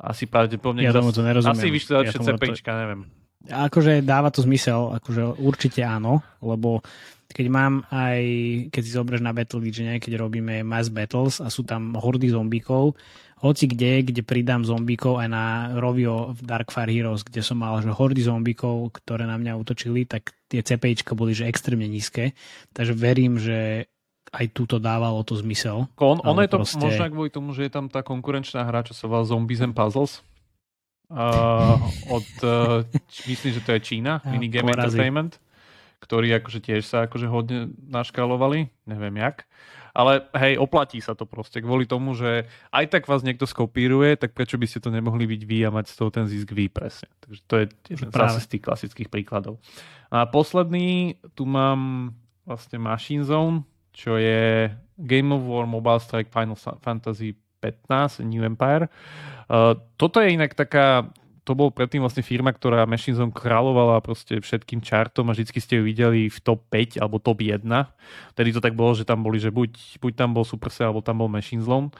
Asi 0.04 0.28
pravdepodobne... 0.28 0.84
Ja 0.84 0.92
tomu 0.92 1.16
to 1.16 1.24
nerozumiem. 1.24 1.56
Asi 1.56 1.72
vyšli 1.72 1.92
lepšie 2.04 2.20
ja 2.20 2.36
CPIčka, 2.36 2.72
to... 2.76 2.80
neviem. 2.84 3.02
Akože 3.44 4.04
dáva 4.04 4.32
to 4.32 4.44
zmysel, 4.44 4.96
akože 5.00 5.40
určite 5.40 5.84
áno, 5.84 6.24
lebo 6.44 6.84
keď 7.32 7.46
mám 7.50 7.84
aj, 7.92 8.20
keď 8.72 8.82
si 8.84 8.92
zoberieš 8.94 9.24
na 9.24 9.36
Battle 9.36 9.64
Legion, 9.64 10.00
keď 10.00 10.20
robíme 10.20 10.64
mass 10.64 10.88
battles 10.88 11.42
a 11.44 11.48
sú 11.48 11.68
tam 11.68 11.96
hordy 11.96 12.32
zombíkov, 12.32 12.96
hoci 13.44 13.68
kde, 13.68 14.08
kde 14.08 14.24
pridám 14.24 14.64
zombíkov 14.64 15.20
aj 15.20 15.28
na 15.28 15.46
Rovio 15.76 16.32
v 16.32 16.40
Darkfire 16.48 16.96
Heroes, 16.96 17.28
kde 17.28 17.44
som 17.44 17.60
mal 17.60 17.76
že 17.84 17.92
hordy 17.92 18.24
zombíkov, 18.24 18.96
ktoré 19.04 19.28
na 19.28 19.36
mňa 19.36 19.60
utočili, 19.60 20.08
tak 20.08 20.32
tie 20.48 20.64
CPIčka 20.64 21.12
boli 21.12 21.36
že 21.36 21.52
extrémne 21.52 21.90
nízke. 21.92 22.32
Takže 22.72 22.96
verím, 22.96 23.36
že 23.36 23.92
aj 24.34 24.46
túto 24.50 24.82
dávalo 24.82 25.22
to 25.22 25.38
zmysel. 25.38 25.86
On, 26.02 26.18
ono 26.26 26.42
je 26.42 26.50
to 26.50 26.58
proste... 26.66 26.82
možno 26.82 27.06
kvôli 27.14 27.30
tomu, 27.30 27.54
že 27.54 27.70
je 27.70 27.72
tam 27.72 27.86
tá 27.86 28.02
konkurenčná 28.02 28.66
hra, 28.66 28.82
čo 28.82 28.98
sa 28.98 29.06
volá 29.06 29.22
Zombies 29.22 29.62
and 29.62 29.78
Puzzles. 29.78 30.26
Uh, 31.14 31.78
od, 32.10 32.30
uh, 32.42 32.82
myslím, 33.30 33.54
že 33.54 33.62
to 33.62 33.78
je 33.78 33.80
Čína, 33.86 34.26
Minigame 34.26 34.74
Entertainment, 34.74 35.38
ktorí 36.02 36.34
akože 36.34 36.58
tiež 36.58 36.82
sa 36.82 37.06
akože 37.06 37.30
hodne 37.30 37.70
naškalovali, 37.86 38.74
neviem 38.90 39.22
jak. 39.22 39.46
Ale 39.94 40.26
hej, 40.34 40.58
oplatí 40.58 40.98
sa 41.06 41.14
to 41.14 41.30
proste 41.30 41.62
kvôli 41.62 41.86
tomu, 41.86 42.18
že 42.18 42.50
aj 42.74 42.90
tak 42.90 43.06
vás 43.06 43.22
niekto 43.22 43.46
skopíruje, 43.46 44.18
tak 44.18 44.34
prečo 44.34 44.58
by 44.58 44.66
ste 44.66 44.82
to 44.82 44.90
nemohli 44.90 45.30
byť 45.30 45.42
vy 45.46 45.58
a 45.62 45.70
mať 45.70 45.94
z 45.94 45.96
toho 46.02 46.10
ten 46.10 46.26
zisk 46.26 46.50
vy 46.50 46.66
presne. 46.66 47.14
Takže 47.22 47.42
to 47.46 47.54
je 47.62 47.66
jeden 47.94 48.10
zase 48.10 48.42
z 48.42 48.58
tých 48.58 48.64
klasických 48.66 49.10
príkladov. 49.14 49.62
A 50.10 50.26
posledný, 50.26 51.22
tu 51.38 51.46
mám 51.46 52.10
vlastne 52.42 52.82
Machine 52.82 53.22
Zone, 53.22 53.70
čo 53.94 54.18
je 54.18 54.74
Game 54.98 55.32
of 55.34 55.46
War, 55.46 55.70
Mobile 55.70 56.02
Strike, 56.02 56.34
Final 56.34 56.58
Fantasy 56.58 57.38
15, 57.64 58.26
New 58.28 58.44
Empire. 58.44 58.92
Uh, 59.48 59.80
toto 59.96 60.20
je 60.20 60.36
inak 60.36 60.52
taká, 60.52 61.08
to 61.48 61.56
bol 61.56 61.72
predtým 61.72 62.04
vlastne 62.04 62.26
firma, 62.26 62.52
ktorá 62.52 62.84
Machine 62.84 63.16
Zone 63.16 63.32
kráľovala 63.32 64.04
proste 64.04 64.44
všetkým 64.44 64.84
chartom 64.84 65.32
a 65.32 65.36
vždy 65.38 65.60
ste 65.62 65.80
ju 65.80 65.84
videli 65.88 66.28
v 66.28 66.38
top 66.44 66.68
5 66.68 67.00
alebo 67.00 67.24
top 67.24 67.40
1. 67.40 67.64
Tedy 68.36 68.50
to 68.52 68.60
tak 68.60 68.76
bolo, 68.76 68.92
že 68.92 69.08
tam 69.08 69.24
boli, 69.24 69.40
že 69.40 69.54
buď, 69.54 70.02
buď 70.04 70.14
tam 70.20 70.36
bol 70.36 70.44
Supercell 70.44 70.92
alebo 70.92 71.06
tam 71.06 71.24
bol 71.24 71.32
Machine 71.32 71.64
Zone. 71.64 71.94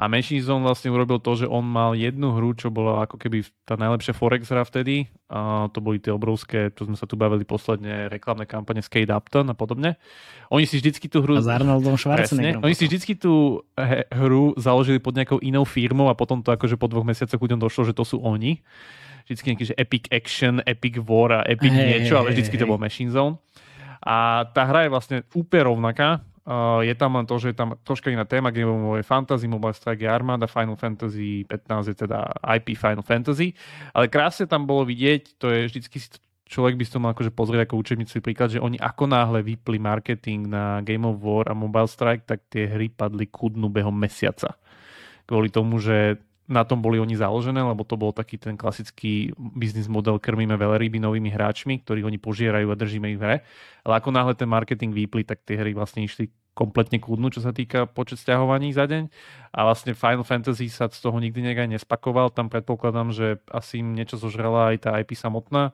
A 0.00 0.08
Machine 0.08 0.40
Zone 0.40 0.64
vlastne 0.64 0.88
urobil 0.88 1.20
to, 1.20 1.36
že 1.36 1.46
on 1.46 1.68
mal 1.68 1.92
jednu 1.92 2.32
hru, 2.32 2.56
čo 2.56 2.72
bola 2.72 3.04
ako 3.04 3.20
keby 3.20 3.44
tá 3.68 3.76
najlepšia 3.76 4.16
Forex 4.16 4.48
hra 4.48 4.64
vtedy. 4.64 5.12
A 5.28 5.68
to 5.68 5.84
boli 5.84 6.00
tie 6.00 6.12
obrovské, 6.12 6.72
čo 6.72 6.88
sme 6.88 6.96
sa 6.96 7.04
tu 7.04 7.16
bavili 7.20 7.44
posledne, 7.44 8.08
reklamné 8.08 8.48
kampane 8.48 8.80
Skate 8.80 9.12
Upton 9.12 9.52
a 9.52 9.56
podobne. 9.56 10.00
Oni 10.48 10.64
si 10.64 10.80
vždycky 10.80 11.12
tú 11.12 11.20
hru... 11.20 11.36
A 11.36 11.44
s 11.44 11.48
Arnoldom 11.48 12.00
Schwarzeneggerom. 12.00 12.64
Oni 12.64 12.72
si 12.72 12.88
vždycky 12.88 13.16
tú 13.16 13.64
hru 14.12 14.56
založili 14.56 14.96
pod 14.96 15.12
nejakou 15.12 15.40
inou 15.44 15.68
firmou 15.68 16.08
a 16.08 16.16
potom 16.16 16.40
to 16.40 16.52
akože 16.52 16.80
po 16.80 16.88
dvoch 16.88 17.04
mesiacoch 17.04 17.40
ľuďom 17.40 17.60
došlo, 17.60 17.92
že 17.92 17.96
to 17.96 18.04
sú 18.08 18.20
oni. 18.24 18.64
Vždycky 19.28 19.54
nejaký, 19.54 19.64
že 19.70 19.78
Epic 19.78 20.04
Action, 20.10 20.64
Epic 20.66 20.98
War 21.04 21.40
a 21.40 21.40
Epic 21.46 21.70
hey, 21.70 22.00
niečo, 22.00 22.18
ale 22.18 22.34
vždycky 22.34 22.58
hey, 22.58 22.62
to 22.64 22.66
bol 22.66 22.80
Machine 22.80 23.12
Zone. 23.12 23.38
A 24.02 24.50
tá 24.50 24.66
hra 24.66 24.88
je 24.88 24.90
vlastne 24.90 25.16
úplne 25.30 25.70
rovnaká 25.70 26.26
Je 26.82 26.94
tam 26.98 27.14
len 27.14 27.22
to, 27.22 27.38
že 27.38 27.54
je 27.54 27.56
tam 27.56 27.78
troška 27.86 28.10
iná 28.10 28.26
téma, 28.26 28.50
kde 28.50 28.66
Fantasy, 29.06 29.46
Mobile 29.46 29.78
Strike 29.78 30.02
Armada, 30.02 30.50
Final 30.50 30.74
Fantasy 30.74 31.46
15 31.46 31.86
je 31.86 31.96
teda 32.02 32.34
IP 32.42 32.74
Final 32.74 33.06
Fantasy, 33.06 33.54
ale 33.94 34.10
krásne 34.10 34.50
tam 34.50 34.66
bolo 34.66 34.82
vidieť, 34.82 35.38
to 35.38 35.46
je 35.54 35.70
vždycky 35.70 36.02
človek 36.50 36.76
by 36.76 36.82
si 36.82 36.92
to 36.92 36.98
mal 36.98 37.14
akože 37.14 37.30
pozrieť 37.30 37.70
ako 37.70 37.80
učebnici 37.80 38.18
príklad, 38.18 38.52
že 38.52 38.60
oni 38.60 38.74
ako 38.76 39.08
náhle 39.08 39.40
vypli 39.40 39.78
marketing 39.78 40.50
na 40.50 40.82
Game 40.82 41.06
of 41.06 41.22
War 41.22 41.46
a 41.46 41.54
Mobile 41.54 41.86
Strike, 41.86 42.26
tak 42.26 42.44
tie 42.50 42.66
hry 42.68 42.90
padli 42.90 43.30
kudnú 43.30 43.70
behom 43.70 43.94
mesiaca. 43.94 44.58
Kvôli 45.24 45.48
tomu, 45.48 45.78
že 45.78 46.18
na 46.50 46.66
tom 46.66 46.82
boli 46.82 46.98
oni 46.98 47.14
založené, 47.14 47.62
lebo 47.62 47.86
to 47.86 47.94
bol 47.94 48.10
taký 48.10 48.34
ten 48.36 48.58
klasický 48.58 49.30
biznis 49.38 49.86
model, 49.86 50.18
krmíme 50.18 50.58
veľryby 50.58 50.98
novými 50.98 51.30
hráčmi, 51.30 51.80
ktorých 51.86 52.08
oni 52.08 52.18
požierajú 52.18 52.66
a 52.66 52.76
držíme 52.76 53.14
ich 53.14 53.18
v 53.18 53.24
hre. 53.24 53.36
Ale 53.86 53.94
ako 54.02 54.10
náhle 54.10 54.34
ten 54.34 54.50
marketing 54.50 54.90
vypli, 54.90 55.22
tak 55.22 55.46
tie 55.46 55.54
hry 55.54 55.70
vlastne 55.70 56.02
išli 56.02 56.28
kompletne 56.52 57.00
kľudnú, 57.00 57.32
čo 57.32 57.40
sa 57.40 57.54
týka 57.54 57.88
počet 57.88 58.20
stiahovaní 58.20 58.76
za 58.76 58.84
deň. 58.84 59.08
A 59.56 59.58
vlastne 59.64 59.96
Final 59.96 60.26
Fantasy 60.26 60.68
sa 60.68 60.90
z 60.92 61.00
toho 61.00 61.16
nikdy 61.16 61.40
nejak 61.40 61.70
nespakoval. 61.78 62.28
Tam 62.28 62.52
predpokladám, 62.52 63.14
že 63.14 63.40
asi 63.48 63.80
im 63.80 63.96
niečo 63.96 64.20
zožrala 64.20 64.74
aj 64.74 64.76
tá 64.84 64.90
IP 65.00 65.16
samotná. 65.16 65.72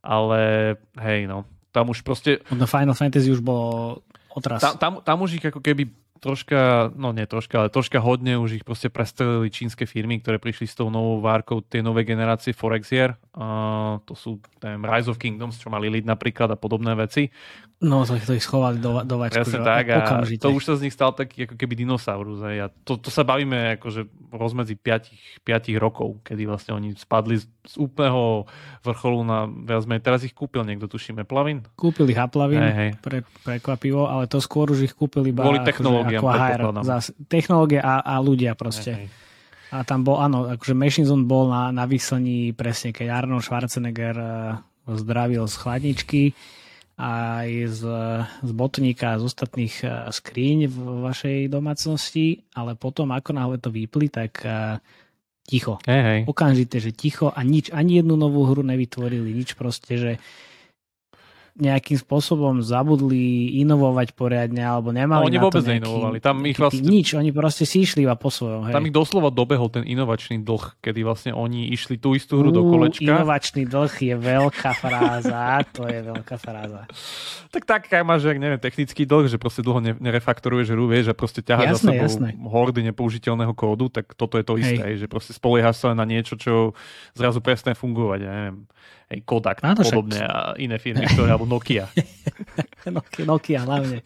Ale 0.00 0.74
hej, 0.96 1.28
no. 1.28 1.44
Tam 1.74 1.92
už 1.92 2.00
proste... 2.00 2.40
No 2.48 2.64
Final 2.64 2.96
Fantasy 2.96 3.28
už 3.28 3.44
bolo 3.44 4.00
otras. 4.32 4.64
Tam, 4.64 4.80
tam, 4.80 4.92
tam 5.04 5.16
už 5.20 5.36
ich 5.36 5.44
ako 5.44 5.60
keby 5.60 5.92
troška, 6.18 6.90
no 6.96 7.12
nie 7.12 7.28
troška, 7.28 7.64
ale 7.64 7.68
troška 7.68 8.00
hodne 8.00 8.40
už 8.40 8.60
ich 8.60 8.64
proste 8.64 8.90
prestrelili 8.90 9.52
čínske 9.52 9.84
firmy, 9.84 10.18
ktoré 10.20 10.42
prišli 10.42 10.66
s 10.66 10.74
tou 10.74 10.90
novou 10.90 11.20
várkou 11.22 11.62
tej 11.62 11.84
novej 11.84 12.08
generácie 12.08 12.56
Forexier. 12.56 13.14
Uh, 13.36 14.00
to 14.08 14.16
sú 14.16 14.40
neviem, 14.64 14.82
Rise 14.82 15.08
of 15.12 15.20
Kingdoms, 15.20 15.60
čo 15.60 15.68
mali 15.68 15.92
lead 15.92 16.08
napríklad 16.08 16.50
a 16.52 16.58
podobné 16.58 16.96
veci. 16.96 17.28
No, 17.76 18.08
to, 18.08 18.16
to 18.16 18.32
ich 18.32 18.40
schovali 18.40 18.80
do, 18.80 19.04
do 19.04 19.20
vačku. 19.20 19.44
Presne 19.44 19.60
tak 19.60 19.92
a 19.92 20.00
okamžite. 20.00 20.40
to 20.40 20.48
už 20.48 20.64
sa 20.64 20.74
z 20.80 20.88
nich 20.88 20.96
stal 20.96 21.12
taký 21.12 21.44
ako 21.44 21.60
keby 21.60 21.76
dinosaurus. 21.76 22.40
Aj. 22.40 22.56
A 22.56 22.66
to, 22.72 22.96
to 22.96 23.12
sa 23.12 23.20
bavíme 23.20 23.76
akože 23.76 24.08
rozmedzi 24.32 24.80
5, 24.80 25.44
5 25.44 25.76
rokov, 25.76 26.24
kedy 26.24 26.48
vlastne 26.48 26.72
oni 26.72 26.96
spadli 26.96 27.36
z, 27.36 27.44
z 27.68 27.76
úplného 27.76 28.48
vrcholu 28.80 29.28
na 29.28 29.44
viac 29.44 29.84
menej. 29.84 30.00
Teraz 30.08 30.24
ich 30.24 30.32
kúpil 30.32 30.64
niekto, 30.64 30.88
tušíme, 30.88 31.28
Plavin? 31.28 31.68
Kúpili 31.76 32.16
Haplavin, 32.16 32.64
hey, 32.64 32.72
hey. 32.72 32.90
Pre, 32.96 33.20
prekvapivo, 33.44 34.08
ale 34.08 34.24
to 34.24 34.40
skôr 34.40 34.72
už 34.72 34.80
ich 34.88 34.96
kúpili 34.96 35.36
iba 35.36 35.44
Kvôli 35.44 35.60
ako 36.20 36.84
zás, 36.84 37.12
technológie 37.28 37.80
a, 37.80 38.00
a 38.00 38.20
ľudia 38.20 38.56
proste. 38.56 38.92
Hej. 38.92 39.06
A 39.74 39.82
tam 39.82 40.06
bol, 40.06 40.22
áno, 40.22 40.46
akože 40.46 40.78
Machine 40.78 41.10
Zone 41.10 41.26
bol 41.26 41.50
na, 41.50 41.74
na 41.74 41.84
vyslení 41.90 42.54
presne, 42.54 42.94
keď 42.94 43.06
Arnold 43.10 43.42
Schwarzenegger 43.42 44.16
uh, 44.16 44.62
zdravil 44.86 45.42
z 45.50 45.54
chladničky 45.58 46.22
aj 46.96 47.48
z, 47.76 47.82
z 48.46 48.50
botníka, 48.56 49.18
z 49.20 49.22
ostatných 49.26 49.74
uh, 49.84 50.08
skríň 50.08 50.70
v 50.70 50.76
vašej 51.02 51.38
domácnosti, 51.50 52.46
ale 52.54 52.78
potom 52.78 53.10
ako 53.10 53.30
náhle 53.34 53.58
to 53.58 53.74
vypli, 53.74 54.06
tak 54.06 54.38
uh, 54.46 54.78
ticho. 55.46 55.82
Hej, 55.86 56.02
hej. 56.02 56.20
Okamžite, 56.30 56.78
že 56.78 56.94
ticho 56.94 57.34
a 57.34 57.40
nič, 57.42 57.74
ani 57.74 58.00
jednu 58.02 58.14
novú 58.14 58.46
hru 58.46 58.62
nevytvorili, 58.62 59.34
nič 59.34 59.58
proste, 59.58 59.98
že 59.98 60.12
nejakým 61.56 61.96
spôsobom 61.96 62.60
zabudli 62.60 63.56
inovovať 63.64 64.12
poriadne, 64.12 64.60
alebo 64.60 64.92
nemali 64.92 65.24
no, 65.24 65.28
oni 65.32 65.38
vôbec 65.40 65.64
nejaký, 65.64 65.72
neinovovali. 65.80 66.16
Tam 66.20 66.36
ich 66.44 66.60
vlastne, 66.60 66.84
nič, 66.84 67.16
oni 67.16 67.32
proste 67.32 67.64
si 67.64 67.80
išli 67.80 68.04
iba 68.04 68.12
po 68.12 68.28
svojom. 68.28 68.68
Hej. 68.68 68.76
Tam 68.76 68.84
ich 68.84 68.92
doslova 68.92 69.32
dobehol 69.32 69.72
ten 69.72 69.88
inovačný 69.88 70.44
dlh, 70.44 70.76
kedy 70.84 71.00
vlastne 71.00 71.32
oni 71.32 71.72
išli 71.72 71.96
tú 71.96 72.12
istú 72.12 72.44
hru 72.44 72.52
Ú, 72.52 72.56
do 72.60 72.62
kolečka. 72.68 73.08
Inovačný 73.08 73.64
dlh 73.64 73.94
je 73.96 74.14
veľká 74.20 74.70
fráza, 74.76 75.64
to 75.72 75.88
je 75.88 76.00
veľká 76.04 76.36
fráza. 76.36 76.84
tak 77.48 77.64
tak, 77.64 77.80
keď 77.88 78.04
máš, 78.04 78.28
neviem, 78.36 78.60
technický 78.60 79.08
dlh, 79.08 79.32
že 79.32 79.40
proste 79.40 79.64
dlho 79.64 79.80
nerefaktoruješ 79.96 80.76
hru, 80.76 80.84
vieš, 80.92 81.08
že 81.10 81.14
proste 81.16 81.40
ťaháš 81.40 81.80
za 81.80 81.88
sebou 81.88 82.04
jasné. 82.04 82.36
hordy 82.36 82.84
nepoužiteľného 82.92 83.56
kódu, 83.56 83.88
tak 83.88 84.12
toto 84.12 84.36
je 84.36 84.44
to 84.44 84.60
isté, 84.60 84.84
hej. 84.92 84.94
že 85.00 85.06
proste 85.08 85.32
spoliehaš 85.32 85.80
sa 85.80 85.96
na 85.96 86.04
niečo, 86.04 86.36
čo 86.36 86.76
zrazu 87.16 87.40
prestane 87.40 87.72
fungovať, 87.72 88.20
ja 88.20 88.32
neviem 88.32 88.68
Kodak 89.06 89.62
Áno, 89.62 89.86
podobne 89.86 90.18
a 90.18 90.58
iné 90.58 90.82
firmy, 90.82 91.06
ktoré, 91.06 91.30
alebo 91.30 91.46
Nokia. 91.46 91.86
Nokia, 92.96 93.22
Nokia 93.22 93.60
hlavne. 93.62 94.02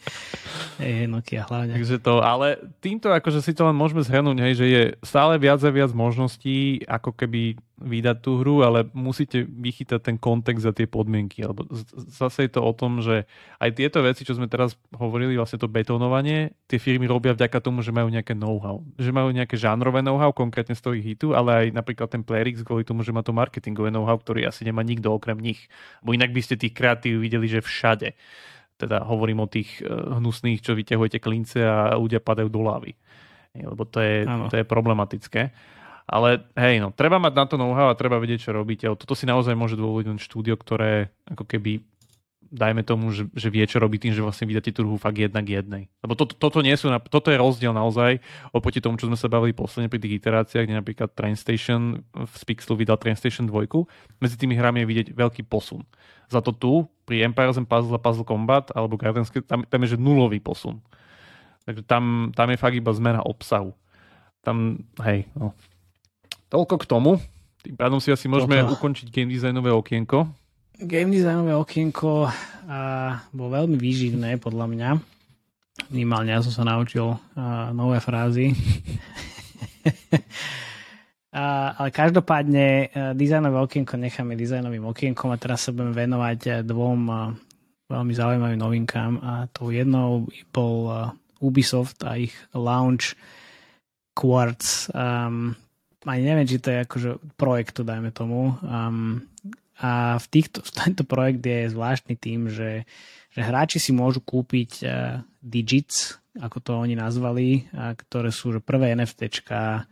Hej, 0.77 1.09
Nokia 1.09 1.49
hlavne. 1.49 1.73
Takže 1.73 1.97
to, 2.05 2.21
ale 2.21 2.61
týmto 2.85 3.09
akože 3.09 3.41
si 3.41 3.57
to 3.57 3.65
len 3.65 3.73
môžeme 3.73 4.05
zhrnúť, 4.05 4.39
hej, 4.45 4.55
že 4.61 4.67
je 4.69 4.83
stále 5.01 5.41
viac 5.41 5.65
a 5.65 5.73
viac 5.73 5.97
možností, 5.97 6.85
ako 6.85 7.17
keby 7.17 7.57
vydať 7.81 8.17
tú 8.21 8.45
hru, 8.45 8.61
ale 8.61 8.87
musíte 8.93 9.43
vychytať 9.49 10.01
ten 10.05 10.17
kontext 10.21 10.69
za 10.69 10.73
tie 10.77 10.85
podmienky. 10.85 11.43
Lebo 11.49 11.65
zase 12.13 12.47
je 12.47 12.53
to 12.53 12.61
o 12.61 12.73
tom, 12.77 13.01
že 13.01 13.25
aj 13.57 13.71
tieto 13.77 14.05
veci, 14.05 14.23
čo 14.23 14.37
sme 14.37 14.47
teraz 14.47 14.77
hovorili, 14.93 15.35
vlastne 15.35 15.57
to 15.57 15.67
betonovanie, 15.67 16.53
tie 16.69 16.77
firmy 16.77 17.09
robia 17.09 17.33
vďaka 17.33 17.59
tomu, 17.65 17.81
že 17.81 17.91
majú 17.91 18.13
nejaké 18.13 18.37
know-how. 18.37 18.85
Že 19.01 19.11
majú 19.17 19.29
nejaké 19.33 19.57
žánrové 19.57 20.05
know-how, 20.05 20.31
konkrétne 20.37 20.77
z 20.77 20.85
toho 20.85 20.95
hitu, 20.95 21.33
ale 21.33 21.67
aj 21.67 21.67
napríklad 21.73 22.13
ten 22.13 22.21
Playrix 22.21 22.61
kvôli 22.61 22.85
tomu, 22.85 23.01
že 23.01 23.17
má 23.17 23.25
to 23.25 23.33
marketingové 23.33 23.89
know-how, 23.89 24.21
ktorý 24.21 24.45
asi 24.45 24.69
nemá 24.69 24.85
nikto 24.85 25.11
okrem 25.11 25.41
nich. 25.41 25.73
Bo 26.05 26.13
inak 26.13 26.37
by 26.37 26.41
ste 26.45 26.61
tých 26.61 26.77
kreatív 26.77 27.25
videli, 27.25 27.49
že 27.49 27.65
všade. 27.65 28.13
Teda 28.77 29.05
hovorím 29.05 29.45
o 29.45 29.49
tých 29.49 29.81
eh, 29.81 29.89
hnusných, 29.91 30.61
čo 30.61 30.77
vyťahujete 30.77 31.19
klince 31.21 31.65
a 31.65 31.97
ľudia 31.97 32.21
padajú 32.21 32.49
do 32.53 32.61
lávy. 32.61 32.93
Lebo 33.51 33.83
to 33.83 33.99
je, 33.99 34.31
to 34.47 34.63
je 34.63 34.65
problematické. 34.65 35.51
Ale 36.11 36.43
hej, 36.59 36.83
no, 36.83 36.91
treba 36.91 37.23
mať 37.23 37.33
na 37.39 37.45
to 37.47 37.55
know-how 37.55 37.87
a 37.87 37.95
treba 37.95 38.19
vedieť, 38.19 38.51
čo 38.51 38.51
robíte. 38.51 38.91
Toto 38.99 39.15
si 39.15 39.31
naozaj 39.31 39.55
môže 39.55 39.79
dôvodiť 39.79 40.19
štúdio, 40.19 40.59
ktoré 40.59 41.15
ako 41.31 41.47
keby 41.47 41.87
dajme 42.51 42.83
tomu, 42.83 43.15
že, 43.15 43.31
že 43.31 43.47
vie, 43.47 43.63
čo 43.63 43.79
robí 43.79 44.03
tým, 44.03 44.11
že 44.11 44.27
vlastne 44.27 44.51
vydáte 44.51 44.75
tú 44.75 44.83
hru 44.83 44.99
fakt 44.99 45.15
jednak 45.15 45.47
jednej. 45.47 45.87
Lebo 46.03 46.19
to, 46.19 46.27
toto, 46.27 46.59
nie 46.67 46.75
sú, 46.75 46.91
toto 47.07 47.31
je 47.31 47.39
rozdiel 47.39 47.71
naozaj 47.71 48.19
oproti 48.51 48.83
tomu, 48.83 48.99
čo 48.99 49.07
sme 49.07 49.15
sa 49.15 49.31
bavili 49.31 49.55
posledne 49.55 49.87
pri 49.87 50.03
tých 50.03 50.19
iteráciách, 50.19 50.67
kde 50.67 50.77
napríklad 50.83 51.15
Train 51.15 51.39
Station 51.39 52.03
v 52.11 52.35
Spixlu 52.35 52.75
vydal 52.75 52.99
Train 52.99 53.15
Station 53.15 53.47
2. 53.47 53.71
Medzi 54.19 54.35
tými 54.35 54.59
hrami 54.59 54.83
je 54.83 54.87
vidieť 54.91 55.09
veľký 55.15 55.47
posun. 55.47 55.87
Za 56.27 56.43
to 56.43 56.51
tu, 56.51 56.91
pri 57.07 57.23
Empires 57.23 57.55
and 57.55 57.71
Puzzle 57.71 57.95
a 57.95 58.03
Puzzle 58.03 58.27
Combat 58.27 58.67
alebo 58.75 58.99
Guardians, 58.99 59.31
tam, 59.47 59.63
tam 59.63 59.81
je 59.87 59.95
že 59.95 59.99
nulový 59.99 60.43
posun. 60.43 60.83
Takže 61.71 61.87
tam, 61.87 62.35
tam 62.35 62.51
je 62.51 62.59
fakt 62.59 62.75
iba 62.75 62.91
zmena 62.91 63.23
obsahu. 63.23 63.71
Tam, 64.43 64.83
hej, 65.07 65.31
no, 65.39 65.55
Toľko 66.51 66.75
k 66.83 66.85
tomu. 66.91 67.13
Tým 67.63 67.79
pádom 67.79 68.03
si 68.03 68.11
asi 68.11 68.27
môžeme 68.27 68.67
Toto. 68.67 68.75
ukončiť 68.75 69.07
game 69.15 69.31
designové 69.31 69.71
okienko. 69.71 70.27
Game 70.83 71.15
designové 71.15 71.55
okienko 71.55 72.27
a, 72.27 72.31
bolo 73.31 73.55
veľmi 73.55 73.79
výživné 73.79 74.43
podľa 74.43 74.67
mňa. 74.67 74.91
Minimálne 75.95 76.35
ja 76.35 76.43
som 76.43 76.51
sa 76.51 76.67
naučil 76.67 77.15
a, 77.39 77.71
nové 77.71 78.03
frázy. 78.03 78.51
a, 81.39 81.45
ale 81.79 81.89
každopádne 81.95 82.91
dizajnové 83.15 83.59
okienko 83.71 83.95
necháme 83.95 84.35
dizajnovým 84.35 84.91
okienkom 84.91 85.31
a 85.31 85.39
teraz 85.39 85.69
sa 85.69 85.71
budeme 85.71 85.95
venovať 85.95 86.67
dvom 86.67 87.01
a, 87.15 87.21
veľmi 87.87 88.15
zaujímavým 88.15 88.59
novinkám 88.59 89.13
a 89.23 89.47
tou 89.55 89.71
jednou 89.71 90.27
bol 90.51 90.91
Ubisoft 91.39 92.03
a 92.07 92.19
ich 92.19 92.35
launch 92.55 93.15
Quartz 94.15 94.91
um, 94.93 95.57
ani 96.09 96.23
neviem, 96.25 96.49
či 96.49 96.63
to 96.63 96.73
je 96.73 96.79
akože 96.85 97.11
projektu, 97.37 97.85
dajme 97.85 98.09
tomu. 98.15 98.57
Um, 98.65 99.29
a 99.81 100.17
v 100.17 100.27
týchto, 100.33 100.65
v 100.65 100.71
tento 100.81 101.03
projekt 101.05 101.45
je 101.45 101.73
zvláštny 101.73 102.15
tým, 102.17 102.49
že, 102.49 102.89
že 103.33 103.41
hráči 103.41 103.77
si 103.77 103.93
môžu 103.93 104.25
kúpiť 104.25 104.71
uh, 104.85 105.21
digits, 105.45 106.17
ako 106.41 106.57
to 106.63 106.73
oni 106.79 106.97
nazvali, 106.97 107.69
uh, 107.73 107.93
ktoré 107.97 108.33
sú 108.33 108.57
že 108.57 108.61
prvé 108.65 108.97
NFTčka 108.97 109.85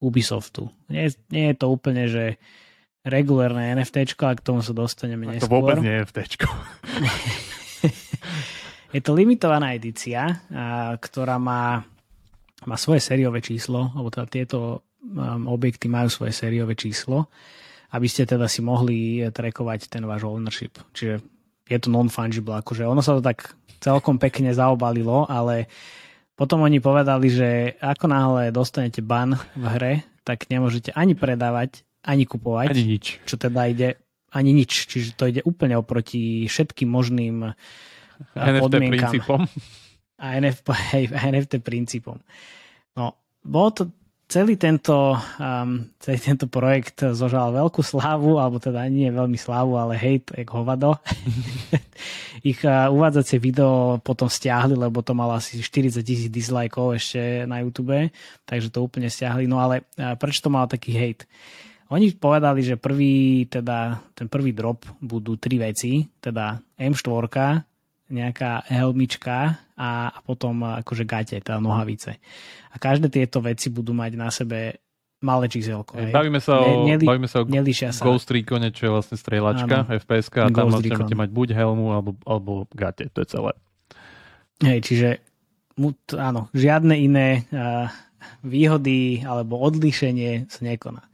Ubisoftu. 0.00 0.72
Nie, 0.88 1.12
nie 1.28 1.52
je 1.52 1.56
to 1.60 1.66
úplne, 1.68 2.08
že 2.08 2.40
regulárne 3.04 3.76
NFTčko, 3.80 4.22
a 4.28 4.36
k 4.36 4.44
tomu 4.44 4.60
sa 4.60 4.72
dostaneme 4.76 5.28
neskôr. 5.28 5.48
To 5.48 5.56
vôbec 5.60 5.80
nie 5.80 5.92
je 5.92 6.00
NFTčko. 6.04 6.48
Je 8.90 8.98
to 8.98 9.14
limitovaná 9.14 9.78
edícia, 9.78 10.42
ktorá 10.98 11.38
má, 11.38 11.86
má 12.66 12.74
svoje 12.74 12.98
sériové 12.98 13.38
číslo, 13.38 13.94
alebo 13.94 14.10
teda 14.10 14.26
tieto 14.26 14.82
objekty 15.48 15.88
majú 15.88 16.12
svoje 16.12 16.36
sériové 16.36 16.76
číslo, 16.76 17.28
aby 17.90 18.06
ste 18.06 18.28
teda 18.28 18.46
si 18.46 18.60
mohli 18.60 19.24
trekovať 19.32 19.90
ten 19.90 20.04
váš 20.04 20.28
ownership. 20.28 20.78
Čiže 20.92 21.24
je 21.70 21.78
to 21.78 21.88
non-fungible, 21.88 22.54
akože 22.60 22.84
ono 22.84 23.00
sa 23.00 23.18
to 23.18 23.22
tak 23.22 23.54
celkom 23.80 24.20
pekne 24.20 24.52
zaobalilo, 24.52 25.24
ale 25.30 25.70
potom 26.36 26.64
oni 26.64 26.80
povedali, 26.80 27.28
že 27.28 27.76
ako 27.80 28.06
náhle 28.08 28.42
dostanete 28.52 29.00
ban 29.00 29.36
v 29.56 29.64
hre, 29.76 29.94
tak 30.24 30.48
nemôžete 30.48 30.92
ani 30.92 31.16
predávať, 31.16 31.84
ani 32.04 32.24
kupovať. 32.24 32.72
Ani 32.72 32.96
nič. 32.96 33.20
Čo 33.24 33.36
teda 33.36 33.68
ide 33.68 34.00
ani 34.30 34.54
nič. 34.54 34.88
Čiže 34.88 35.18
to 35.18 35.28
ide 35.28 35.42
úplne 35.44 35.76
oproti 35.76 36.46
všetkým 36.46 36.88
možným 36.88 37.52
NFT 38.36 38.62
podmienkam. 38.62 39.10
princípom. 39.10 39.40
A 40.20 40.26
NFT, 40.38 40.68
hej, 40.94 41.04
NFT 41.12 41.52
princípom. 41.60 42.16
No, 42.96 43.20
bolo 43.44 43.68
to 43.74 43.82
celý 44.30 44.54
tento, 44.54 45.18
um, 45.18 45.82
celý 45.98 46.18
tento 46.22 46.46
projekt 46.46 47.02
zožal 47.02 47.50
veľkú 47.50 47.82
slávu, 47.82 48.38
alebo 48.38 48.62
teda 48.62 48.86
nie 48.86 49.10
veľmi 49.10 49.34
slávu, 49.34 49.74
ale 49.74 49.98
hejt, 49.98 50.30
jak 50.32 50.48
hovado. 50.54 50.94
Ich 52.40 52.64
uh, 52.64 52.88
uvádzacie 52.88 53.36
video 53.36 54.00
potom 54.00 54.24
stiahli, 54.24 54.72
lebo 54.72 55.04
to 55.04 55.12
malo 55.12 55.36
asi 55.36 55.60
40 55.60 56.00
tisíc 56.00 56.32
dislikeov 56.32 56.96
ešte 56.96 57.44
na 57.44 57.60
YouTube, 57.60 58.08
takže 58.48 58.72
to 58.72 58.80
úplne 58.80 59.12
stiahli. 59.12 59.44
No 59.44 59.60
ale 59.60 59.84
uh, 60.00 60.16
prečo 60.16 60.40
to 60.40 60.48
malo 60.48 60.64
taký 60.64 60.96
hejt? 60.96 61.28
Oni 61.92 62.08
povedali, 62.16 62.64
že 62.64 62.80
prvý, 62.80 63.44
teda, 63.44 64.00
ten 64.16 64.32
prvý 64.32 64.56
drop 64.56 64.88
budú 65.04 65.36
tri 65.36 65.60
veci, 65.60 66.08
teda 66.16 66.56
M4, 66.80 67.28
nejaká 68.08 68.64
helmička 68.72 69.69
a, 69.80 70.12
a 70.12 70.18
potom 70.20 70.60
akože 70.84 71.08
gate, 71.08 71.40
teda 71.40 71.56
nohavice. 71.56 72.20
A 72.68 72.76
každé 72.76 73.08
tieto 73.08 73.40
veci 73.40 73.72
budú 73.72 73.96
mať 73.96 74.12
na 74.20 74.28
sebe 74.28 74.84
malé 75.24 75.48
číselko. 75.48 75.96
Hej. 75.96 76.12
Bavíme 76.12 76.40
sa 76.40 76.60
o, 76.60 76.84
ne, 76.84 76.96
neli, 76.96 77.04
bavíme 77.04 77.28
sa 77.28 77.40
o 77.40 77.48
sa. 77.92 78.04
Ghost 78.04 78.28
Recon, 78.28 78.64
čo 78.72 78.88
je 78.88 78.92
vlastne 78.92 79.16
strieľačka, 79.16 79.84
ano. 79.84 79.92
FPS 80.00 80.28
a 80.36 80.48
tam 80.52 80.72
môžete 80.72 81.16
mať 81.16 81.28
buď 81.32 81.48
helmu 81.56 81.92
alebo, 81.92 82.10
alebo 82.24 82.68
gate, 82.72 83.08
to 83.12 83.24
je 83.24 83.28
celé. 83.28 83.52
Hej, 84.60 84.78
čiže 84.84 85.08
áno, 86.16 86.52
žiadne 86.52 86.92
iné 86.96 87.48
uh, 87.52 87.88
výhody 88.44 89.24
alebo 89.24 89.60
odlíšenie 89.60 90.48
sa 90.52 90.60
nekoná. 90.64 91.04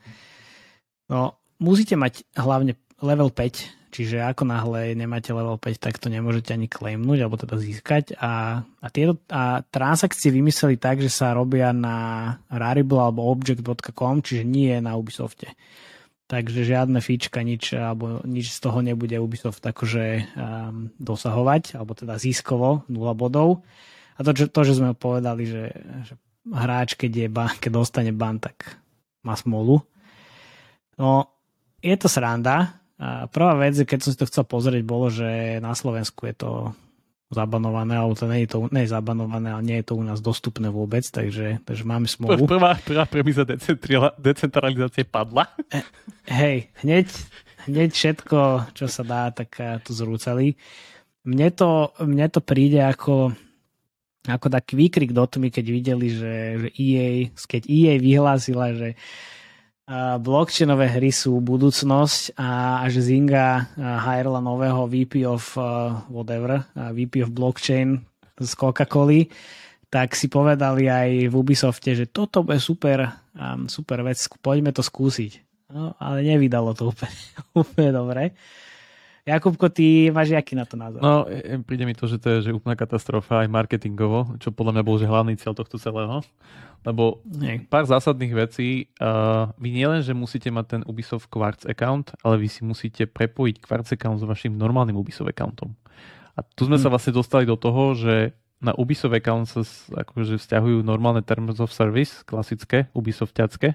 No, 1.07 1.39
musíte 1.63 1.95
mať 1.95 2.27
hlavne 2.35 2.75
level 2.99 3.31
5, 3.31 3.86
čiže 3.97 4.21
ako 4.21 4.45
náhle 4.45 4.93
nemáte 4.93 5.33
level 5.33 5.57
5, 5.57 5.81
tak 5.81 5.97
to 5.97 6.13
nemôžete 6.13 6.53
ani 6.53 6.69
claimnúť, 6.69 7.25
alebo 7.25 7.41
teda 7.41 7.57
získať. 7.57 8.13
A, 8.21 8.61
a, 8.69 8.87
tieto, 8.93 9.17
a 9.33 9.65
transakcie 9.65 10.29
vymysleli 10.29 10.77
tak, 10.77 11.01
že 11.01 11.09
sa 11.09 11.33
robia 11.33 11.73
na 11.73 12.29
Rarible 12.53 13.01
alebo 13.01 13.25
object.com, 13.33 14.21
čiže 14.21 14.45
nie 14.45 14.77
na 14.85 15.01
Ubisofte. 15.01 15.57
Takže 16.29 16.67
žiadne 16.67 17.01
fíčka, 17.01 17.41
nič, 17.41 17.73
alebo 17.73 18.21
nič 18.27 18.53
z 18.53 18.59
toho 18.61 18.85
nebude 18.85 19.17
Ubisoft 19.17 19.63
akože 19.63 20.05
um, 20.37 20.91
dosahovať, 21.01 21.81
alebo 21.81 21.97
teda 21.97 22.21
získovo 22.21 22.85
0 22.93 23.01
bodov. 23.17 23.65
A 24.19 24.27
to, 24.27 24.37
že, 24.37 24.51
to, 24.53 24.61
že 24.67 24.77
sme 24.77 24.93
povedali, 24.93 25.47
že, 25.49 25.65
že 26.05 26.15
hráč, 26.51 26.99
keď, 26.99 27.13
je 27.15 27.29
ban, 27.31 27.55
keď 27.57 27.71
dostane 27.73 28.13
ban, 28.13 28.37
tak 28.43 28.77
má 29.23 29.39
smolu. 29.39 29.87
No, 30.99 31.31
je 31.79 31.95
to 31.95 32.11
sranda. 32.11 32.83
A 32.97 33.29
prvá 33.29 33.53
vec, 33.61 33.77
keď 33.85 33.99
som 34.01 34.11
si 34.13 34.19
to 34.19 34.29
chcel 34.29 34.49
pozrieť, 34.49 34.81
bolo, 34.81 35.13
že 35.13 35.61
na 35.61 35.77
Slovensku 35.77 36.25
je 36.25 36.37
to 36.37 36.53
zabanované, 37.29 37.99
alebo 37.99 38.15
to 38.15 38.31
nie 38.31 38.47
je, 38.47 38.55
to, 38.55 38.59
nie 38.71 38.87
je 38.87 38.95
zabanované, 38.95 39.51
ale 39.51 39.63
nie 39.67 39.77
je 39.83 39.87
to 39.91 39.99
u 39.99 40.05
nás 40.07 40.23
dostupné 40.23 40.71
vôbec, 40.71 41.03
takže, 41.03 41.59
takže 41.67 41.83
máme 41.83 42.07
smolu. 42.07 42.47
Prvá, 42.47 42.79
prvá 42.79 43.05
premisa 43.05 43.43
decentralizácie 44.17 45.03
padla. 45.05 45.51
E, 45.75 45.83
hej, 46.31 46.57
hneď, 46.87 47.11
hneď 47.67 47.91
všetko, 47.91 48.71
čo 48.79 48.87
sa 48.87 49.03
dá, 49.03 49.23
tak 49.35 49.59
e, 49.59 49.83
tu 49.83 49.91
zrúcali. 49.91 50.55
Mne 51.27 51.51
to, 51.51 51.91
mne 51.99 52.31
to 52.31 52.39
príde 52.39 52.79
ako, 52.79 53.35
ako 54.31 54.47
taký 54.47 54.79
výkrik 54.79 55.11
do 55.11 55.27
tmy, 55.27 55.51
keď 55.51 55.67
videli, 55.67 56.07
že, 56.15 56.35
že 56.63 56.69
EA, 56.79 57.35
keď 57.35 57.63
EA 57.67 57.95
vyhlásila, 57.99 58.71
že 58.79 58.95
blockchainové 60.19 60.91
hry 60.91 61.15
sú 61.15 61.39
budúcnosť 61.39 62.35
a, 62.35 62.83
a 62.83 62.85
že 62.91 63.07
Zynga 63.07 63.71
hajrla 63.79 64.43
nového 64.43 64.91
VP 64.91 65.23
of 65.23 65.55
uh, 65.55 66.03
whatever, 66.11 66.67
VP 66.75 67.23
of 67.23 67.31
blockchain 67.31 68.03
z 68.37 68.51
Coca-Coly, 68.59 69.31
tak 69.87 70.19
si 70.19 70.27
povedali 70.27 70.91
aj 70.91 71.31
v 71.31 71.35
Ubisofte, 71.35 71.95
že 71.95 72.11
toto 72.11 72.43
bude 72.43 72.59
super, 72.59 73.07
um, 73.39 73.71
super 73.71 74.03
vec, 74.03 74.19
poďme 74.43 74.75
to 74.75 74.83
skúsiť. 74.83 75.47
No, 75.73 75.95
ale 75.99 76.23
nevydalo 76.23 76.75
to 76.75 76.91
úplne, 76.91 77.17
úplne 77.63 77.91
dobre. 77.95 78.23
Jakubko, 79.27 79.67
ty 79.67 80.07
máš 80.15 80.31
aký 80.39 80.55
na 80.55 80.63
to 80.63 80.79
názor? 80.79 81.03
No, 81.03 81.27
e, 81.27 81.59
e, 81.59 81.59
príde 81.59 81.83
mi 81.83 81.99
to, 81.99 82.07
že 82.07 82.23
to 82.23 82.39
je 82.39 82.39
že 82.47 82.55
úplná 82.55 82.79
katastrofa 82.79 83.43
aj 83.43 83.51
marketingovo, 83.51 84.39
čo 84.39 84.55
podľa 84.55 84.79
mňa 84.79 84.83
bol 84.87 84.97
že 85.03 85.11
hlavný 85.11 85.35
cieľ 85.35 85.59
tohto 85.59 85.83
celého. 85.83 86.23
Lebo 86.87 87.19
Nie. 87.27 87.59
pár 87.67 87.91
zásadných 87.91 88.47
vecí. 88.47 88.87
Uh, 89.03 89.51
vy 89.59 89.75
nielen, 89.75 90.07
že 90.07 90.15
musíte 90.15 90.47
mať 90.55 90.79
ten 90.79 90.83
Ubisoft 90.87 91.27
Quartz 91.27 91.67
account, 91.67 92.15
ale 92.23 92.39
vy 92.39 92.47
si 92.47 92.63
musíte 92.63 93.11
prepojiť 93.11 93.59
Quartz 93.59 93.99
account 93.99 94.23
s 94.23 94.25
vašim 94.31 94.55
normálnym 94.55 94.95
Ubisoft 94.95 95.27
accountom. 95.27 95.75
A 96.39 96.47
tu 96.47 96.71
sme 96.71 96.79
hmm. 96.79 96.87
sa 96.87 96.93
vlastne 96.95 97.11
dostali 97.11 97.43
do 97.43 97.59
toho, 97.59 97.99
že 97.99 98.31
na 98.63 98.79
Ubisoft 98.79 99.19
account 99.19 99.51
sa 99.51 99.67
akože 100.07 100.39
vzťahujú 100.39 100.87
normálne 100.87 101.27
terms 101.27 101.59
of 101.59 101.75
service, 101.75 102.23
klasické, 102.23 102.87
Ubisoftiacké. 102.95 103.75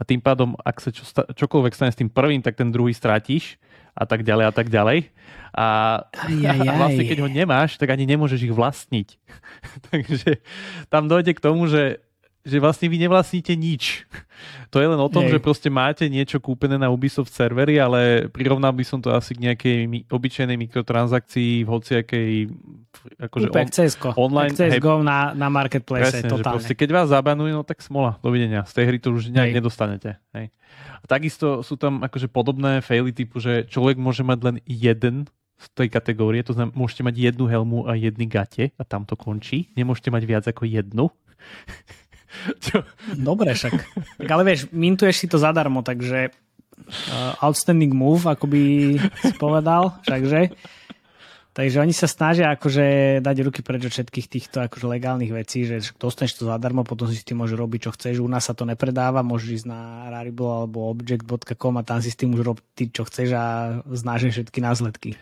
A 0.00 0.02
tým 0.08 0.24
pádom, 0.24 0.56
ak 0.64 0.80
sa 0.80 0.88
čo, 0.88 1.04
čokoľvek 1.12 1.76
stane 1.76 1.92
s 1.92 2.00
tým 2.00 2.08
prvým, 2.08 2.40
tak 2.40 2.56
ten 2.56 2.72
druhý 2.72 2.96
strátiš 2.96 3.60
a 3.92 4.04
tak 4.08 4.24
ďalej 4.24 4.44
a 4.48 4.52
tak 4.52 4.68
ďalej. 4.72 5.12
A, 5.52 5.66
aj, 6.08 6.32
aj, 6.32 6.60
aj. 6.64 6.76
vlastne 6.80 7.04
keď 7.04 7.18
ho 7.20 7.28
nemáš, 7.28 7.76
tak 7.76 7.92
ani 7.92 8.08
nemôžeš 8.08 8.48
ich 8.48 8.54
vlastniť. 8.54 9.08
Takže 9.92 10.40
tam 10.88 11.12
dojde 11.12 11.36
k 11.36 11.44
tomu, 11.44 11.68
že 11.68 12.00
že 12.42 12.58
vlastne 12.58 12.90
vy 12.90 12.98
nevlastníte 13.06 13.54
nič. 13.54 14.02
To 14.72 14.80
je 14.80 14.88
len 14.88 14.96
o 14.96 15.06
tom, 15.12 15.28
Hej. 15.28 15.36
že 15.36 15.44
proste 15.44 15.68
máte 15.68 16.08
niečo 16.08 16.40
kúpené 16.40 16.80
na 16.80 16.88
Ubisoft 16.88 17.30
servery, 17.30 17.76
ale 17.76 18.26
prirovnal 18.32 18.72
by 18.72 18.82
som 18.82 18.98
to 19.04 19.12
asi 19.12 19.36
k 19.36 19.52
nejakej 19.52 19.76
mi, 19.84 20.02
obyčajnej 20.08 20.56
mikrotransakcii 20.56 21.62
v 21.62 21.68
hociakej 21.68 22.30
akože 23.28 23.48
on, 23.52 23.68
online. 24.16 24.56
CSGO 24.56 25.04
na, 25.04 25.36
na 25.36 25.52
marketplace, 25.52 26.24
presne, 26.24 26.32
totálne. 26.32 26.58
Že 26.58 26.72
proste, 26.72 26.74
keď 26.74 26.88
vás 26.90 27.12
zabanujú, 27.12 27.52
no 27.52 27.62
tak 27.68 27.84
smola, 27.84 28.16
dovidenia. 28.24 28.64
Z 28.64 28.80
tej 28.80 28.84
hry 28.88 28.98
to 28.98 29.12
už 29.12 29.28
nejak 29.28 29.52
hej. 29.52 29.56
nedostanete. 29.60 30.10
Hej. 30.32 30.50
A 30.98 31.04
takisto 31.04 31.60
sú 31.60 31.76
tam 31.76 32.00
akože 32.00 32.32
podobné 32.32 32.80
faily 32.80 33.12
typu, 33.12 33.44
že 33.44 33.68
človek 33.68 34.00
môže 34.00 34.24
mať 34.24 34.38
len 34.40 34.56
jeden 34.64 35.28
z 35.62 35.66
tej 35.78 35.88
kategórie, 35.92 36.42
to 36.42 36.56
znamená, 36.56 36.74
môžete 36.74 37.06
mať 37.06 37.14
jednu 37.30 37.46
helmu 37.46 37.86
a 37.86 37.94
jedny 37.94 38.26
gate 38.26 38.74
a 38.74 38.82
tam 38.82 39.06
to 39.06 39.14
končí. 39.14 39.70
Nemôžete 39.78 40.10
mať 40.10 40.22
viac 40.26 40.44
ako 40.50 40.66
jednu. 40.66 41.06
Čo? 42.72 42.88
Dobre 43.12 43.52
však. 43.52 43.72
Tak 44.24 44.28
ale 44.32 44.42
vieš, 44.48 44.72
mintuješ 44.72 45.16
si 45.20 45.26
to 45.28 45.36
zadarmo, 45.36 45.84
takže 45.84 46.32
uh, 46.32 47.44
outstanding 47.44 47.92
move, 47.92 48.24
ako 48.24 48.48
by 48.48 48.62
si 49.20 49.34
povedal, 49.36 50.00
všakže. 50.08 50.56
Takže 51.52 51.84
oni 51.84 51.92
sa 51.92 52.08
snažia 52.08 52.48
akože 52.56 53.20
dať 53.20 53.36
ruky 53.44 53.60
preč 53.60 53.84
od 53.84 53.92
všetkých 53.92 54.24
týchto 54.24 54.64
akože 54.64 54.88
legálnych 54.88 55.36
vecí, 55.36 55.68
že 55.68 55.84
dostaneš 56.00 56.40
to 56.40 56.48
zadarmo, 56.48 56.80
potom 56.80 57.04
si 57.12 57.20
tým 57.20 57.44
môžeš 57.44 57.60
robiť, 57.60 57.80
čo 57.84 57.90
chceš. 57.92 58.24
U 58.24 58.28
nás 58.28 58.48
sa 58.48 58.56
to 58.56 58.64
nepredáva, 58.64 59.20
môžeš 59.20 59.60
ísť 59.60 59.66
na 59.68 60.08
Rarible 60.08 60.48
alebo 60.48 60.88
object.com 60.88 61.76
a 61.76 61.84
tam 61.84 62.00
si 62.00 62.08
s 62.08 62.16
tým 62.16 62.32
môžeš 62.32 62.46
robiť, 62.56 62.88
čo 62.96 63.04
chceš 63.04 63.28
a 63.36 63.44
znáš 63.92 64.32
všetky 64.32 64.64
následky. 64.64 65.20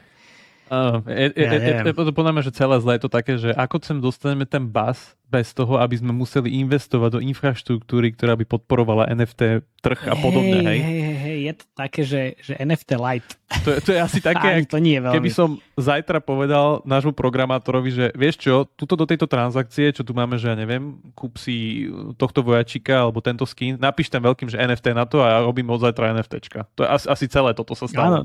Uh, 0.70 1.02
je, 1.10 1.34
je, 1.34 1.42
ja 1.42 1.50
je, 1.50 1.60
je, 1.82 1.90
je, 1.90 2.14
podľa 2.14 2.30
mňa, 2.30 2.42
že 2.46 2.54
celé 2.54 2.78
zle 2.78 2.94
je 2.94 3.02
to 3.02 3.10
také, 3.10 3.34
že 3.42 3.50
ako 3.58 3.82
sem 3.82 3.98
dostaneme 3.98 4.46
ten 4.46 4.62
bas 4.62 5.18
bez 5.26 5.50
toho, 5.50 5.78
aby 5.82 5.94
sme 5.94 6.14
museli 6.14 6.62
investovať 6.62 7.18
do 7.18 7.20
infraštruktúry, 7.22 8.14
ktorá 8.14 8.34
by 8.34 8.46
podporovala 8.46 9.10
NFT 9.14 9.66
trh 9.82 10.00
a 10.10 10.14
podobne. 10.18 10.62
Hej, 10.62 10.78
hej, 10.78 11.00
hej, 11.02 11.16
hej 11.22 11.38
je 11.46 11.54
to 11.54 11.64
také, 11.74 12.00
že, 12.06 12.22
že 12.38 12.54
NFT 12.58 12.90
light. 12.98 13.30
To, 13.66 13.74
je, 13.74 13.78
to 13.82 13.90
je 13.94 14.00
asi 14.02 14.18
také, 14.22 14.62
to 14.66 14.78
nie 14.78 14.98
je 14.98 15.02
veľmi. 15.06 15.16
keby 15.18 15.30
som 15.34 15.58
zajtra 15.74 16.22
povedal 16.22 16.86
nášmu 16.86 17.14
programátorovi, 17.14 17.90
že 17.90 18.06
vieš 18.14 18.42
čo, 18.42 18.66
tuto 18.78 18.94
do 18.94 19.06
tejto 19.06 19.26
transakcie, 19.26 19.90
čo 19.90 20.06
tu 20.06 20.14
máme, 20.14 20.38
že 20.38 20.50
ja 20.50 20.56
neviem, 20.58 20.98
kúp 21.18 21.38
si 21.38 21.86
tohto 22.14 22.46
vojačika 22.46 23.06
alebo 23.06 23.22
tento 23.22 23.42
skin, 23.42 23.74
napíš 23.74 24.10
tam 24.10 24.22
veľkým, 24.26 24.50
že 24.50 24.58
NFT 24.58 24.94
na 24.94 25.06
to 25.06 25.22
a 25.22 25.34
ja 25.34 25.38
robím 25.42 25.66
od 25.70 25.82
zajtra 25.82 26.14
NFTčka. 26.14 26.70
To 26.78 26.86
je 26.86 26.88
asi, 26.90 27.06
asi 27.10 27.26
celé 27.26 27.54
toto 27.54 27.74
sa 27.74 27.90
stalo. 27.90 28.06
Áno, 28.06 28.20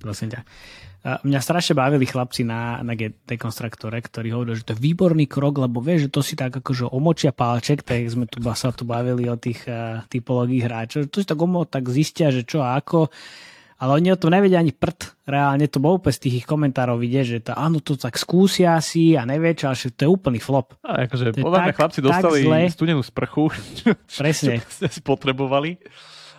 prosím 0.00 0.32
ťa. 0.36 0.40
Mňa 1.02 1.40
strašne 1.42 1.74
bavili 1.74 2.06
chlapci 2.06 2.46
na, 2.46 2.78
na 2.86 2.94
dekonstruktore, 2.94 3.98
ktorí 3.98 4.30
hovorili, 4.30 4.62
že 4.62 4.70
to 4.70 4.74
je 4.78 4.84
výborný 4.86 5.26
krok, 5.26 5.58
lebo 5.58 5.82
vieš, 5.82 6.06
že 6.06 6.10
to 6.14 6.20
si 6.22 6.34
tak 6.38 6.54
akože 6.54 6.86
omočia 6.94 7.34
pálček, 7.34 7.82
tak 7.82 8.06
sme 8.06 8.30
tu 8.30 8.38
sa 8.54 8.70
tu 8.70 8.86
bavili 8.86 9.26
o 9.26 9.34
tých 9.34 9.66
uh, 9.66 10.06
typológií 10.06 10.62
hráčov, 10.62 11.10
to 11.10 11.18
si 11.18 11.26
tak 11.26 11.42
omo 11.42 11.66
tak 11.66 11.90
zistia, 11.90 12.30
že 12.30 12.46
čo 12.46 12.62
a 12.62 12.78
ako. 12.78 13.10
Ale 13.82 13.98
oni 13.98 14.14
o 14.14 14.20
tom 14.20 14.30
nevedia 14.30 14.62
ani 14.62 14.70
prd. 14.70 15.26
Reálne 15.26 15.66
to 15.66 15.82
bol 15.82 15.98
úplne 15.98 16.14
z 16.14 16.22
tých 16.22 16.34
ich 16.38 16.46
komentárov 16.46 17.02
vidieť, 17.02 17.26
že 17.26 17.38
to, 17.42 17.58
áno, 17.58 17.82
to 17.82 17.98
tak 17.98 18.14
skúsia 18.14 18.78
si 18.78 19.18
a 19.18 19.26
nevie 19.26 19.58
čo, 19.58 19.74
ale 19.74 19.90
to 19.90 20.06
je 20.06 20.10
úplný 20.10 20.38
flop. 20.38 20.78
A 20.86 21.10
akože, 21.10 21.34
podľa 21.34 21.66
mňa 21.66 21.74
chlapci 21.74 21.98
dostali 21.98 22.46
studenú 22.70 23.02
sprchu, 23.02 23.50
Presne. 24.22 24.62
čo 24.62 24.86
si 24.86 25.02
potrebovali. 25.02 25.82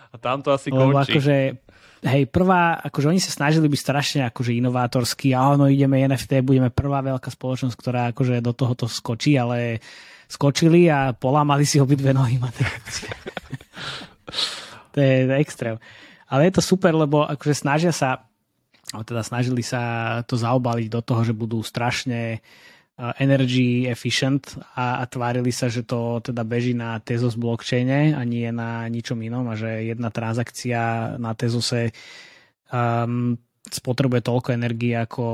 A 0.08 0.16
tam 0.16 0.40
to 0.40 0.56
asi 0.56 0.72
Lebo 0.72 0.94
končí. 0.94 1.20
Akože, 1.20 1.36
hej, 2.04 2.28
prvá, 2.28 2.76
akože 2.84 3.08
oni 3.08 3.20
sa 3.20 3.32
snažili 3.32 3.66
byť 3.66 3.80
strašne 3.80 4.20
akože 4.28 4.52
inovátorskí 4.60 5.32
a 5.32 5.56
ono 5.56 5.72
ideme 5.72 6.04
NFT, 6.04 6.44
budeme 6.44 6.68
prvá 6.68 7.00
veľká 7.00 7.32
spoločnosť, 7.32 7.74
ktorá 7.74 8.12
akože 8.12 8.44
do 8.44 8.52
tohoto 8.52 8.84
skočí, 8.84 9.40
ale 9.40 9.80
skočili 10.28 10.92
a 10.92 11.16
polámali 11.16 11.64
si 11.64 11.80
obidve 11.80 12.12
nohy. 12.12 12.36
to 14.92 14.98
je 15.00 15.32
extrém. 15.40 15.80
Ale 16.28 16.48
je 16.48 16.60
to 16.60 16.62
super, 16.64 16.92
lebo 16.92 17.24
akože 17.24 17.56
snažia 17.56 17.92
sa, 17.92 18.28
teda 18.92 19.24
snažili 19.24 19.64
sa 19.64 20.20
to 20.28 20.36
zaobaliť 20.36 20.88
do 20.92 21.00
toho, 21.00 21.24
že 21.24 21.32
budú 21.32 21.64
strašne 21.64 22.44
energy 22.94 23.90
efficient 23.90 24.54
a, 24.78 25.02
a 25.02 25.04
tvárili 25.10 25.50
sa, 25.50 25.66
že 25.66 25.82
to 25.82 26.22
teda 26.22 26.46
beží 26.46 26.78
na 26.78 27.02
Tezos 27.02 27.34
blockchaine 27.34 28.14
a 28.14 28.22
nie 28.22 28.46
na 28.54 28.86
ničom 28.86 29.18
inom 29.18 29.50
a 29.50 29.58
že 29.58 29.90
jedna 29.90 30.14
transakcia 30.14 31.14
na 31.18 31.34
Tezose 31.34 31.90
um, 32.70 33.34
spotrebuje 33.66 34.22
toľko 34.22 34.54
energie 34.54 34.94
ako 34.94 35.24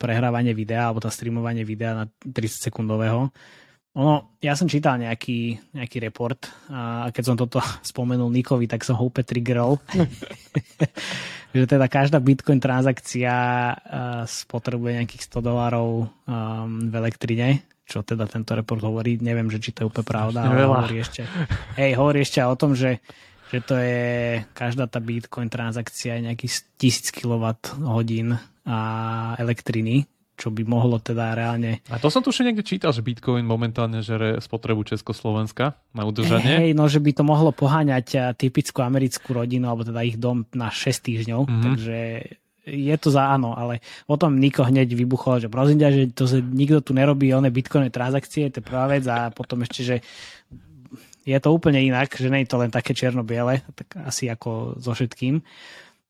prehrávanie 0.00 0.56
videa 0.56 0.88
alebo 0.88 1.04
tá 1.04 1.12
streamovanie 1.12 1.68
videa 1.68 1.92
na 1.92 2.04
30 2.24 2.72
sekundového. 2.72 3.28
Ono, 3.92 4.40
ja 4.40 4.56
som 4.56 4.64
čítal 4.64 4.96
nejaký, 4.96 5.72
nejaký 5.76 6.00
report 6.00 6.48
a 6.72 7.12
keď 7.12 7.24
som 7.28 7.36
toto 7.36 7.60
spomenul 7.90 8.32
Nikovi, 8.32 8.64
tak 8.64 8.88
som 8.88 8.96
ho 8.96 9.04
úplne 9.12 9.28
triggerol. 9.28 9.76
že 11.52 11.68
teda 11.68 11.84
každá 11.92 12.16
bitcoin 12.16 12.56
transakcia 12.56 13.34
spotrebuje 14.24 15.04
nejakých 15.04 15.22
100 15.28 15.44
dolárov 15.44 16.08
um, 16.08 16.88
v 16.88 16.94
elektrine, 16.96 17.68
čo 17.84 18.00
teda 18.00 18.24
tento 18.24 18.56
report 18.56 18.80
hovorí. 18.80 19.20
Neviem, 19.20 19.52
že 19.52 19.60
či 19.60 19.76
to 19.76 19.84
je 19.84 19.88
úplne 19.92 20.08
pravda, 20.08 20.48
ale 20.48 20.64
hovorí 20.64 21.04
ešte, 21.04 21.28
hej, 21.76 21.92
hovorí 22.00 22.24
ešte 22.24 22.40
o 22.40 22.56
tom, 22.56 22.72
že, 22.72 23.04
že 23.52 23.60
to 23.60 23.76
je 23.76 24.40
každá 24.56 24.88
tá 24.88 24.96
bitcoin 25.04 25.52
transakcia 25.52 26.16
je 26.16 26.32
nejakých 26.32 26.52
1000 26.80 27.20
kWh 27.20 27.52
elektriny, 29.36 30.08
čo 30.42 30.50
by 30.50 30.66
mohlo 30.66 30.98
teda 30.98 31.38
reálne... 31.38 31.78
A 31.86 32.02
to 32.02 32.10
som 32.10 32.18
tu 32.18 32.34
už 32.34 32.42
niekde 32.42 32.66
čítal, 32.66 32.90
že 32.90 32.98
Bitcoin 32.98 33.46
momentálne 33.46 34.02
žere 34.02 34.42
spotrebu 34.42 34.82
Československa 34.82 35.78
na 35.94 36.02
udržanie. 36.02 36.66
Hej, 36.66 36.70
no 36.74 36.90
že 36.90 36.98
by 36.98 37.14
to 37.14 37.22
mohlo 37.22 37.54
poháňať 37.54 38.06
eh, 38.18 38.20
typickú 38.34 38.82
americkú 38.82 39.38
rodinu, 39.38 39.70
alebo 39.70 39.86
teda 39.86 40.02
ich 40.02 40.18
dom 40.18 40.42
na 40.50 40.74
6 40.74 41.06
týždňov, 41.06 41.40
mm-hmm. 41.46 41.62
takže 41.62 41.98
je 42.62 42.96
to 42.98 43.10
za 43.10 43.30
áno, 43.30 43.54
ale 43.58 43.82
potom 44.06 44.38
Niko 44.38 44.62
hneď 44.62 44.94
vybuchol, 44.94 45.42
že 45.42 45.50
prosím 45.50 45.82
ťa, 45.82 45.88
že 45.90 46.02
to 46.14 46.30
sa, 46.30 46.38
nikto 46.38 46.78
tu 46.82 46.94
nerobí 46.94 47.30
one 47.34 47.50
bitcoinové 47.50 47.90
transakcie, 47.90 48.50
to 48.50 48.62
je 48.62 48.66
prvá 48.66 48.86
vec 48.86 49.02
a 49.10 49.34
potom 49.34 49.66
ešte, 49.66 49.82
že 49.82 49.96
je 51.26 51.38
to 51.38 51.54
úplne 51.54 51.78
inak, 51.82 52.14
že 52.14 52.30
nie 52.30 52.46
je 52.46 52.50
to 52.50 52.62
len 52.62 52.70
také 52.70 52.94
čierno-biele, 52.94 53.62
tak 53.74 53.98
asi 54.06 54.30
ako 54.30 54.78
so 54.78 54.94
všetkým 54.94 55.42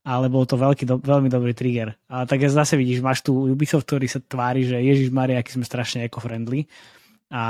ale 0.03 0.26
bol 0.26 0.42
to 0.42 0.59
veľký, 0.59 0.82
do, 0.82 0.98
veľmi 0.98 1.30
dobrý 1.30 1.55
trigger. 1.55 1.94
A 2.11 2.26
tak 2.26 2.42
zase 2.42 2.74
vidíš, 2.74 2.98
máš 3.03 3.22
tu 3.22 3.46
Ubisoft, 3.46 3.86
ktorý 3.86 4.11
sa 4.11 4.18
tvári, 4.18 4.66
že 4.66 4.82
Ježiš 4.82 5.14
Maria, 5.14 5.38
aký 5.38 5.55
sme 5.55 5.66
strašne 5.66 6.03
eco-friendly. 6.03 6.66
A, 7.32 7.42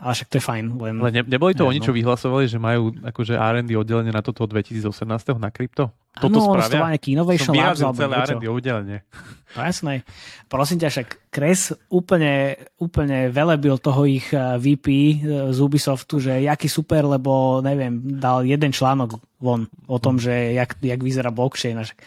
ale 0.00 0.12
však 0.16 0.32
to 0.32 0.38
je 0.40 0.44
fajn. 0.48 0.64
Len, 0.80 0.94
ale 0.96 1.12
ne, 1.12 1.22
neboli 1.28 1.52
to 1.52 1.68
ja, 1.68 1.68
oni, 1.68 1.84
čo 1.84 1.92
no. 1.92 1.98
vyhlasovali, 2.00 2.48
že 2.48 2.56
majú 2.56 2.88
akože 3.04 3.36
R&D 3.36 3.68
oddelenie 3.76 4.08
na 4.08 4.24
toto 4.24 4.48
od 4.48 4.50
2018 4.54 4.88
na 5.36 5.52
krypto? 5.52 5.92
Toto 6.16 6.40
ano, 6.40 6.56
spravia? 6.56 6.80
Ano, 6.80 6.92
nejaký 6.96 7.08
Innovation 7.12 7.52
Som 7.52 7.60
Labs. 7.60 7.80
Som 7.84 7.92
celé 7.92 8.16
R&D 8.16 8.48
oddelenie. 8.48 9.04
No 9.52 9.60
jasné. 9.60 10.08
Prosím 10.48 10.80
ťa, 10.80 10.88
však 10.88 11.08
Kres 11.28 11.76
úplne, 11.92 12.56
úplne 12.80 13.28
velebil 13.28 13.76
toho 13.76 14.08
ich 14.08 14.24
eh, 14.32 14.56
VP 14.56 14.86
eh, 14.88 15.12
z 15.52 15.58
Ubisoftu, 15.60 16.16
že 16.16 16.40
jaký 16.40 16.72
super, 16.72 17.04
lebo 17.04 17.60
neviem, 17.60 18.16
dal 18.16 18.40
jeden 18.48 18.72
článok 18.72 19.20
von 19.40 19.68
o 19.86 19.98
tom, 19.98 20.16
že 20.20 20.56
jak, 20.56 20.76
jak 20.82 21.00
vyzerá 21.02 21.30
blockchain. 21.30 21.78
Však 21.82 22.00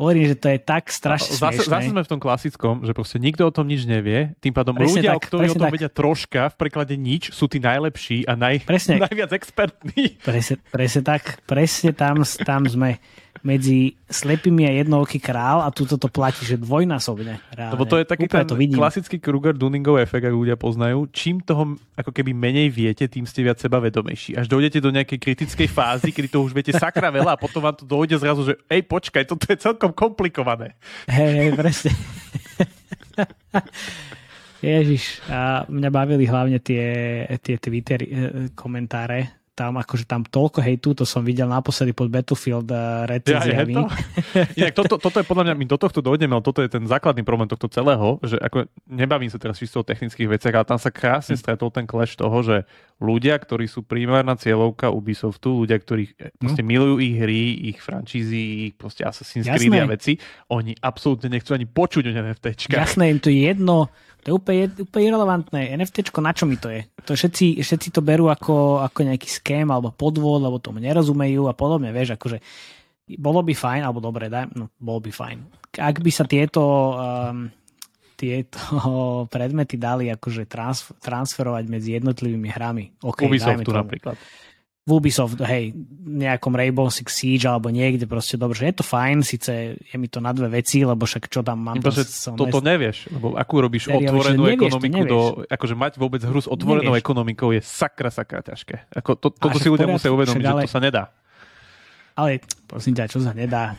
Hovorím, 0.00 0.32
že 0.32 0.36
to 0.40 0.48
je 0.48 0.56
tak 0.56 0.88
strašne 0.88 1.36
zase, 1.36 1.60
smiešné. 1.60 1.76
Zase 1.76 1.92
sme 1.92 2.00
v 2.00 2.08
tom 2.08 2.20
klasickom, 2.24 2.88
že 2.88 2.96
proste 2.96 3.20
nikto 3.20 3.44
o 3.44 3.52
tom 3.52 3.68
nič 3.68 3.84
nevie, 3.84 4.32
tým 4.40 4.56
pádom 4.56 4.72
presne 4.72 5.04
ľudia, 5.04 5.12
tak, 5.12 5.28
ktorí 5.28 5.46
o 5.52 5.56
tom 5.60 5.68
tak. 5.68 5.74
vedia 5.76 5.90
troška, 5.92 6.42
v 6.48 6.56
preklade 6.56 6.96
nič, 6.96 7.36
sú 7.36 7.52
tí 7.52 7.60
najlepší 7.60 8.24
a 8.24 8.32
naj, 8.32 8.64
presne. 8.64 8.96
najviac 9.04 9.36
expertní. 9.36 10.16
Presne, 10.24 10.56
presne 10.72 11.00
tak, 11.04 11.44
presne 11.44 11.92
tam, 11.92 12.24
tam 12.24 12.64
sme 12.64 12.96
medzi 13.40 13.96
slepými 14.04 14.68
a 14.68 14.72
jednooký 14.84 15.16
král 15.16 15.64
a 15.64 15.72
tuto 15.72 15.96
to 15.96 16.12
platí, 16.12 16.44
že 16.44 16.60
dvojnásobne. 16.60 17.40
Reálne. 17.56 17.72
Lebo 17.72 17.88
to 17.88 17.96
je 17.96 18.04
taký 18.04 18.28
ten 18.28 18.44
to 18.44 18.52
klasický 18.52 19.16
Kruger-Duningov 19.16 19.96
efekt, 19.96 20.28
ak 20.28 20.36
ľudia 20.36 20.60
poznajú. 20.60 21.08
Čím 21.08 21.40
toho 21.40 21.80
ako 21.96 22.12
keby 22.12 22.36
menej 22.36 22.68
viete, 22.68 23.08
tým 23.08 23.24
ste 23.24 23.40
viac 23.40 23.56
seba 23.56 23.80
vedomejší. 23.80 24.36
Až 24.36 24.44
dojdete 24.44 24.84
do 24.84 24.92
nejakej 24.92 25.16
kritickej 25.16 25.68
fázy, 25.72 26.12
kedy 26.12 26.28
to 26.28 26.44
už 26.44 26.52
viete 26.52 26.76
sakra 26.76 27.08
veľa 27.08 27.36
a 27.36 27.40
potom 27.40 27.64
vám 27.64 27.76
to 27.80 27.88
dojde 27.88 28.20
zrazu, 28.20 28.44
že 28.44 28.54
ej, 28.68 28.84
počkaj, 28.84 29.24
toto 29.24 29.48
je 29.48 29.56
celkom 29.56 29.96
komplikované. 29.96 30.76
Hej, 31.08 31.32
hej, 31.32 31.50
presne. 31.56 31.90
Ježiš, 34.60 35.24
a 35.32 35.64
mňa 35.64 35.88
bavili 35.88 36.28
hlavne 36.28 36.60
tie, 36.60 37.24
tie 37.40 37.56
Twitter 37.56 38.04
eh, 38.04 38.08
komentáre 38.52 39.39
tam, 39.60 39.76
akože 39.76 40.08
tam 40.08 40.24
toľko 40.24 40.64
hejtu, 40.64 40.96
to 40.96 41.04
som 41.04 41.20
videl 41.20 41.44
naposledy 41.44 41.92
pod 41.92 42.08
Battlefield 42.08 42.72
uh, 42.72 43.04
recenziami. 43.04 43.76
Ja, 44.56 44.72
to? 44.72 44.80
Toto, 44.80 44.96
toto 44.96 45.20
je 45.20 45.26
podľa 45.28 45.52
mňa, 45.52 45.54
my 45.60 45.66
do 45.68 45.76
tohto 45.76 46.00
dojdeme, 46.00 46.32
ale 46.32 46.40
toto 46.40 46.64
je 46.64 46.72
ten 46.72 46.80
základný 46.88 47.20
problém 47.20 47.44
tohto 47.44 47.68
celého, 47.68 48.16
že 48.24 48.40
ako 48.40 48.64
nebavím 48.88 49.28
sa 49.28 49.36
teraz 49.36 49.60
čisto 49.60 49.84
o 49.84 49.84
technických 49.84 50.40
veciach, 50.40 50.56
ale 50.56 50.64
tam 50.64 50.80
sa 50.80 50.88
krásne 50.88 51.36
hm. 51.36 51.40
stretol 51.44 51.68
ten 51.68 51.84
clash 51.84 52.16
toho, 52.16 52.40
že 52.40 52.64
ľudia, 52.96 53.36
ktorí 53.36 53.68
sú 53.68 53.84
primárna 53.84 54.40
cieľovka 54.40 54.88
Ubisoftu, 54.88 55.68
ľudia, 55.68 55.76
ktorí 55.76 56.16
eh, 56.16 56.32
proste 56.40 56.64
hm. 56.64 56.68
milujú 56.72 56.94
ich 57.04 57.16
hry, 57.20 57.42
ich 57.76 57.78
franchízy, 57.84 58.72
ich 58.72 58.74
proste 58.80 59.04
Assassin's 59.04 59.44
Creed 59.44 59.76
a 59.76 59.84
veci, 59.84 60.16
oni 60.48 60.72
absolútne 60.80 61.28
nechcú 61.28 61.52
ani 61.52 61.68
počuť 61.68 62.08
o 62.08 62.12
NFTčkách. 62.16 62.80
Jasné, 62.80 63.12
im 63.12 63.20
to 63.20 63.28
je 63.28 63.52
jedno, 63.52 63.92
to 64.20 64.26
je 64.28 64.34
úplne, 64.36 64.64
úplne 64.76 65.04
irrelevantné. 65.08 65.72
NFT, 65.80 66.12
na 66.20 66.32
čo 66.36 66.44
mi 66.44 66.60
to 66.60 66.68
je? 66.68 66.84
To 67.08 67.16
všetci, 67.16 67.64
všetci 67.64 67.88
to 67.88 68.04
berú 68.04 68.28
ako, 68.28 68.84
ako 68.84 68.98
nejaký 69.08 69.28
ském 69.28 69.64
alebo 69.68 69.92
podvod, 69.92 70.44
lebo 70.44 70.60
tomu 70.60 70.78
nerozumejú 70.84 71.48
a 71.48 71.56
podobne, 71.56 71.88
vieš, 71.90 72.20
akože 72.20 72.38
bolo 73.18 73.42
by 73.42 73.54
fajn, 73.56 73.82
alebo 73.82 73.98
dobre, 73.98 74.30
daj, 74.30 74.54
no, 74.54 74.70
bolo 74.78 75.02
by 75.02 75.10
fajn. 75.10 75.38
Ak 75.82 75.98
by 75.98 76.10
sa 76.14 76.28
tieto 76.28 76.62
um, 76.94 77.50
tieto 78.20 78.60
predmety 79.34 79.80
dali 79.80 80.12
akože 80.12 80.44
transfer, 80.44 80.92
transferovať 81.00 81.64
medzi 81.72 81.96
jednotlivými 81.96 82.48
hrami. 82.52 82.84
Okay, 83.00 83.24
Ubisoftu 83.24 83.72
napríklad 83.72 84.20
v 84.80 84.90
Ubisoft, 84.96 85.36
hej, 85.44 85.76
nejakom 86.08 86.56
Rainbow 86.56 86.88
Six 86.88 87.12
Siege 87.12 87.44
alebo 87.44 87.68
niekde 87.68 88.08
proste 88.08 88.40
dobre, 88.40 88.56
že 88.56 88.72
je 88.72 88.74
to 88.80 88.84
fajn, 88.84 89.20
síce 89.20 89.76
je 89.76 89.96
mi 90.00 90.08
to 90.08 90.24
na 90.24 90.32
dve 90.32 90.48
veci, 90.48 90.80
lebo 90.80 91.04
však 91.04 91.28
čo 91.28 91.44
tam 91.44 91.68
mám. 91.68 91.76
Iba, 91.76 91.92
že 91.92 92.08
toto 92.32 92.64
nevieš, 92.64 93.12
lebo 93.12 93.36
akú 93.36 93.60
robíš 93.60 93.92
Serio, 93.92 94.08
otvorenú 94.08 94.48
nevieš, 94.48 94.72
ekonomiku 94.72 95.02
do, 95.04 95.20
akože 95.52 95.74
mať 95.76 95.92
vôbec 96.00 96.24
hru 96.24 96.40
s 96.40 96.48
otvorenou 96.48 96.96
nevieš. 96.96 97.04
ekonomikou 97.04 97.52
je 97.52 97.60
sakra, 97.60 98.08
sakra 98.08 98.40
ťažké. 98.40 98.88
Ako, 98.96 99.20
to, 99.20 99.28
toto 99.28 99.60
si 99.60 99.68
ľudia 99.68 99.84
musia 99.84 100.08
uvedomiť, 100.08 100.44
ale, 100.48 100.64
že 100.64 100.72
to 100.72 100.72
sa 100.72 100.80
nedá. 100.80 101.02
Ale 102.16 102.40
prosím 102.64 102.96
ťa, 102.96 103.04
čo 103.12 103.20
sa 103.20 103.36
nedá? 103.36 103.76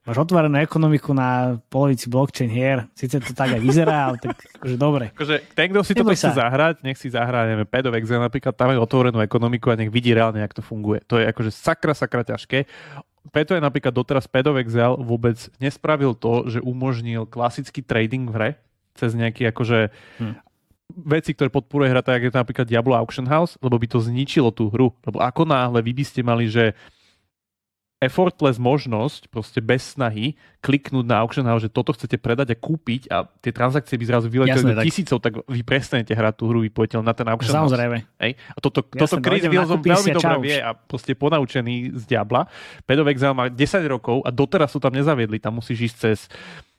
Máš 0.00 0.16
otvorenú 0.26 0.56
ekonomiku 0.56 1.12
na 1.12 1.60
polovici 1.68 2.08
blockchain 2.08 2.48
hier. 2.48 2.88
Sice 2.96 3.20
to 3.20 3.36
tak 3.36 3.52
aj 3.54 3.60
vyzerá, 3.60 4.10
ale 4.10 4.16
tak 4.16 4.38
akože 4.58 4.76
dobre. 4.80 5.04
Akože 5.12 5.44
ten, 5.52 5.68
kto 5.70 5.80
si 5.84 5.92
to 5.92 6.02
chce 6.08 6.32
zahrať, 6.34 6.80
nech 6.80 6.96
si 6.96 7.12
zahrá, 7.12 7.44
neviem, 7.44 7.68
Pad 7.68 7.90
of 7.90 7.96
Exile 7.98 8.22
napríklad, 8.22 8.56
tam 8.56 8.72
je 8.72 8.80
otvorenú 8.80 9.20
ekonomiku 9.20 9.70
a 9.70 9.78
nech 9.78 9.92
vidí 9.92 10.16
reálne, 10.16 10.40
jak 10.40 10.56
to 10.56 10.62
funguje. 10.64 11.04
To 11.10 11.20
je 11.20 11.28
akože 11.28 11.52
sakra, 11.52 11.92
sakra 11.92 12.24
ťažké. 12.24 12.64
Preto 13.28 13.52
je 13.52 13.60
napríklad 13.60 13.92
doteraz 13.92 14.24
Pad 14.24 14.48
of 14.48 14.58
Exile 14.58 14.96
vôbec 14.96 15.36
nespravil 15.60 16.16
to, 16.16 16.48
že 16.48 16.64
umožnil 16.64 17.28
klasický 17.28 17.84
trading 17.84 18.30
v 18.30 18.34
hre 18.34 18.50
cez 18.96 19.12
nejaký 19.14 19.52
akože 19.52 19.92
hm 20.18 20.50
veci, 20.94 21.34
ktoré 21.34 21.50
podporuje 21.50 21.90
hra, 21.90 22.02
tak 22.02 22.22
je 22.22 22.32
to 22.32 22.40
napríklad 22.40 22.66
Diablo 22.66 22.98
Auction 22.98 23.26
House, 23.30 23.54
lebo 23.62 23.78
by 23.78 23.86
to 23.86 24.02
zničilo 24.02 24.50
tú 24.50 24.68
hru. 24.70 24.90
Lebo 25.06 25.22
ako 25.22 25.46
náhle 25.46 25.80
vy 25.82 25.92
by 25.94 26.04
ste 26.06 26.20
mali, 26.26 26.50
že 26.50 26.74
effortless 28.00 28.56
možnosť, 28.56 29.28
proste 29.28 29.60
bez 29.60 29.92
snahy, 29.92 30.32
kliknúť 30.64 31.04
na 31.04 31.20
auction 31.20 31.44
house, 31.44 31.60
že 31.60 31.68
toto 31.68 31.92
chcete 31.92 32.16
predať 32.16 32.52
a 32.52 32.56
kúpiť 32.56 33.12
a 33.12 33.28
tie 33.44 33.52
transakcie 33.52 34.00
by 34.00 34.04
zrazu 34.08 34.26
vyleteli 34.32 34.72
do 34.72 34.80
tisícov, 34.80 35.20
tak 35.20 35.44
vy 35.44 35.60
prestanete 35.60 36.16
hrať 36.16 36.34
tú 36.40 36.48
hru, 36.48 36.64
vy 36.64 36.72
pôjdete 36.72 36.96
na 37.04 37.12
ten 37.12 37.28
auction 37.28 37.52
Samozrejme. 37.52 38.00
house. 38.00 38.24
Hej? 38.24 38.32
A 38.56 38.58
toto, 38.58 38.80
Jasné, 38.88 39.00
toto 39.04 39.16
Chris 39.20 39.44
Wilson 39.44 39.80
veľmi 39.84 40.10
dobre 40.16 40.36
vie 40.48 40.58
a 40.64 40.72
proste 40.72 41.12
ponaučený 41.12 41.92
z 42.00 42.02
Diabla. 42.08 42.48
Pedov 42.88 43.12
Exile 43.12 43.36
má 43.36 43.52
10 43.52 43.60
rokov 43.84 44.24
a 44.24 44.32
doteraz 44.32 44.72
to 44.72 44.80
tam 44.80 44.96
nezaviedli. 44.96 45.36
Tam 45.36 45.60
musíš 45.60 45.92
ísť 45.92 45.96
cez 46.00 46.18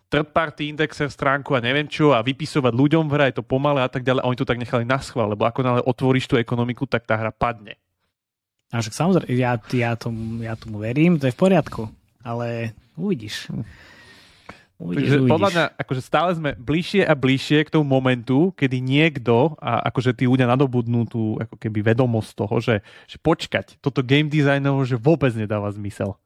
third 0.10 0.34
party 0.34 0.74
indexer 0.74 1.08
stránku 1.08 1.56
a 1.56 1.64
neviem 1.64 1.86
čo 1.86 2.12
a 2.12 2.20
vypisovať 2.20 2.74
ľuďom 2.76 3.08
v 3.08 3.14
hre, 3.16 3.26
je 3.32 3.40
to 3.40 3.46
pomalé 3.48 3.86
a 3.86 3.90
tak 3.94 4.02
ďalej. 4.02 4.26
A 4.26 4.28
oni 4.28 4.38
to 4.42 4.50
tak 4.50 4.60
nechali 4.60 4.84
na 4.84 4.98
schvál, 5.00 5.32
lebo 5.32 5.46
ako 5.46 5.62
náhle 5.64 5.82
otvoríš 5.86 6.28
tú 6.28 6.36
ekonomiku, 6.36 6.90
tak 6.90 7.06
tá 7.06 7.16
hra 7.16 7.30
padne. 7.30 7.80
A 8.72 8.80
však 8.80 8.96
samozrejme, 8.96 9.28
ja, 9.36 9.60
ja, 9.76 9.92
tomu, 10.00 10.40
ja 10.40 10.56
tomu 10.56 10.80
verím, 10.80 11.20
to 11.20 11.28
je 11.28 11.36
v 11.36 11.40
poriadku. 11.40 11.92
ale 12.24 12.72
uvidíš. 12.96 13.52
Uvidíš, 14.82 15.14
Takže 15.14 15.18
uvidíš. 15.22 15.34
podľa 15.38 15.50
mňa 15.54 15.66
akože 15.78 16.02
stále 16.02 16.30
sme 16.34 16.50
bližšie 16.58 17.02
a 17.06 17.14
bližšie 17.14 17.60
k 17.68 17.74
tomu 17.74 17.86
momentu, 17.86 18.50
kedy 18.58 18.82
niekto 18.82 19.54
a 19.62 19.86
akože 19.92 20.18
tí 20.18 20.26
ľudia 20.26 20.50
nadobudnú 20.50 21.06
tú 21.06 21.38
ako 21.38 21.56
keby 21.60 21.94
vedomosť 21.94 22.32
toho, 22.34 22.56
že, 22.58 22.76
že 23.06 23.18
počkať, 23.22 23.78
toto 23.78 24.02
game 24.02 24.32
designovo, 24.32 24.82
že 24.82 24.98
vôbec 24.98 25.36
nedáva 25.38 25.70
zmysel. 25.70 26.18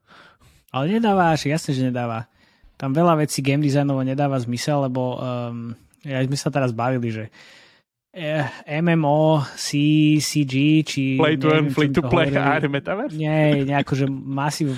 Ale 0.72 0.88
nedáva, 0.88 1.36
až 1.36 1.52
jasne, 1.52 1.76
že 1.76 1.84
nedáva. 1.84 2.30
Tam 2.76 2.92
veľa 2.92 3.20
vecí 3.24 3.44
game 3.44 3.64
designovo 3.64 4.00
nedáva 4.04 4.40
zmysel, 4.40 4.88
lebo 4.88 5.16
um, 5.16 5.72
ja 6.04 6.20
sme 6.22 6.36
sa 6.36 6.48
teraz 6.52 6.70
bavili, 6.72 7.08
že 7.10 7.24
eh, 7.28 7.65
MMO, 8.64 9.44
C, 9.60 9.68
CG, 10.24 10.54
či... 10.88 11.20
Play 11.20 11.36
to 11.36 11.52
earn, 11.52 11.68
free 11.68 11.92
to 11.92 12.00
play 12.00 12.32
a 12.32 12.56
metaverse? 12.64 13.12
Nie, 13.12 13.60
nejako, 13.68 13.92
že 13.92 14.06
massive, 14.08 14.72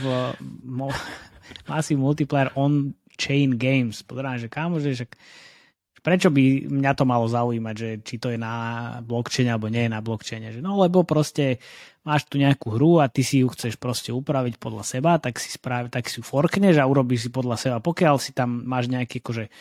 mo, 0.67 0.91
massive 1.71 2.03
multiplayer 2.03 2.51
on 2.59 2.99
chain 3.15 3.55
games. 3.55 4.03
Pozerám, 4.03 4.43
že 4.43 4.51
kámo, 4.51 4.83
že, 4.83 4.95
že 4.95 5.07
prečo 6.01 6.29
by 6.33 6.69
mňa 6.69 6.93
to 6.95 7.05
malo 7.05 7.27
zaujímať, 7.27 7.75
že 7.75 7.89
či 8.03 8.17
to 8.17 8.33
je 8.33 8.39
na 8.39 8.55
blockchaine 9.05 9.55
alebo 9.55 9.71
nie 9.71 9.87
je 9.87 9.95
na 9.95 10.01
blockchaine. 10.01 10.49
Že 10.55 10.61
no 10.63 10.79
lebo 10.81 11.03
proste 11.03 11.59
máš 12.07 12.25
tu 12.25 12.41
nejakú 12.41 12.73
hru 12.73 13.05
a 13.05 13.13
ty 13.13 13.21
si 13.21 13.45
ju 13.45 13.53
chceš 13.53 13.77
proste 13.77 14.17
upraviť 14.17 14.57
podľa 14.57 14.85
seba, 14.87 15.21
tak 15.21 15.37
si, 15.37 15.53
spravi, 15.53 15.93
tak 15.93 16.09
si 16.09 16.19
ju 16.19 16.25
forkneš 16.25 16.81
a 16.81 16.89
urobíš 16.89 17.29
si 17.29 17.31
podľa 17.31 17.57
seba. 17.61 17.77
Pokiaľ 17.85 18.17
si 18.17 18.33
tam 18.33 18.65
máš 18.65 18.89
nejaký 18.89 19.21
akože 19.21 19.53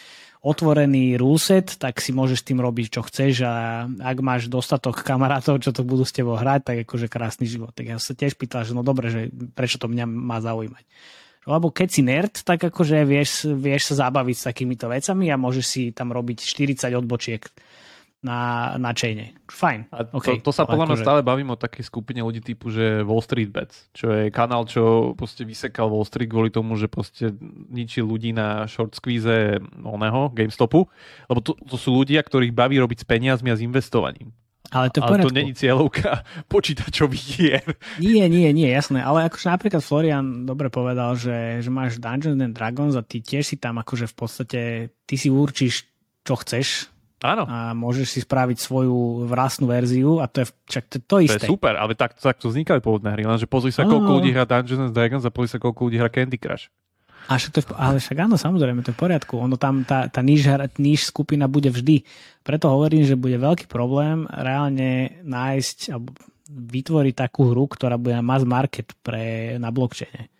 otvorený 0.47 1.19
ruleset, 1.19 1.75
tak 1.75 1.99
si 1.99 2.15
môžeš 2.15 2.45
tým 2.47 2.63
robiť, 2.63 2.87
čo 2.93 3.01
chceš 3.03 3.43
a 3.43 3.83
ak 3.89 4.17
máš 4.23 4.47
dostatok 4.47 5.03
kamarátov, 5.03 5.59
čo 5.59 5.75
to 5.75 5.83
budú 5.83 6.07
s 6.07 6.15
tebou 6.15 6.39
hrať, 6.39 6.61
tak 6.63 6.77
akože 6.87 7.11
krásny 7.11 7.49
život. 7.49 7.75
Tak 7.75 7.85
ja 7.89 7.97
sa 7.99 8.15
tiež 8.15 8.39
pýtal, 8.39 8.63
že 8.63 8.71
no 8.71 8.85
dobre, 8.85 9.11
že 9.11 9.21
prečo 9.51 9.81
to 9.81 9.91
mňa 9.91 10.05
má 10.07 10.39
zaujímať. 10.39 10.85
Lebo 11.47 11.71
keď 11.71 11.87
si 11.87 12.01
nerd, 12.03 12.43
tak 12.43 12.67
akože 12.67 13.07
vieš, 13.07 13.47
vieš 13.55 13.95
sa 13.95 14.07
zabaviť 14.07 14.35
s 14.35 14.47
takýmito 14.51 14.91
vecami 14.91 15.31
a 15.31 15.39
môžeš 15.39 15.65
si 15.65 15.81
tam 15.95 16.11
robiť 16.11 16.43
40 16.43 16.91
odbočiek 16.99 17.47
na, 18.19 18.73
na 18.75 18.91
chaine. 18.91 19.37
Fajn. 19.47 19.87
A 19.93 20.03
okay. 20.11 20.43
to, 20.43 20.49
to 20.49 20.51
sa 20.51 20.67
podľa 20.67 20.91
mňa 20.91 20.95
akože... 20.99 21.05
stále 21.05 21.21
bavím 21.23 21.53
o 21.53 21.57
takej 21.57 21.87
skupine 21.87 22.19
ľudí 22.19 22.43
typu, 22.43 22.67
že 22.67 23.05
Wall 23.07 23.23
Street 23.23 23.53
Bets, 23.53 23.93
čo 23.95 24.11
je 24.11 24.33
kanál, 24.33 24.67
čo 24.67 25.15
proste 25.15 25.47
vysekal 25.47 25.87
Wall 25.87 26.03
Street 26.03 26.27
kvôli 26.27 26.51
tomu, 26.51 26.75
že 26.75 26.91
proste 26.91 27.31
ničí 27.71 28.03
ľudí 28.03 28.35
na 28.35 28.67
short 28.67 28.97
squeeze 28.97 29.61
oného 29.85 30.33
GameStopu, 30.33 30.89
lebo 31.31 31.39
to, 31.39 31.55
to 31.63 31.79
sú 31.79 31.93
ľudia, 31.93 32.19
ktorých 32.25 32.51
baví 32.51 32.81
robiť 32.81 33.05
s 33.05 33.07
peniazmi 33.07 33.53
a 33.53 33.57
s 33.57 33.63
investovaním. 33.63 34.33
Ale 34.71 34.91
to, 34.91 34.99
ale 34.99 35.23
to 35.23 35.31
není 35.31 35.55
cieľovka 35.55 36.23
počítačových 36.53 37.25
hier. 37.39 37.65
Nie, 38.03 38.27
nie, 38.27 38.51
nie, 38.51 38.67
jasné. 38.67 38.99
Ale 38.99 39.27
akože 39.31 39.47
napríklad 39.47 39.79
Florian 39.79 40.43
dobre 40.43 40.67
povedal, 40.67 41.15
že, 41.15 41.63
že 41.63 41.69
máš 41.71 41.99
Dungeons 42.03 42.39
and 42.39 42.55
Dragons 42.55 42.95
a 42.99 43.03
ty 43.03 43.23
tiež 43.23 43.47
si 43.47 43.55
tam 43.55 43.79
akože 43.79 44.11
v 44.11 44.15
podstate, 44.15 44.61
ty 45.07 45.15
si 45.15 45.31
určíš, 45.31 45.87
čo 46.27 46.35
chceš. 46.35 46.91
Áno. 47.25 47.49
A 47.49 47.73
môžeš 47.73 48.07
si 48.13 48.19
spraviť 48.21 48.61
svoju 48.61 49.25
vlastnú 49.25 49.65
verziu 49.65 50.21
a 50.21 50.29
to 50.29 50.45
je 50.45 50.53
však 50.69 50.83
to, 50.85 50.97
to 51.01 51.15
isté. 51.25 51.41
To 51.41 51.49
je 51.49 51.53
super, 51.57 51.73
ale 51.73 51.97
tak, 51.97 52.13
tak 52.13 52.37
to 52.37 52.53
vznikali 52.53 52.77
pôvodné 52.77 53.09
hry, 53.17 53.25
lenže 53.25 53.49
pozri 53.49 53.73
sa, 53.73 53.89
koľko 53.89 54.21
ľudí 54.21 54.29
hrá 54.37 54.45
Dungeons 54.45 54.91
and 54.91 54.93
Dragons 54.93 55.25
a 55.25 55.33
pozri 55.33 55.49
sa, 55.49 55.57
koľko 55.57 55.89
ľudí 55.89 55.97
hrá 55.97 56.13
Candy 56.13 56.37
Crush. 56.37 56.69
A 57.27 57.35
však 57.35 57.51
to 57.51 57.59
je, 57.59 57.65
ale 57.75 57.99
však 57.99 58.17
áno, 58.23 58.39
samozrejme, 58.39 58.87
to 58.87 58.91
je 58.91 58.97
v 58.97 59.03
poriadku. 59.03 59.35
Ono 59.35 59.59
tam, 59.59 59.83
tá, 59.83 60.07
tá 60.07 60.23
níž, 60.23 60.47
níž 60.79 61.11
skupina 61.11 61.51
bude 61.51 61.67
vždy. 61.67 62.07
Preto 62.47 62.71
hovorím, 62.71 63.03
že 63.03 63.19
bude 63.19 63.35
veľký 63.35 63.67
problém 63.67 64.23
reálne 64.31 65.19
nájsť 65.27 65.77
alebo 65.91 66.15
vytvoriť 66.47 67.13
takú 67.19 67.51
hru, 67.51 67.67
ktorá 67.67 67.99
bude 67.99 68.15
na 68.15 68.23
mass 68.23 68.47
market 68.47 68.95
pre, 69.03 69.59
na 69.59 69.67
blockchaine. 69.75 70.31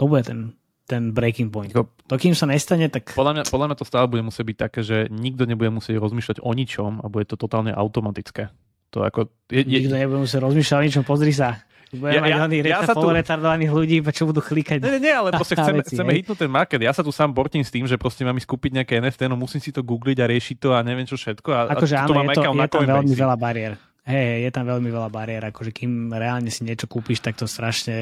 To 0.00 0.08
bude 0.08 0.24
ten, 0.24 0.56
ten 0.88 1.12
breaking 1.12 1.52
point. 1.52 1.68
To 1.72 2.14
kým 2.16 2.32
sa 2.32 2.48
nestane, 2.48 2.88
tak... 2.88 3.12
Podľa 3.12 3.32
mňa, 3.36 3.44
podľa 3.52 3.66
mňa 3.68 3.76
to 3.76 3.84
stále 3.84 4.08
bude 4.08 4.24
musieť 4.24 4.44
byť 4.48 4.56
také, 4.56 4.80
že 4.80 4.96
nikto 5.12 5.44
nebude 5.44 5.68
musieť 5.68 6.00
rozmýšľať 6.00 6.40
o 6.40 6.50
ničom 6.56 7.04
a 7.04 7.06
bude 7.12 7.28
to 7.28 7.36
totálne 7.36 7.72
automatické. 7.72 8.48
To 8.96 9.04
ako, 9.04 9.28
je, 9.52 9.64
je... 9.68 9.84
Nikto 9.84 9.96
nebude 10.00 10.24
musieť 10.24 10.40
rozmýšľať 10.40 10.76
o 10.80 10.84
ničom, 10.88 11.04
pozri 11.04 11.32
sa. 11.36 11.60
Budeme 11.92 12.24
ja, 12.24 12.48
mať 12.48 12.64
ja, 12.64 12.80
ja 12.80 12.88
sa 12.88 12.96
tu... 12.96 13.04
retardovaných 13.04 13.68
ľudí, 13.68 13.96
čo 14.16 14.24
budú 14.24 14.40
klikať. 14.40 14.80
Nie, 14.80 14.96
nie, 14.96 15.12
ale 15.12 15.28
proste 15.28 15.52
chceme, 15.52 15.84
veci, 15.84 15.92
chceme 15.92 16.16
hitnúť 16.16 16.38
ten 16.40 16.48
market. 16.48 16.80
Ja 16.80 16.96
sa 16.96 17.04
tu 17.04 17.12
sám 17.12 17.36
bortím 17.36 17.60
s 17.60 17.68
tým, 17.68 17.84
že 17.84 18.00
proste 18.00 18.24
mám 18.24 18.40
skúpiť 18.40 18.80
nejaké 18.80 18.96
NFT, 18.96 19.28
no 19.28 19.36
musím 19.36 19.60
si 19.60 19.76
to 19.76 19.84
googliť 19.84 20.24
a 20.24 20.26
riešiť 20.32 20.56
to 20.56 20.68
a 20.72 20.80
neviem 20.80 21.04
čo 21.04 21.20
všetko. 21.20 21.52
A, 21.52 21.60
akože 21.76 21.94
a 22.00 22.08
áno, 22.08 22.24
je, 22.24 22.32
to, 22.32 22.42
je 22.48 22.68
tam 22.72 22.88
veľmi 22.88 23.12
veľa 23.12 23.36
bariér. 23.36 23.91
Hej, 24.02 24.42
je 24.42 24.50
tam 24.50 24.66
veľmi 24.66 24.90
veľa 24.90 25.14
bariér, 25.14 25.54
akože 25.54 25.70
kým 25.70 26.10
reálne 26.10 26.50
si 26.50 26.66
niečo 26.66 26.90
kúpiš, 26.90 27.22
tak 27.22 27.38
to 27.38 27.46
strašne, 27.46 27.94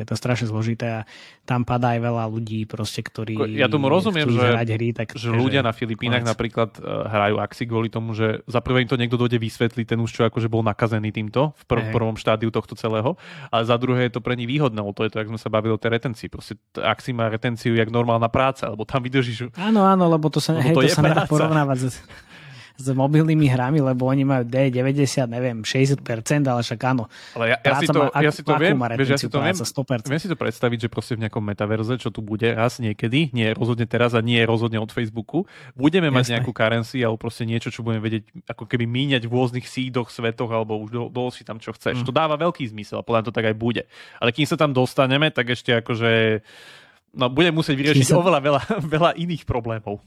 je 0.00 0.04
to 0.08 0.16
strašne 0.16 0.48
zložité 0.48 0.86
a 0.88 1.00
tam 1.44 1.68
padá 1.68 1.92
aj 1.92 2.00
veľa 2.08 2.24
ľudí 2.24 2.64
proste, 2.64 3.04
ktorí 3.04 3.36
Ja 3.60 3.68
tomu 3.68 3.92
rozumiem, 3.92 4.32
že, 4.32 4.48
hry, 4.48 4.96
tak, 4.96 5.12
že 5.12 5.28
ľudia 5.28 5.60
na 5.60 5.76
Filipínach 5.76 6.24
napríklad 6.24 6.80
uh, 6.80 7.04
hrajú 7.04 7.36
axi 7.36 7.68
kvôli 7.68 7.92
tomu, 7.92 8.16
že 8.16 8.40
za 8.48 8.64
prvé 8.64 8.80
im 8.80 8.88
to 8.88 8.96
niekto 8.96 9.20
dojde 9.20 9.36
vysvetliť, 9.36 9.92
ten 9.92 10.00
už 10.00 10.08
čo 10.08 10.24
akože 10.24 10.48
bol 10.48 10.64
nakazený 10.64 11.12
týmto 11.12 11.52
v 11.52 11.62
prv, 11.68 11.92
prvom 11.92 12.16
štádiu 12.16 12.48
tohto 12.48 12.72
celého, 12.72 13.20
ale 13.52 13.68
za 13.68 13.76
druhé 13.76 14.08
je 14.08 14.16
to 14.16 14.24
pre 14.24 14.32
nich 14.40 14.48
výhodné, 14.48 14.80
lebo 14.80 14.96
to 14.96 15.04
je 15.04 15.12
to, 15.12 15.20
jak 15.20 15.28
sme 15.28 15.36
sa 15.36 15.52
bavili 15.52 15.76
o 15.76 15.80
tej 15.80 16.00
retencii. 16.00 16.32
Proste 16.32 16.56
axi 16.80 17.12
má 17.12 17.28
retenciu 17.28 17.76
jak 17.76 17.92
normálna 17.92 18.32
práca, 18.32 18.72
lebo 18.72 18.88
tam 18.88 19.04
vydržíš... 19.04 19.52
Áno, 19.60 19.84
áno, 19.84 20.08
lebo 20.08 20.32
to 20.32 20.40
sa, 20.40 20.56
hej, 20.56 20.72
to, 20.72 20.80
to 20.80 20.88
sa 20.88 21.04
nedá 21.04 21.28
porovnávať 21.28 21.92
s 22.76 22.86
mobilnými 22.90 23.46
hrami, 23.48 23.84
lebo 23.84 24.08
oni 24.08 24.24
majú 24.24 24.44
D90, 24.48 25.28
neviem, 25.28 25.60
60%, 25.62 26.02
ale 26.48 26.60
však 26.64 26.80
áno. 26.88 27.06
Ale 27.36 27.54
ja, 27.54 27.56
ja 27.60 27.72
si 27.78 27.86
to, 27.86 28.00
má, 28.00 28.06
ja 28.18 28.30
si 28.32 28.42
to 28.42 28.52
viem, 28.56 28.76
vieš, 28.96 29.10
ja 29.12 29.18
si 29.20 29.28
to 29.28 29.38
viem, 29.38 29.56
100%. 29.56 30.08
viem 30.08 30.22
si 30.22 30.28
to 30.30 30.36
predstaviť, 30.38 30.78
že 30.84 30.88
proste 30.88 31.14
v 31.14 31.28
nejakom 31.28 31.44
metaverze, 31.44 31.94
čo 32.00 32.08
tu 32.08 32.24
bude 32.24 32.48
raz 32.52 32.80
niekedy, 32.80 33.30
nie 33.36 33.52
rozhodne 33.52 33.84
teraz 33.84 34.16
a 34.16 34.20
nie 34.24 34.40
je 34.40 34.46
rozhodne 34.48 34.80
od 34.80 34.90
Facebooku, 34.90 35.44
budeme 35.76 36.08
Jasne. 36.08 36.16
mať 36.16 36.24
nejakú 36.38 36.52
currency 36.56 37.04
alebo 37.04 37.20
proste 37.20 37.44
niečo, 37.44 37.68
čo 37.68 37.84
budeme 37.84 38.02
vedieť 38.02 38.24
ako 38.48 38.64
keby 38.66 38.84
míňať 38.88 39.28
v 39.28 39.32
rôznych 39.32 39.66
sídoch, 39.68 40.08
svetoch 40.08 40.50
alebo 40.50 40.80
už 40.82 40.90
do, 40.90 41.02
do 41.12 41.28
si 41.32 41.46
tam 41.46 41.60
čo 41.62 41.72
chceš. 41.76 42.02
Mm. 42.02 42.06
To 42.08 42.12
dáva 42.12 42.34
veľký 42.40 42.66
zmysel 42.68 43.00
a 43.00 43.06
podľa 43.06 43.28
to 43.28 43.32
tak 43.34 43.48
aj 43.48 43.56
bude. 43.56 43.82
Ale 44.18 44.34
kým 44.34 44.44
sa 44.48 44.56
tam 44.58 44.74
dostaneme, 44.74 45.30
tak 45.30 45.52
ešte 45.52 45.80
akože 45.80 46.42
no, 47.16 47.28
budem 47.28 47.54
musieť 47.54 47.76
vyriešiť 47.76 48.08
sa... 48.12 48.18
oveľa 48.18 48.40
veľa, 48.40 48.60
veľa 48.94 49.10
iných 49.16 49.44
problémov. 49.44 50.00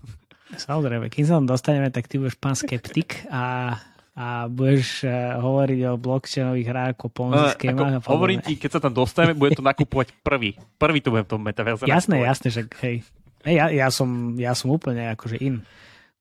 Samozrejme, 0.53 1.09
kým 1.09 1.25
sa 1.25 1.41
tam 1.41 1.49
dostaneme, 1.49 1.89
tak 1.89 2.05
ty 2.05 2.21
budeš 2.21 2.37
pán 2.37 2.53
skeptik 2.53 3.25
a, 3.33 3.75
a 4.13 4.45
budeš 4.45 5.01
uh, 5.09 5.41
hovoriť 5.41 5.79
o 5.89 5.93
blockchainových 5.97 6.67
hrách 6.69 6.89
ako 6.93 7.05
Ponzi 7.09 7.49
no, 7.73 7.99
ako, 7.99 8.13
Hovorím 8.13 8.45
ti, 8.45 8.53
keď 8.53 8.77
sa 8.77 8.79
tam 8.85 8.93
dostaneme, 8.93 9.33
budem 9.33 9.57
to 9.57 9.65
nakupovať 9.65 10.13
prvý. 10.21 10.53
Prvý 10.77 11.01
to 11.01 11.09
budem 11.09 11.25
v 11.25 11.31
tom 11.33 11.41
metaverze 11.41 11.89
Jasné, 11.89 12.21
nakupovať. 12.21 12.29
jasné, 12.29 12.47
že 12.53 12.61
hej. 12.85 12.95
hej 13.41 13.55
ja, 13.57 13.65
ja, 13.73 13.87
som, 13.89 14.37
ja 14.37 14.53
som 14.53 14.69
úplne 14.69 15.09
akože 15.17 15.41
in. 15.41 15.65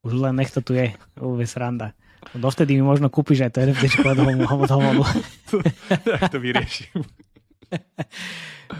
Už 0.01 0.17
len 0.17 0.37
nech 0.41 0.53
to 0.53 0.65
tu 0.65 0.73
je. 0.73 0.93
Uve 1.21 1.45
sranda. 1.45 1.93
Dovtedy 2.33 2.81
mi 2.81 2.85
možno 2.85 3.13
kúpiš 3.13 3.45
aj 3.45 3.51
to 3.53 3.61
NFT 3.69 4.01
od 4.01 4.73
homodu. 4.73 5.05
Tak 6.09 6.33
to 6.33 6.41
vyriešim. 6.41 7.05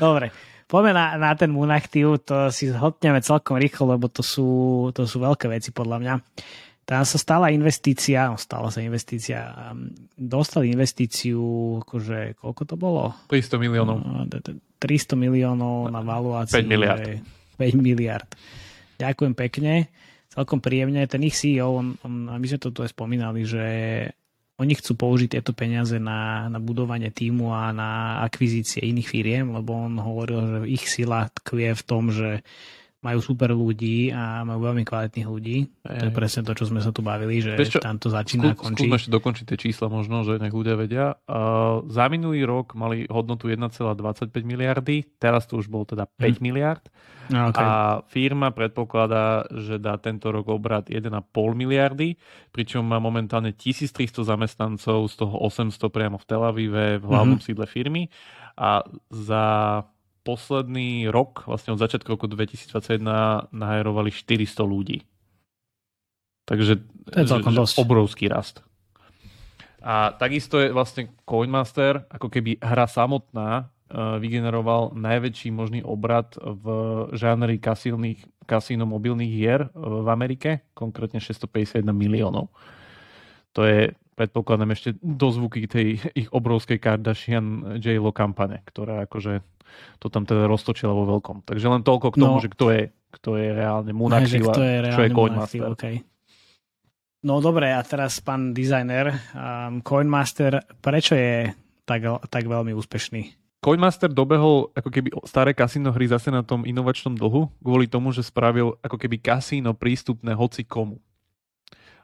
Dobre. 0.01 0.33
Poďme 0.65 0.97
na, 0.97 1.07
na 1.21 1.33
ten 1.37 1.53
Moonactive, 1.53 2.21
to 2.25 2.49
si 2.49 2.73
zhodneme 2.73 3.21
celkom 3.21 3.61
rýchlo, 3.61 3.97
lebo 3.97 4.09
to 4.09 4.25
sú, 4.25 4.49
to 4.97 5.05
sú 5.05 5.21
veľké 5.21 5.47
veci 5.53 5.71
podľa 5.71 5.97
mňa. 6.01 6.15
Tam 6.85 7.01
sa 7.09 7.17
stala 7.17 7.49
investícia, 7.49 8.29
no 8.29 8.37
stala 8.37 8.69
sa 8.69 8.85
investícia, 8.85 9.73
dostali 10.13 10.69
investíciu, 10.69 11.41
akože, 11.81 12.37
koľko 12.37 12.63
to 12.69 12.77
bolo? 12.77 13.17
300 13.33 13.57
miliónov. 13.57 14.05
300 14.81 15.17
miliónov 15.17 15.89
na 15.89 16.05
valuáciu. 16.05 16.61
5 16.61 16.69
miliard. 16.69 17.01
5 17.57 17.73
miliard. 17.81 18.29
Ďakujem 19.01 19.33
pekne, 19.33 19.89
celkom 20.29 20.61
príjemne. 20.61 21.01
Ten 21.09 21.25
ich 21.25 21.41
CEO, 21.41 21.73
on, 21.81 21.97
on, 22.05 22.29
my 22.37 22.45
sme 22.45 22.61
to 22.61 22.69
tu 22.69 22.85
aj 22.85 22.93
spomínali, 22.93 23.49
že 23.49 23.65
oni 24.55 24.79
chcú 24.79 24.95
použiť 24.95 25.39
tieto 25.39 25.51
peniaze 25.51 25.99
na, 25.99 26.47
na 26.47 26.63
budovanie 26.63 27.11
týmu 27.11 27.51
a 27.51 27.75
na 27.75 28.23
akvizície 28.23 28.87
iných 28.87 29.09
firiem, 29.11 29.51
lebo 29.51 29.75
on 29.75 29.99
hovoril, 29.99 30.41
že 30.47 30.59
ich 30.71 30.85
sila 30.87 31.27
tkvie 31.43 31.75
v 31.75 31.83
tom, 31.83 32.15
že 32.15 32.47
majú 33.05 33.21
super 33.21 33.53
ľudí 33.53 34.09
a 34.17 34.41
majú 34.49 34.73
veľmi 34.73 34.83
kvalitných 34.89 35.29
ľudí. 35.29 35.69
Aj, 35.85 36.01
to 36.01 36.05
je 36.09 36.13
presne 36.17 36.41
to, 36.41 36.57
čo 36.57 36.65
sme 36.73 36.81
sa 36.81 36.89
tu 36.89 37.05
bavili, 37.05 37.45
že 37.45 37.61
čo, 37.69 37.85
tam 37.85 38.01
to 38.01 38.09
začína 38.09 38.57
skú, 38.57 38.57
a 38.57 38.57
končí. 38.57 38.89
Skúsme 38.89 38.97
ešte 38.97 39.13
dokončiť 39.13 39.45
tie 39.45 39.59
čísla 39.61 39.93
možno, 39.93 40.25
že 40.25 40.41
nech 40.41 40.57
ľudia 40.57 40.75
vedia. 40.81 41.21
Uh, 41.29 41.85
za 41.93 42.09
minulý 42.09 42.49
rok 42.49 42.73
mali 42.73 43.05
hodnotu 43.13 43.53
1,25 43.53 44.33
miliardy, 44.41 45.05
teraz 45.21 45.45
to 45.45 45.61
už 45.61 45.69
bol 45.69 45.85
teda 45.85 46.09
5 46.17 46.17
hmm. 46.17 46.37
miliard. 46.41 46.85
No, 47.29 47.53
okay. 47.53 47.61
A 47.61 47.69
firma 48.09 48.53
predpokladá, 48.53 49.49
že 49.53 49.81
dá 49.81 49.97
tento 50.01 50.33
rok 50.33 50.49
obrad 50.49 50.89
1,5 50.89 51.09
miliardy, 51.53 52.17
pričom 52.53 52.85
má 52.85 52.97
momentálne 53.01 53.53
1300 53.53 54.25
zamestnancov, 54.25 55.09
z 55.13 55.15
toho 55.21 55.35
800 55.45 55.77
priamo 55.93 56.17
v 56.17 56.25
Tel 56.25 56.41
Avive, 56.45 57.01
v 57.01 57.05
hlavnom 57.05 57.37
mm-hmm. 57.37 57.45
sídle 57.45 57.69
firmy. 57.69 58.09
A 58.55 58.87
za 59.11 59.45
posledný 60.25 61.13
rok, 61.13 61.45
vlastne 61.45 61.77
od 61.77 61.81
začiatku 61.85 62.09
roku 62.09 62.25
2021, 62.25 63.53
naherovali 63.53 64.09
400 64.09 64.65
ľudí. 64.65 65.05
Takže 66.49 66.81
to 67.13 67.17
je 67.21 67.29
celkom 67.29 67.53
dosť. 67.53 67.77
obrovský 67.81 68.29
rast. 68.33 68.65
A 69.85 70.17
takisto 70.17 70.57
je 70.65 70.73
vlastne 70.73 71.13
Coinmaster, 71.29 72.09
ako 72.09 72.33
keby 72.33 72.57
hra 72.57 72.89
samotná, 72.89 73.69
vygeneroval 73.95 74.97
najväčší 74.97 75.53
možný 75.53 75.85
obrad 75.85 76.35
v 76.41 76.65
žánri 77.15 77.61
kasíno 77.61 78.85
mobilných 78.89 79.33
hier 79.33 79.69
v 79.77 80.09
Amerike, 80.09 80.65
konkrétne 80.73 81.21
651 81.21 81.85
miliónov. 81.93 82.49
To 83.55 83.63
je, 83.63 83.93
predpokladám, 84.17 84.73
ešte 84.73 84.97
dozvuky 84.99 85.69
tej 85.69 86.01
ich 86.17 86.29
obrovskej 86.33 86.81
Kardashian 86.81 87.79
J-Lo 87.79 88.11
kampane, 88.11 88.65
ktorá 88.67 89.05
akože 89.07 89.45
to 89.99 90.13
tam 90.13 90.29
teda 90.29 90.49
roztočila 90.49 90.93
vo 90.93 91.05
veľkom. 91.17 91.45
Takže 91.45 91.67
len 91.69 91.83
toľko 91.83 92.15
k 92.15 92.17
tomu, 92.21 92.37
no, 92.39 92.43
že 92.43 92.51
kto 92.53 92.67
je, 92.71 92.83
kto 93.15 93.31
je 93.39 93.49
reálne 93.53 93.93
Munaxil 93.95 94.45
a 94.49 94.55
čo 94.93 95.03
je 95.03 95.11
Coinmaster. 95.11 95.71
Okay. 95.75 96.05
No 97.25 97.41
dobre, 97.41 97.73
a 97.73 97.81
teraz 97.81 98.21
pán 98.21 98.53
dizajner, 98.53 99.09
um, 99.33 99.81
Coinmaster, 99.81 100.61
prečo 100.85 101.17
je 101.17 101.57
tak, 101.89 102.05
tak 102.29 102.45
veľmi 102.45 102.77
úspešný? 102.77 103.45
Coinmaster 103.65 104.13
dobehol 104.13 104.69
ako 104.77 104.93
keby 104.93 105.09
staré 105.25 105.57
kasíno 105.57 105.89
hry 105.89 106.05
zase 106.05 106.29
na 106.29 106.45
tom 106.45 106.69
inovačnom 106.69 107.17
dlhu, 107.17 107.49
kvôli 107.65 107.89
tomu, 107.89 108.13
že 108.13 108.21
spravil 108.21 108.77
ako 108.85 109.01
keby 109.01 109.17
kasíno 109.17 109.73
prístupné 109.73 110.37
hoci 110.37 110.69
komu. 110.69 111.01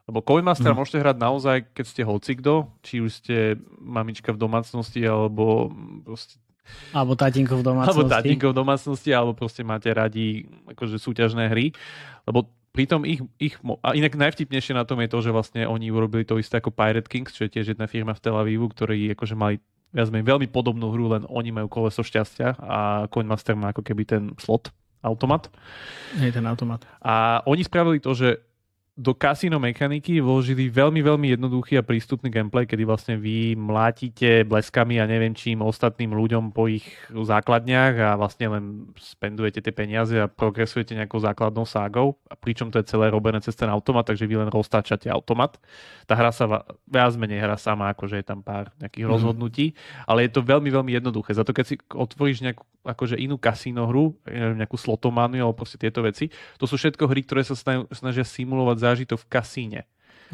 Lebo 0.09 0.25
Coinmaster 0.25 0.73
hmm. 0.73 0.81
môžete 0.81 1.05
hrať 1.05 1.17
naozaj, 1.21 1.57
keď 1.77 1.85
ste 1.85 2.03
hocikdo, 2.09 2.73
či 2.81 3.05
už 3.05 3.13
ste 3.13 3.37
mamička 3.77 4.33
v 4.33 4.41
domácnosti, 4.41 5.05
alebo 5.05 5.69
proste 6.01 6.41
alebo 6.91 7.15
tatínko 7.15 7.59
v 7.59 7.63
domácnosti. 7.63 7.99
Alebo 8.01 8.11
tatínko 8.11 8.47
v 8.51 8.57
domácnosti, 8.57 9.11
alebo 9.15 9.33
proste 9.35 9.63
máte 9.63 9.91
radi 9.95 10.47
akože 10.71 10.99
súťažné 10.99 11.47
hry. 11.51 11.71
Lebo 12.27 12.51
pritom 12.75 13.03
ich, 13.07 13.23
ich, 13.39 13.55
a 13.83 13.95
inak 13.95 14.15
najvtipnejšie 14.15 14.75
na 14.75 14.87
tom 14.87 15.03
je 15.03 15.11
to, 15.11 15.19
že 15.23 15.31
vlastne 15.35 15.63
oni 15.67 15.91
urobili 15.91 16.23
to 16.27 16.39
isté 16.39 16.59
ako 16.59 16.75
Pirate 16.75 17.11
Kings, 17.11 17.35
čo 17.35 17.47
je 17.47 17.53
tiež 17.55 17.75
jedna 17.75 17.87
firma 17.91 18.15
v 18.15 18.23
Tel 18.23 18.37
Avivu, 18.39 18.71
ktorí 18.71 19.15
akože 19.15 19.35
mali 19.35 19.59
viac 19.91 20.07
menej 20.15 20.27
veľmi 20.27 20.47
podobnú 20.55 20.95
hru, 20.95 21.11
len 21.11 21.27
oni 21.27 21.51
majú 21.51 21.67
koleso 21.67 22.07
šťastia 22.07 22.55
a 22.63 23.11
Coinmaster 23.11 23.59
má 23.59 23.75
ako 23.75 23.83
keby 23.83 24.03
ten 24.07 24.23
slot 24.39 24.71
automat. 25.03 25.51
Je 26.15 26.31
ten 26.31 26.47
automat. 26.47 26.87
A 27.03 27.43
oni 27.43 27.67
spravili 27.67 27.99
to, 27.99 28.15
že 28.15 28.39
do 29.01 29.17
kasino 29.17 29.57
mechaniky 29.57 30.21
vložili 30.21 30.69
veľmi, 30.69 31.01
veľmi 31.01 31.33
jednoduchý 31.33 31.81
a 31.81 31.87
prístupný 31.87 32.29
gameplay, 32.29 32.69
kedy 32.69 32.85
vlastne 32.85 33.17
vy 33.17 33.57
mlátite 33.57 34.45
bleskami 34.45 35.01
a 35.01 35.09
neviem 35.09 35.33
čím 35.33 35.65
ostatným 35.65 36.13
ľuďom 36.13 36.53
po 36.53 36.69
ich 36.69 36.85
základniach 37.09 37.97
a 37.97 38.11
vlastne 38.21 38.53
len 38.53 38.65
spendujete 39.01 39.65
tie 39.65 39.73
peniaze 39.73 40.13
a 40.21 40.29
progresujete 40.29 40.93
nejakou 40.93 41.17
základnou 41.17 41.65
ságou, 41.65 42.21
a 42.29 42.37
pričom 42.37 42.69
to 42.69 42.77
je 42.77 42.93
celé 42.93 43.09
robené 43.09 43.41
cez 43.41 43.57
ten 43.57 43.73
automat, 43.73 44.05
takže 44.05 44.29
vy 44.29 44.45
len 44.45 44.53
roztáčate 44.53 45.09
automat. 45.09 45.57
Tá 46.05 46.13
hra 46.13 46.29
sa 46.29 46.69
viac 46.85 47.17
menej 47.17 47.41
hra 47.41 47.57
sama, 47.57 47.89
akože 47.97 48.21
je 48.21 48.27
tam 48.29 48.45
pár 48.45 48.69
nejakých 48.85 49.09
mm. 49.09 49.13
rozhodnutí, 49.17 49.73
ale 50.05 50.29
je 50.29 50.37
to 50.37 50.45
veľmi, 50.45 50.69
veľmi 50.69 50.93
jednoduché. 50.93 51.33
Za 51.33 51.49
to, 51.49 51.57
keď 51.57 51.65
si 51.65 51.81
otvoríš 51.89 52.45
nejakú 52.45 52.69
akože 52.81 53.21
inú 53.21 53.37
kasíno 53.37 53.85
hru, 53.85 54.17
nejakú 54.29 54.77
slotománu 54.81 55.37
alebo 55.37 55.53
proste 55.53 55.77
tieto 55.77 56.01
veci, 56.01 56.33
to 56.57 56.65
sú 56.65 56.81
všetko 56.81 57.05
hry, 57.13 57.21
ktoré 57.25 57.45
sa 57.45 57.53
snažia 57.93 58.25
simulovať 58.25 58.77
zážitok 58.91 59.23
v 59.23 59.31
kasíne. 59.31 59.81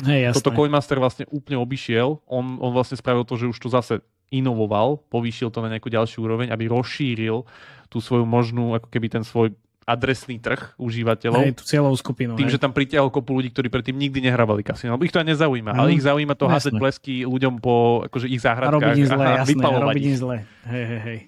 Hey, 0.00 0.28
Toto 0.32 0.52
Coinmaster 0.52 1.00
vlastne 1.00 1.24
úplne 1.32 1.56
obišiel. 1.56 2.20
On, 2.28 2.44
on 2.60 2.72
vlastne 2.76 3.00
spravil 3.00 3.24
to, 3.24 3.40
že 3.40 3.48
už 3.48 3.56
to 3.56 3.72
zase 3.72 4.04
inovoval, 4.28 5.00
povýšil 5.08 5.48
to 5.48 5.62
na 5.64 5.72
nejakú 5.72 5.88
ďalšiu 5.88 6.26
úroveň, 6.26 6.50
aby 6.52 6.68
rozšíril 6.68 7.46
tú 7.86 7.98
svoju 8.02 8.26
možnú, 8.26 8.74
ako 8.74 8.90
keby 8.90 9.08
ten 9.08 9.24
svoj 9.24 9.54
adresný 9.86 10.42
trh 10.42 10.74
užívateľov. 10.82 11.46
Hej, 11.46 11.62
tú 11.62 11.62
cieľovú 11.62 11.94
skupinu. 11.94 12.34
Tým, 12.34 12.50
hej. 12.50 12.58
že 12.58 12.60
tam 12.60 12.74
pritiahol 12.74 13.06
kopu 13.06 13.38
ľudí, 13.38 13.54
ktorí 13.54 13.70
predtým 13.70 13.94
nikdy 13.94 14.18
nehrávali 14.18 14.66
kasino. 14.66 14.98
Lebo 14.98 15.06
ich 15.06 15.14
to 15.14 15.22
aj 15.22 15.30
nezaujíma, 15.30 15.70
mm. 15.72 15.78
ale 15.78 15.88
ich 15.94 16.02
zaujíma 16.02 16.34
to 16.34 16.50
hasať 16.50 16.74
blesky 16.74 17.22
ľuďom 17.22 17.62
po 17.62 18.02
akože 18.10 18.26
ich 18.26 18.42
záhradkách 18.42 18.82
robiť 18.82 19.06
zle, 19.06 19.24
jasné, 19.46 19.62
robiť 19.62 20.02
ich. 20.02 20.18
zle. 20.18 20.36
Hej, 20.66 20.84
hej, 20.90 21.00
hej. 21.06 21.18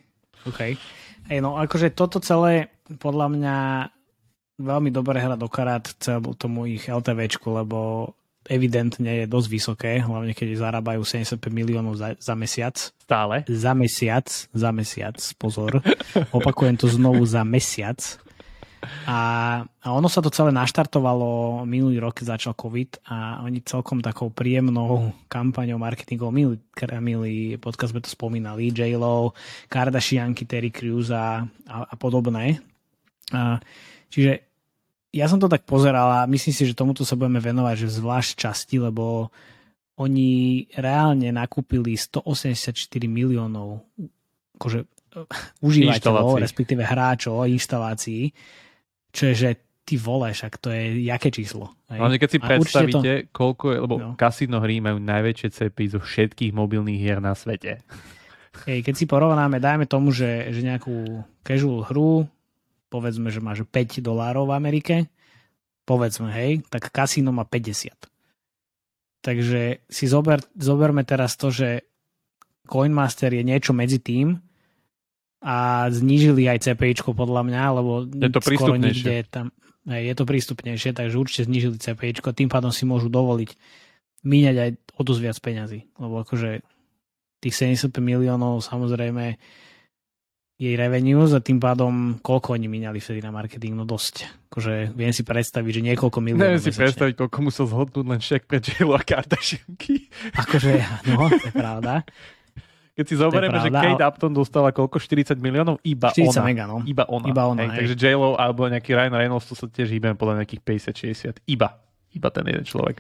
Okay. 0.51 0.73
Hej, 1.31 1.39
no 1.39 1.55
akože 1.55 1.95
toto 1.95 2.19
celé 2.19 2.75
podľa 2.99 3.27
mňa 3.31 3.57
veľmi 4.59 4.91
dobre 4.91 5.23
hra 5.23 5.39
do 5.39 5.47
karát 5.47 5.87
celú 6.03 6.35
tomu 6.35 6.67
ich 6.67 6.91
LTVčku, 6.91 7.47
lebo 7.55 8.13
evidentne 8.49 9.25
je 9.25 9.27
dosť 9.29 9.49
vysoké, 9.53 9.93
hlavne 10.01 10.33
keď 10.33 10.57
zarábajú 10.57 11.05
75 11.05 11.39
miliónov 11.53 11.95
za, 12.01 12.17
za 12.17 12.35
mesiac. 12.35 12.75
Stále? 12.81 13.45
Za 13.47 13.73
mesiac, 13.77 14.27
za 14.51 14.71
mesiac, 14.73 15.17
pozor. 15.37 15.85
Opakujem 16.39 16.75
to 16.81 16.89
znovu 16.89 17.23
za 17.29 17.45
mesiac. 17.45 18.01
A, 19.11 19.19
a 19.67 19.87
ono 19.91 20.07
sa 20.07 20.23
to 20.23 20.31
celé 20.31 20.55
naštartovalo 20.55 21.63
minulý 21.67 21.99
rok, 21.99 22.23
keď 22.23 22.39
začal 22.39 22.55
COVID 22.55 23.11
a 23.11 23.43
oni 23.43 23.61
celkom 23.67 23.99
takou 23.99 24.31
príjemnou 24.31 25.13
kampaňou 25.27 25.83
marketingov, 25.83 26.31
milý, 26.31 26.63
milý 27.03 27.59
podcast 27.59 27.91
sme 27.91 28.01
to 28.01 28.09
spomínali, 28.09 28.71
J-Lo, 28.71 29.35
Kardashianky, 29.67 30.47
Terry 30.47 30.71
Crews 30.71 31.11
a, 31.11 31.43
a, 31.67 31.77
a 31.91 31.95
podobné. 31.99 32.63
A, 33.35 33.59
čiže 34.09 34.48
ja 35.13 35.27
som 35.27 35.41
to 35.41 35.49
tak 35.49 35.65
pozeral 35.65 36.25
a 36.25 36.29
myslím 36.29 36.53
si, 36.53 36.63
že 36.69 36.77
tomuto 36.77 37.03
sa 37.03 37.17
budeme 37.17 37.41
venovať 37.41 37.89
že 37.89 37.99
zvlášť 38.01 38.31
časti, 38.37 38.77
lebo 38.77 39.33
oni 39.99 40.65
reálne 40.79 41.33
nakúpili 41.35 41.99
184 41.99 42.77
miliónov 43.09 43.83
akože, 44.59 44.87
užívateľov, 45.63 46.43
respektíve 46.43 46.83
hráčov, 46.85 47.47
inštalácií, 47.47 48.31
čo 49.11 49.23
je, 49.33 49.35
že 49.35 49.51
ty 49.89 49.97
vole, 49.97 50.29
však 50.29 50.61
to 50.61 50.69
je 50.69 51.09
jaké 51.09 51.33
číslo. 51.33 51.73
Hej? 51.89 52.21
Keď 52.21 52.29
si 52.29 52.39
a 52.39 52.45
predstavíte, 52.45 53.13
to... 53.25 53.29
koľko 53.33 53.65
je, 53.73 53.79
lebo 53.81 53.95
no. 53.97 54.09
kasino 54.21 54.61
hry 54.61 54.85
majú 54.85 55.01
najväčšie 55.01 55.49
cepy 55.49 55.85
zo 55.89 55.99
všetkých 56.05 56.53
mobilných 56.53 57.01
hier 57.01 57.25
na 57.25 57.33
svete. 57.33 57.81
Hej, 58.69 58.85
keď 58.85 58.95
si 58.95 59.07
porovnáme, 59.09 59.63
dajme 59.63 59.89
tomu, 59.89 60.13
že, 60.13 60.51
že 60.53 60.61
nejakú 60.61 61.25
casual 61.47 61.89
hru, 61.89 62.29
povedzme, 62.89 63.29
že 63.33 63.45
máš 63.45 63.65
5 63.69 64.01
dolárov 64.01 64.49
v 64.49 64.57
Amerike, 64.57 64.97
povedzme, 65.89 66.29
hej, 66.33 66.65
tak 66.69 66.93
kasíno 66.93 67.33
má 67.33 67.49
50. 67.49 67.97
Takže 69.25 69.85
si 69.89 70.05
zober, 70.05 70.45
zoberme 70.57 71.03
teraz 71.05 71.37
to, 71.41 71.49
že 71.49 71.89
Coinmaster 72.69 73.33
je 73.33 73.41
niečo 73.41 73.73
medzi 73.73 73.97
tým 73.97 74.37
a 75.41 75.89
znížili 75.89 76.45
aj 76.51 76.69
CPI 76.69 77.15
podľa 77.17 77.43
mňa, 77.49 77.63
lebo 77.73 77.93
je 78.05 78.29
to 78.29 78.41
skoro 78.45 78.77
nikde 78.77 79.25
tam, 79.33 79.55
je 79.89 80.13
to 80.13 80.25
prístupnejšie, 80.29 80.93
takže 80.93 81.17
určite 81.17 81.49
znížili 81.49 81.81
CPI, 81.81 82.21
tým 82.21 82.51
pádom 82.53 82.69
si 82.69 82.85
môžu 82.85 83.09
dovoliť 83.09 83.51
míňať 84.27 84.57
aj 84.59 84.71
o 84.99 85.03
dosť 85.07 85.21
viac 85.23 85.39
peňazí, 85.41 85.81
lebo 85.97 86.21
akože 86.21 86.61
tých 87.39 87.55
75 87.55 88.03
miliónov 88.03 88.61
samozrejme 88.67 89.39
jej 90.59 90.75
revenues 90.75 91.31
a 91.31 91.39
tým 91.39 91.63
pádom 91.63 92.19
koľko 92.19 92.59
oni 92.59 92.67
minali 92.67 92.99
vtedy 92.99 93.23
na 93.23 93.31
marketing? 93.31 93.79
No 93.79 93.87
dosť. 93.87 94.27
Akože 94.51 94.91
viem 94.91 95.15
si 95.15 95.23
predstaviť, 95.23 95.71
že 95.71 95.83
niekoľko 95.95 96.19
miliónov. 96.19 96.59
Neviem 96.59 96.65
si 96.67 96.75
predstaviť, 96.75 97.15
koľko 97.15 97.39
musel 97.47 97.71
zhodnúť 97.71 98.07
len 98.11 98.19
šek 98.19 98.51
pre 98.51 98.59
J-Lo 98.59 98.99
a 98.99 99.03
Kardashianky. 99.07 100.11
Akože, 100.35 100.83
no, 101.15 101.31
to 101.31 101.47
je 101.47 101.55
pravda. 101.55 102.03
Keď 102.99 103.05
si 103.07 103.15
zoberieme, 103.15 103.55
že 103.63 103.71
Kate 103.71 104.03
Upton 104.03 104.35
dostala 104.35 104.75
koľko? 104.75 104.99
40 104.99 105.39
miliónov? 105.39 105.79
Iba 105.87 106.11
40 106.11 106.35
ona. 106.35 106.43
Mega, 106.43 106.65
no. 106.67 106.83
Iba 106.83 107.07
ona. 107.07 107.27
Iba 107.31 107.43
ona 107.47 107.63
hej, 107.71 107.79
takže 107.79 107.95
J-Lo 107.95 108.35
alebo 108.35 108.67
nejaký 108.67 108.91
Ryan 108.99 109.15
Reynolds, 109.15 109.47
to 109.47 109.55
sa 109.55 109.71
tiež 109.71 109.95
hýbem 109.95 110.19
podľa 110.19 110.43
nejakých 110.43 110.91
50-60. 110.91 111.47
Iba. 111.47 111.79
Iba 112.11 112.29
ten 112.35 112.43
jeden 112.51 112.67
človek. 112.67 112.99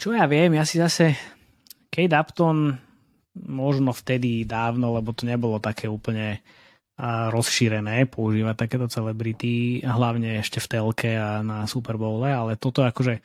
Čo 0.00 0.16
ja 0.16 0.24
viem, 0.24 0.56
ja 0.56 0.64
si 0.64 0.80
zase 0.80 1.12
Kate 1.92 2.16
Upton 2.16 2.80
možno 3.36 3.92
vtedy 3.92 4.48
dávno, 4.48 4.96
lebo 4.96 5.12
to 5.12 5.28
nebolo 5.28 5.60
také 5.60 5.84
úplne 5.84 6.40
a 6.96 7.28
rozšírené 7.28 8.08
používať 8.08 8.56
takéto 8.56 8.88
celebrity, 8.88 9.84
hlavne 9.84 10.40
ešte 10.40 10.64
v 10.64 10.70
telke 10.72 11.12
a 11.12 11.44
na 11.44 11.68
Super 11.68 12.00
Bowle, 12.00 12.32
ale 12.32 12.52
toto 12.56 12.80
akože 12.80 13.20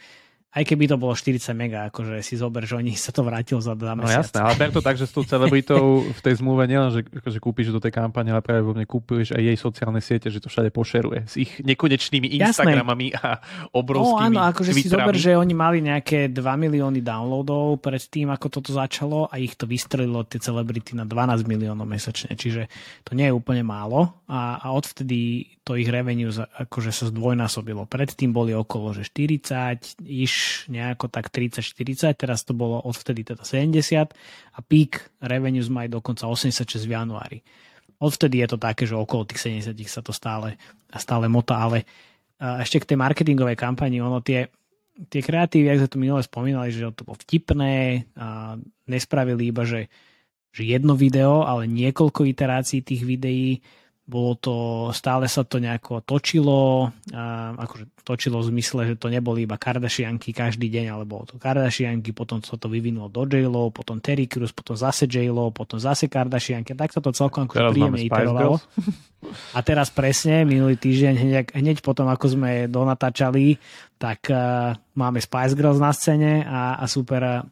aj 0.52 0.64
keby 0.68 0.84
to 0.92 1.00
bolo 1.00 1.16
40 1.16 1.56
mega, 1.56 1.88
akože 1.88 2.20
si 2.20 2.36
zober, 2.36 2.68
že 2.68 2.76
oni 2.76 2.92
sa 3.06 3.16
to 3.16 3.24
vrátil 3.24 3.64
za 3.64 3.72
dva 3.72 3.96
No 3.96 4.08
jasné, 4.08 4.44
ale 4.44 4.56
ber 4.60 4.70
to 4.76 4.84
tak, 4.84 5.00
že 5.00 5.08
s 5.08 5.14
tou 5.16 5.24
celebritou 5.24 6.04
v 6.04 6.20
tej 6.20 6.44
zmluve 6.44 6.68
nielen, 6.68 6.92
že 6.92 7.02
akože 7.08 7.40
kúpiš 7.40 7.72
do 7.72 7.80
tej 7.80 7.96
kampane, 7.96 8.36
ale 8.36 8.44
práve 8.44 8.66
mne 8.68 8.84
kúpiš 8.84 9.32
aj 9.32 9.44
jej 9.44 9.58
sociálne 9.58 10.02
siete, 10.04 10.28
že 10.28 10.44
to 10.44 10.52
všade 10.52 10.74
pošeruje 10.74 11.20
s 11.28 11.36
ich 11.40 11.52
nekonečnými 11.64 12.36
Instagramami 12.40 13.16
jasné. 13.16 13.24
a 13.24 13.40
obrovskými 13.72 14.36
no, 14.36 14.42
áno, 14.44 14.50
akože 14.52 14.72
twitterami. 14.76 14.92
si 14.92 14.96
zober, 14.96 15.16
že 15.16 15.32
oni 15.40 15.54
mali 15.56 15.78
nejaké 15.80 16.28
2 16.28 16.40
milióny 16.40 17.00
downloadov 17.00 17.80
pred 17.80 18.04
tým, 18.12 18.34
ako 18.34 18.48
toto 18.52 18.76
začalo 18.76 19.32
a 19.32 19.40
ich 19.40 19.56
to 19.56 19.64
vystrelilo 19.64 20.28
tie 20.28 20.42
celebrity 20.42 20.98
na 20.98 21.08
12 21.08 21.48
miliónov 21.48 21.88
mesačne, 21.88 22.36
čiže 22.36 22.68
to 23.08 23.16
nie 23.16 23.32
je 23.32 23.34
úplne 23.36 23.64
málo 23.64 24.12
a, 24.28 24.60
a 24.60 24.68
odvtedy 24.76 25.48
to 25.62 25.78
ich 25.78 25.86
revenue 25.90 26.34
akože 26.34 26.90
sa 26.90 27.06
zdvojnásobilo. 27.14 27.86
Predtým 27.86 28.34
boli 28.34 28.52
okolo 28.58 28.98
že 28.98 29.06
40, 29.06 30.02
iš 30.02 30.66
nejako 30.74 31.06
tak 31.08 31.30
30-40, 31.30 32.18
teraz 32.18 32.42
to 32.42 32.58
bolo 32.58 32.82
odvtedy 32.82 33.22
teda 33.22 33.46
70 33.46 34.10
a 34.10 34.60
peak 34.66 35.06
revenues 35.22 35.70
majú 35.70 36.02
dokonca 36.02 36.26
86 36.26 36.66
v 36.90 36.92
januári. 36.98 37.40
Odvtedy 38.02 38.42
je 38.42 38.48
to 38.50 38.58
také, 38.58 38.90
že 38.90 38.98
okolo 38.98 39.30
tých 39.30 39.62
70 39.62 39.78
sa 39.86 40.02
to 40.02 40.10
stále, 40.10 40.58
stále 40.98 41.30
mota, 41.30 41.62
ale 41.62 41.86
ešte 42.42 42.82
k 42.82 42.90
tej 42.94 42.98
marketingovej 42.98 43.54
kampani, 43.54 44.02
ono 44.02 44.18
tie, 44.26 44.50
tie 45.14 45.22
kreatívy, 45.22 45.70
ak 45.70 45.80
sme 45.86 45.92
tu 45.94 45.98
minule 46.02 46.22
spomínali, 46.26 46.74
že 46.74 46.90
to 46.98 47.06
bolo 47.06 47.22
vtipné 47.22 48.10
a 48.18 48.58
nespravili 48.90 49.54
iba, 49.54 49.62
že 49.62 49.94
že 50.52 50.68
jedno 50.68 51.00
video, 51.00 51.48
ale 51.48 51.64
niekoľko 51.64 52.28
iterácií 52.28 52.84
tých 52.84 53.08
videí 53.08 53.64
bolo 54.12 54.36
to, 54.36 54.56
stále 54.92 55.24
sa 55.32 55.48
to 55.48 55.64
nejako 55.64 56.04
točilo, 56.04 56.92
akože 57.56 58.04
točilo 58.04 58.44
v 58.44 58.52
zmysle, 58.52 58.82
že 58.92 58.96
to 59.00 59.08
neboli 59.08 59.48
iba 59.48 59.56
Kardashianky 59.56 60.36
každý 60.36 60.68
deň, 60.68 60.86
ale 60.92 61.08
bolo 61.08 61.32
to 61.32 61.40
Kardashianky, 61.40 62.12
potom 62.12 62.44
sa 62.44 62.60
to 62.60 62.68
vyvinulo 62.68 63.08
do 63.08 63.24
j 63.24 63.48
potom 63.72 64.04
Terry 64.04 64.28
Crews, 64.28 64.52
potom 64.52 64.76
zase 64.76 65.08
j 65.08 65.32
potom 65.56 65.80
zase 65.80 66.12
Kardashianky, 66.12 66.76
tak 66.76 66.92
sa 66.92 67.00
to 67.00 67.16
celkom 67.16 67.48
ako 67.48 67.72
príjemne 67.72 68.04
iterovalo. 68.04 68.60
A 69.56 69.60
teraz 69.64 69.88
presne, 69.94 70.44
minulý 70.44 70.76
týždeň, 70.76 71.14
hneď, 71.16 71.46
hneď 71.56 71.78
potom, 71.80 72.10
ako 72.12 72.36
sme 72.36 72.66
donatáčali, 72.68 73.56
tak 74.02 74.28
uh, 74.34 74.74
máme 74.98 75.22
Spice 75.22 75.54
Girls 75.54 75.78
na 75.78 75.94
scéne 75.94 76.42
a, 76.44 76.82
a 76.82 76.86
super, 76.90 77.46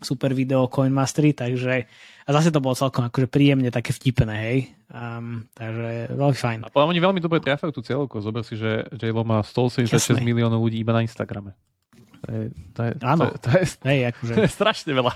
super 0.00 0.32
video 0.36 0.66
Coinmastery, 0.66 1.32
takže 1.32 1.86
a 2.26 2.30
zase 2.34 2.50
to 2.50 2.58
bolo 2.58 2.74
celkom 2.74 3.06
akože 3.06 3.30
príjemne 3.30 3.70
také 3.70 3.94
vtipné, 3.94 4.34
hej. 4.34 4.58
Um, 4.90 5.46
takže 5.54 6.10
veľmi 6.10 6.38
fajn. 6.38 6.58
A 6.66 6.70
oni 6.74 6.98
veľmi 6.98 7.22
dobre 7.22 7.38
trafajú 7.38 7.70
tú 7.70 7.86
cieľovku. 7.86 8.18
Zober 8.18 8.42
si, 8.42 8.58
že 8.58 8.82
J-Lo 8.98 9.22
má 9.22 9.38
186 9.46 9.86
Jasne. 9.94 10.26
miliónov 10.26 10.58
ľudí 10.58 10.82
iba 10.82 10.90
na 10.90 11.06
Instagrame. 11.06 11.54
To 12.26 12.28
je, 12.34 12.42
to 12.74 12.80
je, 12.82 12.90
áno. 13.06 13.30
To 13.30 13.30
je, 13.30 13.38
to 13.38 13.48
je, 13.54 13.64
hej, 13.86 14.00
akože... 14.10 14.32
to 14.38 14.42
je 14.42 14.50
strašne 14.50 14.90
veľa. 14.90 15.14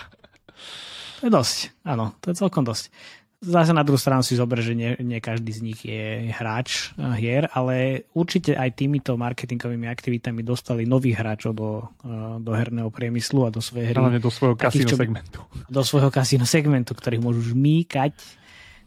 To 1.21 1.23
je 1.27 1.33
dosť, 1.35 1.59
áno, 1.85 2.15
to 2.23 2.33
je 2.33 2.35
celkom 2.39 2.63
dosť. 2.63 2.95
Zase 3.41 3.73
na 3.73 3.81
druhú 3.81 3.97
stranu 3.97 4.21
si 4.21 4.37
zober, 4.37 4.61
že 4.61 4.77
nie, 4.77 5.01
nie 5.01 5.17
každý 5.17 5.49
z 5.49 5.61
nich 5.65 5.81
je 5.81 6.29
hráč 6.29 6.93
eh, 6.93 7.09
hier, 7.17 7.49
ale 7.57 8.05
určite 8.13 8.53
aj 8.53 8.77
týmito 8.77 9.17
marketingovými 9.17 9.89
aktivitami 9.89 10.45
dostali 10.45 10.85
nových 10.85 11.25
hráčov 11.25 11.57
do, 11.57 11.89
eh, 12.05 12.37
do 12.37 12.53
herného 12.53 12.93
priemyslu 12.93 13.49
a 13.49 13.51
do 13.51 13.65
svojej 13.65 13.97
hry. 13.97 13.97
Hlavne 13.97 14.21
do 14.21 14.29
svojho 14.29 14.61
kasíno 14.61 14.93
segmentu. 14.93 15.41
Do 15.73 15.81
svojho 15.81 16.13
kasíno 16.13 16.45
segmentu, 16.45 16.93
ktorých 16.93 17.25
môžu 17.25 17.57
žmýkať 17.57 18.13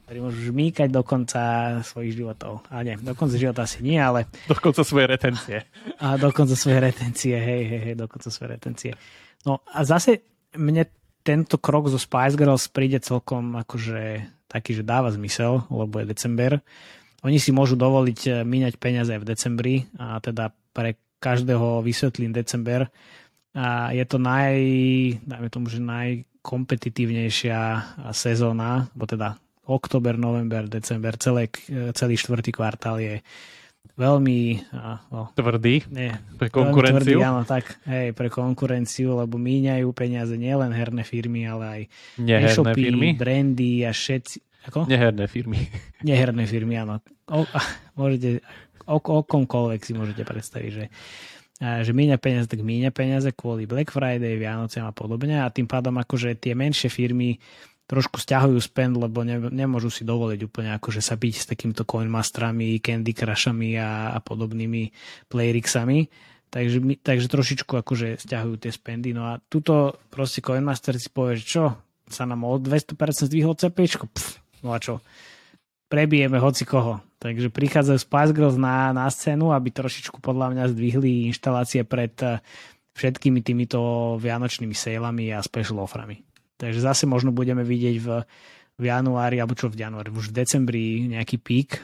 ktorí 0.04 0.20
môžu 0.20 0.52
žmýkať 0.52 0.92
do 0.92 1.02
konca 1.02 1.42
svojich 1.82 2.20
životov. 2.20 2.68
A 2.68 2.84
nie, 2.84 3.00
do 3.00 3.16
konca 3.16 3.40
života 3.40 3.64
asi 3.64 3.80
nie, 3.80 3.96
ale... 3.96 4.28
Do 4.52 4.60
konca 4.60 4.84
svojej 4.84 5.08
retencie. 5.08 5.64
A 5.98 6.20
do 6.20 6.30
konca 6.36 6.60
svojej 6.60 6.92
retencie, 6.92 7.34
hej, 7.40 7.64
hej, 7.66 7.82
hej, 7.88 7.96
do 7.96 8.12
konca 8.12 8.28
svojej 8.28 8.60
retencie. 8.60 8.92
No 9.48 9.64
a 9.64 9.88
zase 9.88 10.28
mne 10.60 10.86
tento 11.24 11.56
krok 11.58 11.88
zo 11.88 11.98
Spice 11.98 12.36
Girls 12.36 12.68
príde 12.68 13.00
celkom 13.00 13.56
akože 13.56 14.28
taký, 14.52 14.78
že 14.78 14.84
dáva 14.86 15.10
zmysel, 15.10 15.66
lebo 15.72 16.04
je 16.04 16.12
december. 16.12 16.62
Oni 17.24 17.40
si 17.40 17.56
môžu 17.56 17.80
dovoliť 17.80 18.20
eh, 18.28 18.34
míňať 18.44 18.74
peniaze 18.78 19.10
aj 19.16 19.22
v 19.24 19.30
decembri 19.32 19.76
a 19.98 20.20
teda 20.20 20.52
pre 20.76 21.00
každého 21.24 21.80
vysvetlím 21.82 22.36
december. 22.36 22.92
A 23.56 23.96
je 23.96 24.04
to 24.04 24.20
naj, 24.20 24.60
dajme 25.24 25.48
tomu, 25.48 25.70
že 25.72 25.80
najkompetitívnejšia 25.80 27.60
sezóna, 28.12 28.92
bo 28.92 29.06
teda 29.08 29.38
október, 29.64 30.20
november, 30.20 30.68
december, 30.68 31.16
celé, 31.16 31.48
celý 31.96 32.20
štvrtý 32.20 32.52
kvartál 32.52 33.00
je 33.00 33.24
veľmi 33.94 34.40
no, 35.14 35.30
tvrdý 35.38 35.86
nie, 35.94 36.10
pre 36.42 36.50
konkurenciu. 36.50 37.22
Tvrdý, 37.22 37.26
áno, 37.26 37.42
tak, 37.46 37.78
hej, 37.86 38.16
pre 38.18 38.32
konkurenciu, 38.34 39.22
lebo 39.22 39.38
míňajú 39.38 39.88
peniaze 39.94 40.34
nielen 40.34 40.74
herné 40.74 41.06
firmy, 41.06 41.46
ale 41.46 41.64
aj 41.64 41.82
Neherné 42.18 42.50
e-shopy, 42.50 42.82
firmy? 42.90 43.10
brandy 43.14 43.86
a 43.86 43.94
všetci. 43.94 44.38
Ako? 44.72 44.90
Neherné 44.90 45.30
firmy. 45.30 45.70
Neherné 46.08 46.44
firmy, 46.50 46.82
áno. 46.82 47.04
O, 47.30 47.46
môžete, 47.94 48.42
o, 48.90 48.98
o 48.98 49.20
komkoľvek 49.22 49.82
si 49.86 49.94
môžete 49.94 50.26
predstaviť, 50.26 50.72
že 50.74 50.86
že 51.64 51.96
míňa 51.96 52.20
peniaze, 52.20 52.50
tak 52.50 52.60
míňa 52.60 52.92
peniaze 52.92 53.30
kvôli 53.32 53.64
Black 53.64 53.94
Friday, 53.94 54.36
Vianociam 54.36 54.90
a 54.90 54.92
podobne 54.92 55.40
a 55.40 55.48
tým 55.48 55.64
pádom 55.64 55.96
akože 55.96 56.36
tie 56.36 56.58
menšie 56.58 56.92
firmy 56.92 57.40
trošku 57.84 58.20
stiahujú 58.20 58.60
spend, 58.64 58.96
lebo 58.96 59.28
ne, 59.28 59.38
nemôžu 59.52 59.92
si 59.92 60.08
dovoliť 60.08 60.40
úplne 60.48 60.72
akože 60.80 61.04
sa 61.04 61.20
byť 61.20 61.34
s 61.36 61.46
takýmito 61.52 61.84
coinmasterami, 61.84 62.80
candy 62.80 63.12
crushami 63.12 63.76
a, 63.76 64.16
a 64.16 64.20
podobnými 64.24 64.90
playrixami. 65.28 66.08
Takže, 66.54 67.02
takže 67.02 67.28
trošičku 67.34 67.74
akože 67.82 68.22
stiahujú 68.22 68.62
tie 68.62 68.70
spendy. 68.70 69.10
No 69.10 69.26
a 69.26 69.42
tuto 69.50 69.98
proste 70.14 70.46
Coinmaster 70.46 70.94
si 71.02 71.10
povie, 71.10 71.42
že 71.42 71.46
čo, 71.50 71.64
sa 72.06 72.30
nám 72.30 72.46
o 72.46 72.62
200% 72.62 72.94
zdvihol 73.26 73.58
CPčko? 73.58 74.06
Pff, 74.06 74.38
no 74.62 74.70
a 74.70 74.78
čo? 74.78 75.02
Prebijeme 75.90 76.38
hoci 76.38 76.70
koho. 76.70 77.02
Takže 77.18 77.50
prichádzajú 77.50 77.98
Spice 77.98 78.34
Girls 78.38 78.58
na, 78.62 78.94
na 78.94 79.10
scénu, 79.10 79.50
aby 79.50 79.74
trošičku 79.74 80.22
podľa 80.22 80.54
mňa 80.54 80.64
zdvihli 80.78 81.26
inštalácie 81.34 81.82
pred 81.90 82.14
eh, 82.22 82.38
všetkými 82.94 83.42
týmito 83.42 83.80
vianočnými 84.22 84.78
sejlami 84.78 85.34
a 85.34 85.42
special 85.42 85.82
offerami. 85.82 86.22
Takže 86.58 86.80
zase 86.80 87.04
možno 87.10 87.34
budeme 87.34 87.66
vidieť 87.66 87.96
v, 88.00 88.08
v 88.78 88.84
januári, 88.84 89.42
alebo 89.42 89.58
čo 89.58 89.70
v 89.70 89.80
januári, 89.80 90.14
už 90.14 90.30
v 90.30 90.38
decembri 90.38 90.86
nejaký 91.10 91.38
pík, 91.42 91.82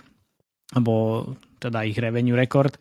alebo 0.78 1.26
teda 1.57 1.86
ich 1.86 1.97
revenue 1.97 2.38
rekord 2.38 2.78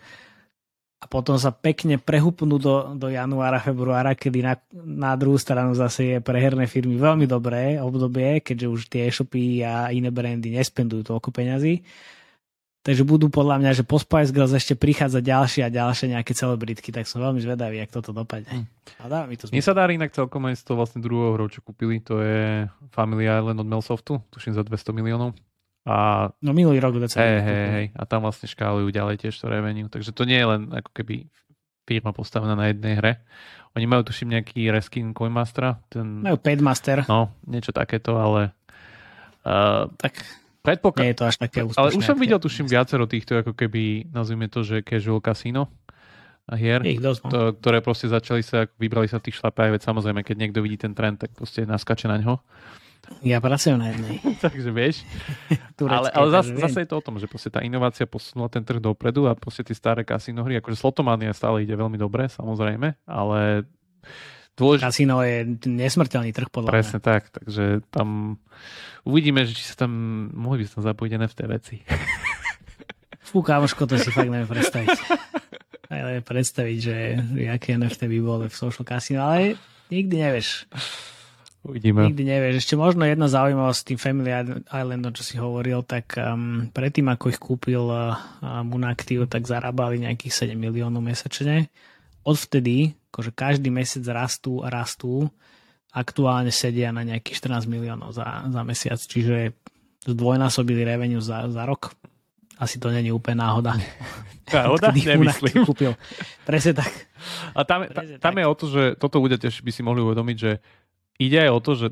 a 0.99 1.07
potom 1.07 1.39
sa 1.39 1.55
pekne 1.55 1.95
prehupnú 2.03 2.59
do, 2.59 2.99
do 2.99 3.07
januára, 3.07 3.62
februára, 3.62 4.18
kedy 4.18 4.43
na, 4.43 4.59
na 4.74 5.14
druhú 5.14 5.39
stranu 5.39 5.70
zase 5.78 6.18
je 6.18 6.18
pre 6.18 6.43
herné 6.43 6.66
firmy 6.66 6.99
veľmi 6.99 7.22
dobré 7.30 7.78
obdobie, 7.78 8.43
keďže 8.43 8.66
už 8.66 8.80
tie 8.91 9.07
e-shopy 9.07 9.62
a 9.62 9.95
iné 9.95 10.11
brandy 10.11 10.51
nespendujú 10.51 11.07
toľko 11.07 11.30
peňazí 11.30 11.86
Takže 12.89 13.05
budú 13.05 13.28
podľa 13.28 13.61
mňa, 13.61 13.70
že 13.76 13.84
po 13.84 14.01
Spice 14.01 14.32
Girls 14.32 14.57
ešte 14.57 14.72
prichádza 14.72 15.20
ďalšie 15.20 15.61
a 15.61 15.68
ďalšie 15.68 16.09
nejaké 16.09 16.32
celebritky, 16.32 16.89
tak 16.89 17.05
som 17.05 17.20
veľmi 17.20 17.36
zvedavý, 17.36 17.84
jak 17.84 17.93
toto 17.93 18.16
dopadne. 18.16 18.49
Hm. 18.49 18.64
A 18.97 19.05
dá 19.12 19.28
mi 19.28 19.36
to 19.36 19.53
Mne 19.53 19.61
sa 19.61 19.76
darí 19.76 20.01
inak 20.01 20.16
celkom 20.16 20.49
aj 20.49 20.57
z 20.57 20.62
toho 20.64 20.80
vlastne 20.80 21.05
druhého 21.05 21.36
hru, 21.36 21.53
čo 21.53 21.61
kúpili, 21.61 22.01
to 22.01 22.24
je 22.24 22.64
Family 22.97 23.28
Island 23.28 23.61
od 23.61 23.68
Melsoftu, 23.68 24.24
tuším 24.32 24.57
za 24.57 24.64
200 24.64 24.97
miliónov. 24.97 25.36
A... 25.84 26.28
No 26.41 26.57
minulý 26.57 26.80
rok 26.80 26.97
decembr. 26.97 27.28
Hej, 27.28 27.39
hej, 27.45 27.64
hej. 27.76 27.86
A 27.93 28.09
tam 28.09 28.24
vlastne 28.24 28.49
škálujú 28.49 28.89
ďalej 28.89 29.20
tiež 29.20 29.36
to 29.36 29.53
revenue. 29.53 29.93
Takže 29.93 30.16
to 30.16 30.24
nie 30.24 30.41
je 30.41 30.49
len 30.49 30.72
ako 30.72 30.89
keby 30.97 31.28
firma 31.84 32.16
postavená 32.16 32.57
na 32.57 32.72
jednej 32.72 32.97
hre. 32.97 33.12
Oni 33.76 33.84
majú 33.84 34.09
tuším 34.09 34.32
nejaký 34.32 34.72
reskin 34.72 35.12
Coinmastera. 35.12 35.76
Ten... 35.93 36.24
Majú 36.24 36.41
Padmaster. 36.41 37.05
No, 37.05 37.36
niečo 37.45 37.76
takéto, 37.76 38.16
ale 38.16 38.57
uh, 39.45 39.93
tak 40.01 40.24
Predpoklad... 40.62 41.02
Nie 41.04 41.11
je 41.14 41.18
to 41.18 41.26
až 41.26 41.36
také 41.38 41.61
úspešné. 41.64 41.80
Ale 41.80 41.90
už 41.94 42.04
som 42.04 42.18
videl, 42.18 42.38
tuším, 42.42 42.66
viacero 42.66 43.06
týchto, 43.06 43.40
ako 43.40 43.52
keby, 43.54 44.11
nazvime 44.11 44.50
to, 44.50 44.66
že 44.66 44.82
casual 44.82 45.22
casino 45.22 45.70
hier, 46.56 46.80
dosť, 46.80 47.20
no. 47.24 47.28
to, 47.28 47.38
ktoré 47.61 47.84
proste 47.84 48.09
začali 48.09 48.40
sa, 48.40 48.64
vybrali 48.80 49.04
sa 49.04 49.20
tých 49.20 49.36
šlapách, 49.36 49.76
veď 49.76 49.82
samozrejme, 49.84 50.24
keď 50.24 50.36
niekto 50.40 50.64
vidí 50.64 50.80
ten 50.80 50.96
trend, 50.96 51.20
tak 51.20 51.36
proste 51.36 51.68
naskače 51.68 52.09
na 52.09 52.16
ňo. 52.16 52.40
Ja 53.24 53.40
pracujem 53.40 53.76
na 53.76 53.92
jednej. 53.92 54.20
takže 54.44 54.70
vieš. 54.72 55.04
ale, 55.84 56.09
ale 56.09 56.28
zase, 56.32 56.56
zase 56.56 56.78
je 56.84 56.88
to 56.88 56.96
o 57.00 57.04
tom, 57.04 57.20
že 57.20 57.28
proste 57.28 57.52
tá 57.52 57.61
inovácia 57.61 58.09
posunula 58.09 58.48
ten 58.48 58.64
trh 58.64 58.80
dopredu 58.80 59.28
a 59.28 59.36
proste 59.36 59.61
tie 59.61 59.76
staré 59.76 60.09
kasinohry, 60.09 60.56
akože 60.61 60.76
slotomania 60.80 61.36
stále 61.36 61.64
ide 61.64 61.76
veľmi 61.76 62.00
dobre, 62.00 62.32
samozrejme, 62.32 62.96
ale 63.04 63.68
dôležité... 64.59 64.84
Kasino 64.90 65.22
je 65.22 65.46
nesmrteľný 65.64 66.34
trh 66.34 66.50
podľa 66.50 66.74
Presne 66.74 66.98
mňa. 66.98 67.06
tak, 67.06 67.22
takže 67.30 67.86
tam 67.94 68.36
uvidíme, 69.06 69.46
že 69.46 69.54
či 69.54 69.64
sa 69.64 69.86
tam, 69.86 69.92
mohli 70.34 70.61
by 70.61 70.64
sa 70.66 70.72
tam 70.82 70.84
zapojiť 70.90 71.11
NFT 71.14 71.38
veci. 71.46 71.76
Fú, 73.28 73.40
kámoško, 73.40 73.86
to 73.86 73.96
si 73.96 74.11
fakt 74.11 74.28
neviem 74.28 74.48
predstaviť. 74.48 74.98
Ale 75.88 76.20
predstaviť, 76.20 76.78
že 76.80 76.96
aké 77.48 77.78
NFT 77.78 78.12
by 78.12 78.18
bolo 78.20 78.44
v 78.48 78.56
social 78.56 78.84
casino, 78.84 79.24
ale 79.24 79.56
nikdy 79.88 80.20
nevieš. 80.20 80.68
Uvidíme. 81.64 82.09
Nikdy 82.09 82.22
nevieš. 82.24 82.64
Ešte 82.64 82.74
možno 82.80 83.04
jedna 83.04 83.28
zaujímavosť 83.28 83.80
s 83.80 83.88
tým 83.88 83.98
Family 84.00 84.30
Islandom, 84.68 85.12
čo 85.12 85.24
si 85.26 85.36
hovoril, 85.36 85.84
tak 85.84 86.16
um, 86.16 86.72
predtým, 86.72 87.12
ako 87.12 87.24
ich 87.28 87.40
kúpil 87.40 87.84
uh, 87.84 88.16
Munactiv, 88.64 89.28
tak 89.28 89.44
zarábali 89.44 90.00
nejakých 90.00 90.48
7 90.48 90.56
miliónov 90.56 91.04
mesačne. 91.04 91.68
Odvtedy, 92.24 92.96
akože 93.18 93.34
každý 93.34 93.74
mesiac 93.74 94.06
rastú 94.14 94.62
a 94.62 94.70
rastú 94.70 95.26
aktuálne 95.90 96.54
sedia 96.54 96.94
na 96.94 97.02
nejakých 97.02 97.42
14 97.42 97.66
miliónov 97.66 98.14
za, 98.14 98.46
za 98.46 98.62
mesiac, 98.62 99.02
čiže 99.02 99.58
zdvojnásobili 100.06 100.86
revenue 100.86 101.18
za, 101.18 101.50
za 101.50 101.66
rok. 101.66 101.98
Asi 102.62 102.78
to 102.78 102.94
není 102.94 103.10
úplne 103.10 103.42
náhoda. 103.42 103.74
Náhoda? 104.54 104.94
Nemyslím. 104.94 105.62
Kúpil. 105.68 105.98
Presne 106.46 106.78
tak. 106.78 106.94
A 107.58 107.66
tam, 107.66 107.90
Presne 107.90 108.22
tam 108.22 108.34
tak. 108.34 108.40
je 108.40 108.46
o 108.46 108.54
to, 108.54 108.66
že 108.70 108.82
toto 109.02 109.18
ľudia 109.18 109.42
tiež 109.42 109.66
by 109.66 109.70
si 109.74 109.82
mohli 109.82 109.98
uvedomiť, 109.98 110.36
že 110.38 110.62
ide 111.18 111.42
aj 111.42 111.50
o 111.50 111.60
to, 111.60 111.72
že 111.74 111.86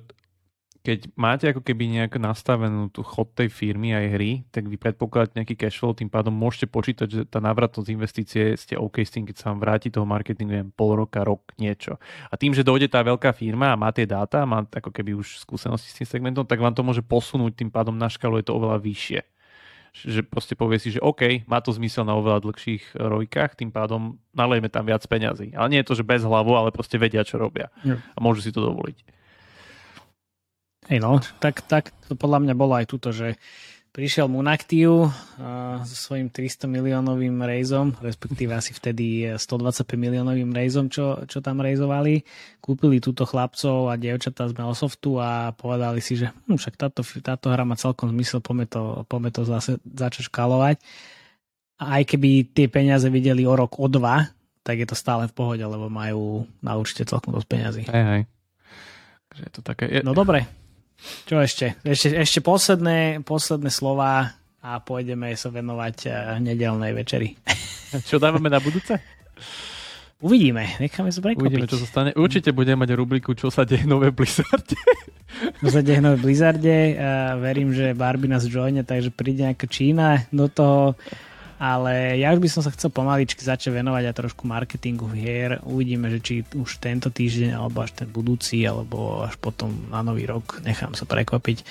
keď 0.87 1.11
máte 1.19 1.51
ako 1.51 1.67
keby 1.67 1.99
nejak 1.99 2.23
nastavenú 2.23 2.87
tú 2.95 3.03
chod 3.03 3.35
tej 3.35 3.51
firmy 3.51 3.91
aj 3.91 4.07
hry, 4.15 4.31
tak 4.55 4.71
vy 4.71 4.79
predpokladáte 4.79 5.35
nejaký 5.35 5.59
cash 5.59 5.83
flow, 5.83 5.99
tým 5.99 6.07
pádom 6.07 6.31
môžete 6.31 6.71
počítať, 6.71 7.09
že 7.11 7.21
tá 7.27 7.43
návratnosť 7.43 7.91
investície 7.91 8.55
ste 8.55 8.79
OK 8.79 9.03
s 9.03 9.11
tým, 9.11 9.27
keď 9.27 9.35
sa 9.35 9.51
vám 9.51 9.67
vráti 9.67 9.91
toho 9.91 10.07
marketingu, 10.07 10.55
neviem, 10.55 10.71
pol 10.71 10.95
roka, 10.95 11.27
rok, 11.27 11.51
niečo. 11.59 11.99
A 12.31 12.39
tým, 12.39 12.55
že 12.55 12.63
dojde 12.63 12.87
tá 12.87 13.03
veľká 13.03 13.35
firma 13.35 13.75
a 13.75 13.81
má 13.81 13.91
tie 13.91 14.07
dáta, 14.07 14.47
má 14.47 14.63
ako 14.63 14.95
keby 14.95 15.19
už 15.19 15.43
skúsenosti 15.43 15.91
s 15.91 15.99
tým 15.99 16.07
segmentom, 16.07 16.47
tak 16.47 16.63
vám 16.63 16.71
to 16.71 16.87
môže 16.87 17.03
posunúť, 17.03 17.59
tým 17.59 17.75
pádom 17.75 17.99
na 17.99 18.07
škálu 18.07 18.39
je 18.39 18.47
to 18.47 18.55
oveľa 18.55 18.79
vyššie 18.79 19.27
že 19.97 20.21
proste 20.21 20.53
povie 20.53 20.77
si, 20.77 20.93
že 20.93 21.01
OK, 21.01 21.49
má 21.49 21.65
to 21.65 21.73
zmysel 21.73 22.05
na 22.05 22.13
oveľa 22.21 22.45
dlhších 22.45 23.01
rojkách, 23.01 23.57
tým 23.57 23.73
pádom 23.73 24.21
nalejme 24.37 24.69
tam 24.69 24.85
viac 24.85 25.01
peňazí. 25.09 25.57
Ale 25.57 25.73
nie 25.73 25.81
je 25.81 25.89
to, 25.89 25.97
že 25.97 26.05
bez 26.05 26.21
hlavu, 26.21 26.53
ale 26.53 26.69
proste 26.69 27.01
vedia, 27.01 27.25
čo 27.25 27.41
robia. 27.41 27.73
A 28.13 28.21
môžu 28.21 28.45
si 28.45 28.53
to 28.53 28.61
dovoliť. 28.61 29.17
Hej 30.87 31.03
no, 31.03 31.19
tak, 31.43 31.67
tak 31.67 31.91
to 32.07 32.15
podľa 32.15 32.47
mňa 32.47 32.55
bolo 32.55 32.79
aj 32.79 32.87
tuto, 32.87 33.11
že 33.11 33.35
prišiel 33.97 34.29
Munactiu 34.29 35.09
uh, 35.09 35.81
so 35.89 35.97
svojím 35.97 36.29
300 36.29 36.69
miliónovým 36.69 37.41
rejzom, 37.41 37.97
respektíve 38.05 38.53
asi 38.53 38.77
vtedy 38.77 39.35
125 39.41 39.89
miliónovým 39.97 40.53
rejzom, 40.53 40.93
čo, 40.93 41.25
čo 41.25 41.41
tam 41.41 41.65
rejzovali. 41.65 42.21
Kúpili 42.61 43.01
túto 43.01 43.25
chlapcov 43.25 43.89
a 43.89 43.97
dievčatá 43.97 44.53
z 44.53 44.55
Melosoftu 44.55 45.17
a 45.17 45.57
povedali 45.57 46.05
si, 46.05 46.21
že 46.21 46.29
hm, 46.29 46.61
však 46.61 46.77
táto, 46.77 47.01
táto 47.25 47.49
hra 47.49 47.65
má 47.65 47.81
celkom 47.81 48.13
zmysel, 48.13 48.45
poďme 48.45 48.69
to, 48.69 49.09
poďme 49.09 49.33
to 49.33 49.49
zase 49.49 49.81
začať 49.81 50.29
škalovať. 50.29 50.77
A 51.81 52.01
aj 52.01 52.03
keby 52.05 52.53
tie 52.53 52.69
peniaze 52.69 53.09
videli 53.09 53.49
o 53.49 53.57
rok, 53.57 53.81
o 53.81 53.89
dva, 53.89 54.29
tak 54.61 54.77
je 54.77 54.87
to 54.93 54.97
stále 54.99 55.25
v 55.25 55.33
pohode, 55.33 55.65
lebo 55.65 55.89
majú 55.89 56.45
na 56.61 56.77
účte 56.77 57.01
celkom 57.09 57.33
dosť 57.33 57.49
peniazy. 57.49 57.83
Hej, 57.89 58.05
hej. 58.13 58.23
je 59.41 59.51
to 59.57 59.61
také... 59.65 59.89
Je... 59.89 60.01
No 60.05 60.13
dobre, 60.13 60.66
čo 61.29 61.39
ešte? 61.39 61.77
Ešte, 61.85 62.09
ešte 62.17 62.41
posledné, 62.41 63.23
posledné 63.23 63.71
slova 63.71 64.35
a 64.67 64.71
pôjdeme 64.83 65.31
sa 65.39 65.53
venovať 65.53 65.97
uh, 66.07 66.15
nedelnej 66.43 66.91
večeri. 66.91 67.39
Čo 68.11 68.19
dávame 68.19 68.51
na 68.51 68.59
budúce? 68.59 68.99
Uvidíme, 70.19 70.75
necháme 70.83 71.15
sa 71.15 71.23
prekvapiť. 71.23 71.45
Uvidíme, 71.45 71.71
čo 71.71 71.79
sa 71.79 71.87
stane. 71.87 72.11
Určite 72.17 72.51
budeme 72.51 72.83
mať 72.83 72.97
rubriku, 72.97 73.37
čo 73.37 73.53
sa 73.53 73.69
deje 73.69 73.85
nové 73.85 74.11
v 74.11 74.25
Blizzarde. 74.25 74.75
čo 75.63 75.69
sa 75.71 75.85
deje 75.85 76.01
nové 76.03 76.17
v 76.19 76.25
Blizzarde. 76.27 76.77
Uh, 76.97 77.37
verím, 77.39 77.71
že 77.71 77.95
Barbie 77.95 78.27
nás 78.33 78.49
joine, 78.49 78.83
takže 78.83 79.13
príde 79.13 79.47
nejaká 79.47 79.69
Čína 79.71 80.27
do 80.33 80.51
toho 80.51 80.99
ale 81.57 82.21
ja 82.21 82.37
už 82.37 82.41
by 82.45 82.49
som 82.53 82.61
sa 82.61 82.69
chcel 82.69 82.93
pomaličky 82.93 83.41
začať 83.41 83.81
venovať 83.81 84.13
aj 84.13 84.17
trošku 84.21 84.45
marketingu 84.45 85.09
hier. 85.09 85.57
Uvidíme, 85.65 86.13
že 86.13 86.21
či 86.21 86.35
už 86.45 86.77
tento 86.85 87.09
týždeň, 87.09 87.57
alebo 87.57 87.81
až 87.81 87.97
ten 87.97 88.09
budúci, 88.09 88.61
alebo 88.69 89.25
až 89.25 89.41
potom 89.41 89.89
na 89.89 90.05
nový 90.05 90.29
rok 90.29 90.61
nechám 90.61 90.93
sa 90.93 91.09
prekvapiť. 91.09 91.65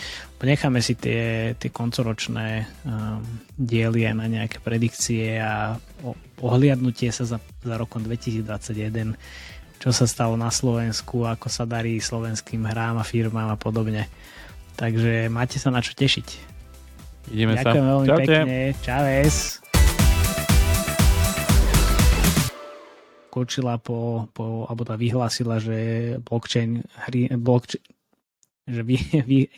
Necháme 0.46 0.78
si 0.78 0.94
tie, 0.94 1.58
tie 1.58 1.74
koncoročné 1.74 2.70
um, 2.86 3.18
diely 3.58 4.06
aj 4.06 4.14
na 4.14 4.30
nejaké 4.30 4.62
predikcie 4.62 5.42
a 5.42 5.74
ohliadnutie 6.38 7.10
sa 7.10 7.26
za, 7.26 7.42
za 7.42 7.76
rokom 7.82 8.06
2021 8.06 9.18
čo 9.76 9.94
sa 9.94 10.10
stalo 10.10 10.34
na 10.34 10.50
Slovensku, 10.50 11.30
ako 11.30 11.46
sa 11.52 11.68
darí 11.68 12.02
slovenským 12.02 12.64
hrám 12.66 12.98
a 12.98 13.06
firmám 13.06 13.54
a 13.54 13.58
podobne. 13.60 14.10
Takže 14.74 15.30
máte 15.30 15.62
sa 15.62 15.70
na 15.70 15.84
čo 15.84 15.94
tešiť. 15.94 16.28
Ideme 17.30 17.54
Ďakujem 17.58 17.86
sa. 17.86 17.92
veľmi 17.94 18.08
Čaute. 18.08 18.22
pekne. 18.26 18.58
Čaves. 18.82 19.65
Skočila 23.36 23.76
po, 23.84 24.32
po 24.32 24.64
alebo 24.72 24.88
tá 24.88 24.96
vyhlásila, 24.96 25.60
že 25.60 26.16
blockchain, 26.24 26.88
hry, 27.12 27.28
blockchain 27.36 27.84
že 28.64 28.82
vy, 28.82 28.96
vy, 29.28 29.52